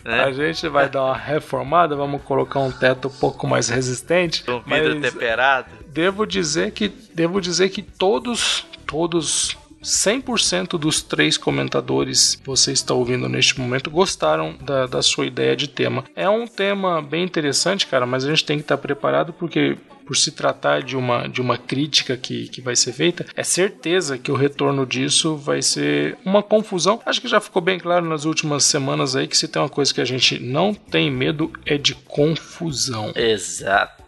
né? 0.03 0.23
A 0.23 0.31
gente 0.31 0.67
vai 0.67 0.89
dar 0.89 1.03
uma 1.03 1.17
reformada, 1.17 1.95
vamos 1.95 2.21
colocar 2.23 2.59
um 2.59 2.71
teto 2.71 3.07
um 3.07 3.11
pouco 3.11 3.47
mais 3.47 3.69
resistente. 3.69 4.43
Com 4.43 4.59
vidro 4.61 5.01
temperado. 5.01 5.69
devo 5.87 6.25
dizer 6.25 6.71
que 6.71 6.87
devo 6.87 7.39
dizer 7.39 7.69
que 7.69 7.81
todos 7.81 8.65
todos 8.85 9.57
100% 9.83 10.77
dos 10.77 11.01
três 11.01 11.37
comentadores 11.37 12.35
que 12.35 12.45
você 12.45 12.71
está 12.71 12.93
ouvindo 12.93 13.27
neste 13.27 13.59
momento 13.59 13.91
gostaram 13.91 14.55
da, 14.61 14.87
da 14.87 15.01
sua 15.01 15.25
ideia 15.25 15.55
de 15.55 15.67
tema. 15.67 16.05
É 16.15 16.29
um 16.29 16.47
tema 16.47 17.01
bem 17.01 17.23
interessante, 17.23 17.85
cara, 17.85 18.05
mas 18.05 18.23
a 18.23 18.29
gente 18.29 18.45
tem 18.45 18.57
que 18.57 18.63
estar 18.63 18.77
preparado 18.77 19.33
porque 19.33 19.77
por 20.05 20.15
se 20.15 20.31
tratar 20.31 20.83
de 20.83 20.95
uma, 20.95 21.27
de 21.27 21.41
uma 21.41 21.57
crítica 21.57 22.15
que, 22.15 22.47
que 22.47 22.61
vai 22.61 22.75
ser 22.75 22.93
feita, 22.93 23.25
é 23.35 23.43
certeza 23.43 24.17
que 24.17 24.31
o 24.31 24.35
retorno 24.35 24.85
disso 24.85 25.35
vai 25.35 25.61
ser 25.61 26.17
uma 26.25 26.43
confusão. 26.43 27.01
Acho 27.05 27.21
que 27.21 27.27
já 27.27 27.39
ficou 27.39 27.61
bem 27.61 27.79
claro 27.79 28.05
nas 28.05 28.25
últimas 28.25 28.63
semanas 28.63 29.15
aí 29.15 29.27
que 29.27 29.37
se 29.37 29.47
tem 29.47 29.61
uma 29.61 29.69
coisa 29.69 29.93
que 29.93 30.01
a 30.01 30.05
gente 30.05 30.39
não 30.39 30.73
tem 30.73 31.09
medo 31.09 31.51
é 31.65 31.77
de 31.77 31.95
confusão. 31.95 33.11
Exato. 33.15 34.03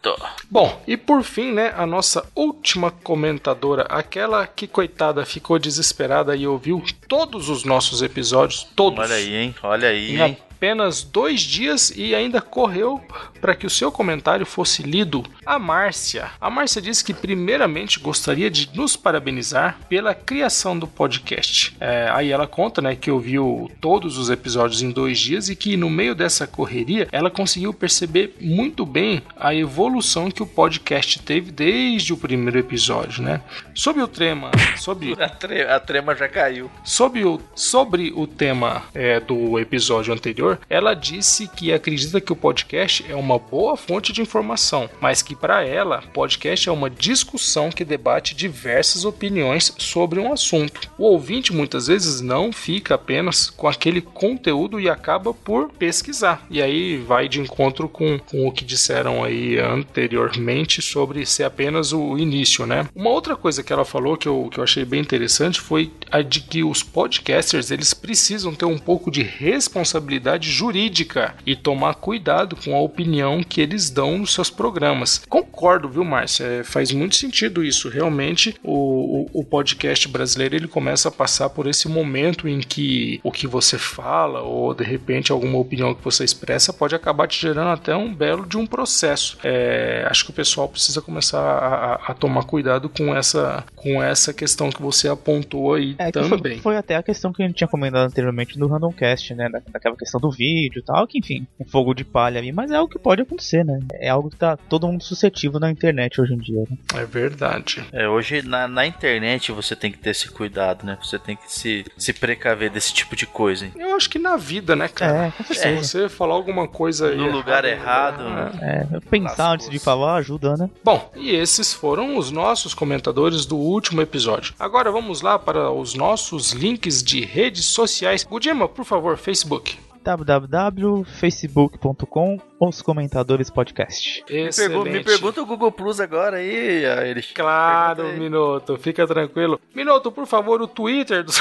Bom, 0.51 0.81
e 0.85 0.95
por 0.95 1.23
fim, 1.23 1.51
né, 1.51 1.73
a 1.75 1.85
nossa 1.85 2.29
última 2.35 2.91
comentadora, 2.91 3.83
aquela 3.89 4.45
que, 4.45 4.67
coitada, 4.67 5.25
ficou 5.25 5.57
desesperada 5.57 6.35
e 6.35 6.45
ouviu 6.45 6.83
todos 7.07 7.49
os 7.49 7.63
nossos 7.63 8.03
episódios, 8.03 8.67
todos, 8.75 8.99
Olha 8.99 9.15
aí, 9.15 9.35
hein? 9.35 9.55
Olha 9.63 9.89
aí, 9.89 10.21
hein? 10.21 10.37
Apenas 10.65 11.03
dois 11.03 11.41
dias 11.41 11.93
e 11.95 12.15
ainda 12.15 12.41
correu 12.41 12.99
para 13.39 13.53
que 13.53 13.67
o 13.67 13.69
seu 13.69 13.91
comentário 13.91 14.45
fosse 14.47 14.81
lido. 14.81 15.23
A 15.45 15.59
Márcia. 15.59 16.31
A 16.41 16.49
Márcia 16.49 16.81
disse 16.81 17.03
que, 17.03 17.13
primeiramente, 17.13 17.99
gostaria 17.99 18.49
de 18.49 18.67
nos 18.73 18.95
parabenizar 18.95 19.77
pela 19.87 20.15
criação 20.15 20.77
do 20.77 20.87
podcast. 20.87 21.75
É, 21.79 22.09
aí 22.11 22.31
ela 22.31 22.47
conta 22.47 22.81
né, 22.81 22.95
que 22.95 23.11
ouviu 23.11 23.69
todos 23.79 24.17
os 24.17 24.31
episódios 24.31 24.81
em 24.81 24.89
dois 24.89 25.19
dias 25.19 25.47
e 25.49 25.55
que, 25.55 25.77
no 25.77 25.87
meio 25.87 26.15
dessa 26.15 26.47
correria, 26.47 27.07
ela 27.11 27.29
conseguiu 27.29 27.71
perceber 27.71 28.35
muito 28.41 28.83
bem 28.87 29.21
a 29.37 29.53
evolução 29.53 30.31
que 30.31 30.41
o 30.41 30.47
podcast 30.47 31.19
teve 31.19 31.51
desde 31.51 32.11
o 32.11 32.17
primeiro 32.17 32.57
episódio. 32.57 33.21
Né? 33.21 33.39
Sobre 33.75 34.01
o 34.01 34.07
tema. 34.07 34.49
Sobre 34.77 35.13
A, 35.21 35.29
tre- 35.29 35.61
a 35.69 35.79
trema 35.79 36.15
já 36.15 36.27
caiu. 36.27 36.71
Sobre 36.83 37.23
o, 37.23 37.39
sobre 37.53 38.11
o 38.15 38.25
tema 38.25 38.81
é, 38.95 39.19
do 39.19 39.59
episódio 39.59 40.11
anterior, 40.11 40.54
ela 40.69 40.93
disse 40.93 41.47
que 41.47 41.71
acredita 41.71 42.21
que 42.21 42.33
o 42.33 42.35
podcast 42.35 43.05
é 43.09 43.15
uma 43.15 43.37
boa 43.37 43.75
fonte 43.77 44.11
de 44.11 44.21
informação, 44.21 44.89
mas 44.99 45.21
que 45.21 45.35
para 45.35 45.63
ela, 45.63 46.03
podcast 46.13 46.67
é 46.67 46.71
uma 46.71 46.89
discussão 46.89 47.69
que 47.69 47.85
debate 47.85 48.35
diversas 48.35 49.05
opiniões 49.05 49.73
sobre 49.77 50.19
um 50.19 50.31
assunto. 50.31 50.89
O 50.97 51.03
ouvinte 51.03 51.53
muitas 51.53 51.87
vezes 51.87 52.21
não 52.21 52.51
fica 52.51 52.95
apenas 52.95 53.49
com 53.49 53.67
aquele 53.67 54.01
conteúdo 54.01 54.79
e 54.79 54.89
acaba 54.89 55.33
por 55.33 55.69
pesquisar. 55.71 56.45
E 56.49 56.61
aí 56.61 56.97
vai 56.97 57.27
de 57.27 57.39
encontro 57.39 57.87
com, 57.87 58.19
com 58.19 58.47
o 58.47 58.51
que 58.51 58.65
disseram 58.65 59.23
aí 59.23 59.59
anteriormente 59.59 60.81
sobre 60.81 61.25
ser 61.25 61.43
apenas 61.43 61.93
o 61.93 62.17
início, 62.17 62.65
né? 62.65 62.87
Uma 62.95 63.09
outra 63.09 63.35
coisa 63.35 63.63
que 63.63 63.71
ela 63.71 63.85
falou 63.85 64.17
que 64.17 64.27
eu, 64.27 64.49
que 64.51 64.59
eu 64.59 64.63
achei 64.63 64.85
bem 64.85 65.01
interessante 65.01 65.59
foi 65.59 65.91
a 66.11 66.21
de 66.21 66.41
que 66.41 66.63
os 66.63 66.83
podcasters 66.83 67.71
eles 67.71 67.93
precisam 67.93 68.53
ter 68.53 68.65
um 68.65 68.77
pouco 68.77 69.09
de 69.11 69.23
responsabilidade 69.23 70.49
jurídica 70.49 71.35
e 71.45 71.55
tomar 71.55 71.95
cuidado 71.95 72.55
com 72.55 72.75
a 72.75 72.79
opinião 72.81 73.43
que 73.43 73.61
eles 73.61 73.89
dão 73.89 74.17
nos 74.19 74.33
seus 74.33 74.49
programas. 74.49 75.21
Concordo, 75.27 75.89
viu, 75.89 76.03
Márcia? 76.03 76.43
É, 76.45 76.63
faz 76.63 76.91
muito 76.91 77.15
sentido 77.15 77.63
isso. 77.63 77.89
Realmente, 77.89 78.55
o, 78.63 79.27
o, 79.33 79.39
o 79.41 79.43
podcast 79.43 80.07
brasileiro 80.07 80.55
ele 80.55 80.67
começa 80.67 81.09
a 81.09 81.11
passar 81.11 81.49
por 81.49 81.67
esse 81.67 81.87
momento 81.87 82.47
em 82.47 82.59
que 82.59 83.19
o 83.23 83.31
que 83.31 83.47
você 83.47 83.77
fala 83.77 84.41
ou 84.41 84.73
de 84.73 84.83
repente 84.83 85.31
alguma 85.31 85.57
opinião 85.57 85.93
que 85.95 86.03
você 86.03 86.23
expressa 86.23 86.71
pode 86.73 86.93
acabar 86.95 87.27
te 87.27 87.39
gerando 87.41 87.69
até 87.69 87.95
um 87.95 88.13
belo 88.13 88.45
de 88.45 88.57
um 88.57 88.65
processo. 88.65 89.37
É, 89.43 90.05
acho 90.09 90.25
que 90.25 90.31
o 90.31 90.33
pessoal 90.33 90.67
precisa 90.67 91.01
começar 91.01 91.39
a, 91.39 91.93
a- 91.95 91.99
a 92.07 92.13
tomar 92.13 92.43
cuidado 92.43 92.89
com 92.89 93.15
essa, 93.15 93.63
com 93.75 94.01
essa 94.01 94.33
questão 94.33 94.69
que 94.69 94.81
você 94.81 95.07
apontou 95.07 95.73
aí 95.73 95.94
É, 95.97 96.11
também. 96.11 96.29
foi, 96.29 96.57
foi 96.59 96.77
até 96.77 96.95
a 96.95 97.03
questão 97.03 97.31
que 97.33 97.43
a 97.43 97.47
gente 97.47 97.55
tinha 97.57 97.67
comentado 97.67 98.05
anteriormente 98.05 98.57
do 98.57 98.67
Randomcast, 98.67 99.33
né? 99.35 99.49
Da, 99.49 99.61
daquela 99.71 99.95
questão 99.95 100.19
do 100.19 100.29
vídeo 100.31 100.79
e 100.79 100.83
tal, 100.83 101.05
que 101.07 101.17
enfim, 101.19 101.45
um 101.59 101.65
fogo 101.65 101.93
de 101.93 102.03
palha 102.03 102.39
ali, 102.39 102.51
mas 102.51 102.71
é 102.71 102.75
algo 102.75 102.91
que 102.91 102.99
pode 102.99 103.21
acontecer, 103.21 103.63
né? 103.63 103.79
É 103.95 104.09
algo 104.09 104.29
que 104.29 104.37
tá 104.37 104.57
todo 104.57 104.87
mundo 104.87 105.03
suscetível 105.03 105.59
na 105.59 105.71
internet 105.71 106.19
hoje 106.21 106.33
em 106.33 106.37
dia. 106.37 106.63
Né? 106.69 106.77
É 106.95 107.05
verdade. 107.05 107.83
É, 107.91 108.07
hoje 108.07 108.41
na, 108.41 108.67
na 108.67 108.85
internet 108.85 109.51
você 109.51 109.75
tem 109.75 109.91
que 109.91 109.97
ter 109.97 110.11
esse 110.11 110.29
cuidado, 110.29 110.85
né? 110.85 110.97
Você 111.01 111.17
tem 111.19 111.35
que 111.35 111.51
se, 111.51 111.85
se 111.97 112.13
precaver 112.13 112.69
desse 112.69 112.93
tipo 112.93 113.15
de 113.15 113.25
coisa. 113.25 113.65
hein? 113.65 113.71
Eu 113.77 113.95
acho 113.95 114.09
que 114.09 114.19
na 114.19 114.35
vida, 114.37 114.75
né, 114.75 114.87
cara? 114.87 115.27
É, 115.27 115.31
com 115.31 115.43
Se 115.43 115.55
certeza. 115.55 115.83
você 115.83 116.09
falar 116.09 116.35
alguma 116.35 116.67
coisa 116.67 117.09
aí 117.09 117.17
No 117.17 117.29
lugar 117.31 117.65
errada, 117.65 118.23
errado, 118.23 118.51
né? 118.59 118.87
É, 118.93 118.99
pensar 119.09 119.53
antes 119.53 119.69
de 119.69 119.79
falar 119.79 120.15
ajuda, 120.15 120.55
né? 120.57 120.69
Bom, 120.83 121.11
e 121.15 121.31
esses 121.31 121.73
foram 121.73 122.17
os 122.17 122.31
nossos 122.31 122.73
comentadores 122.73 123.45
do 123.45 123.57
último 123.57 124.01
episódio. 124.01 124.53
Agora 124.59 124.91
vamos 124.91 125.21
lá 125.21 125.37
para 125.37 125.71
os 125.85 125.93
nossos 125.93 126.51
links 126.51 127.03
de 127.03 127.23
redes 127.23 127.65
sociais. 127.65 128.23
Gudima, 128.23 128.67
por 128.67 128.83
favor, 128.83 129.15
Facebook. 129.17 129.77
www.facebook.com 130.03 132.39
Os 132.59 132.81
Comentadores 132.81 133.51
Podcast. 133.51 134.23
Me, 134.27 134.49
pergu 134.49 134.83
me 134.83 135.03
pergunta 135.03 135.43
o 135.43 135.45
Google 135.45 135.71
Plus 135.71 135.99
agora 135.99 136.37
aí, 136.37 136.83
eles. 137.07 137.31
Claro, 137.33 138.13
Minuto, 138.13 138.77
fica 138.77 139.05
tranquilo. 139.05 139.61
Minuto, 139.75 140.11
por 140.11 140.25
favor, 140.25 140.59
o 140.59 140.67
Twitter 140.67 141.23
do. 141.23 141.31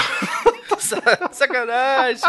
Sacanagem! 1.33 2.23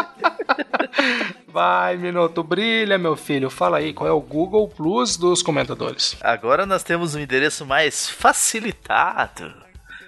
Vai, 1.51 1.97
Minuto, 1.97 2.41
brilha, 2.43 2.97
meu 2.97 3.18
filho. 3.18 3.49
Fala 3.49 3.80
aí, 3.80 3.91
qual 3.93 4.07
é 4.07 4.13
o 4.13 4.22
Google 4.22 4.70
Plus 4.70 5.18
dos 5.18 5.43
comentadores? 5.43 6.16
Agora 6.22 6.66
nós 6.66 6.82
temos 6.82 7.13
um 7.13 7.20
endereço 7.20 7.66
mais 7.66 8.09
facilitado. 8.09 9.64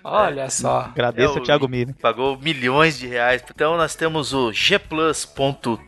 Olha 0.09 0.41
é. 0.43 0.49
só. 0.49 0.89
Agradeço 0.91 1.37
é, 1.37 1.41
o 1.41 1.43
Thiago 1.43 1.67
Mini. 1.67 1.93
Pagou 1.93 2.37
milhões 2.37 2.97
de 2.97 3.07
reais. 3.07 3.43
Então 3.49 3.75
nós 3.77 3.95
temos 3.95 4.33
o 4.33 4.51
gplus.to 4.51 5.79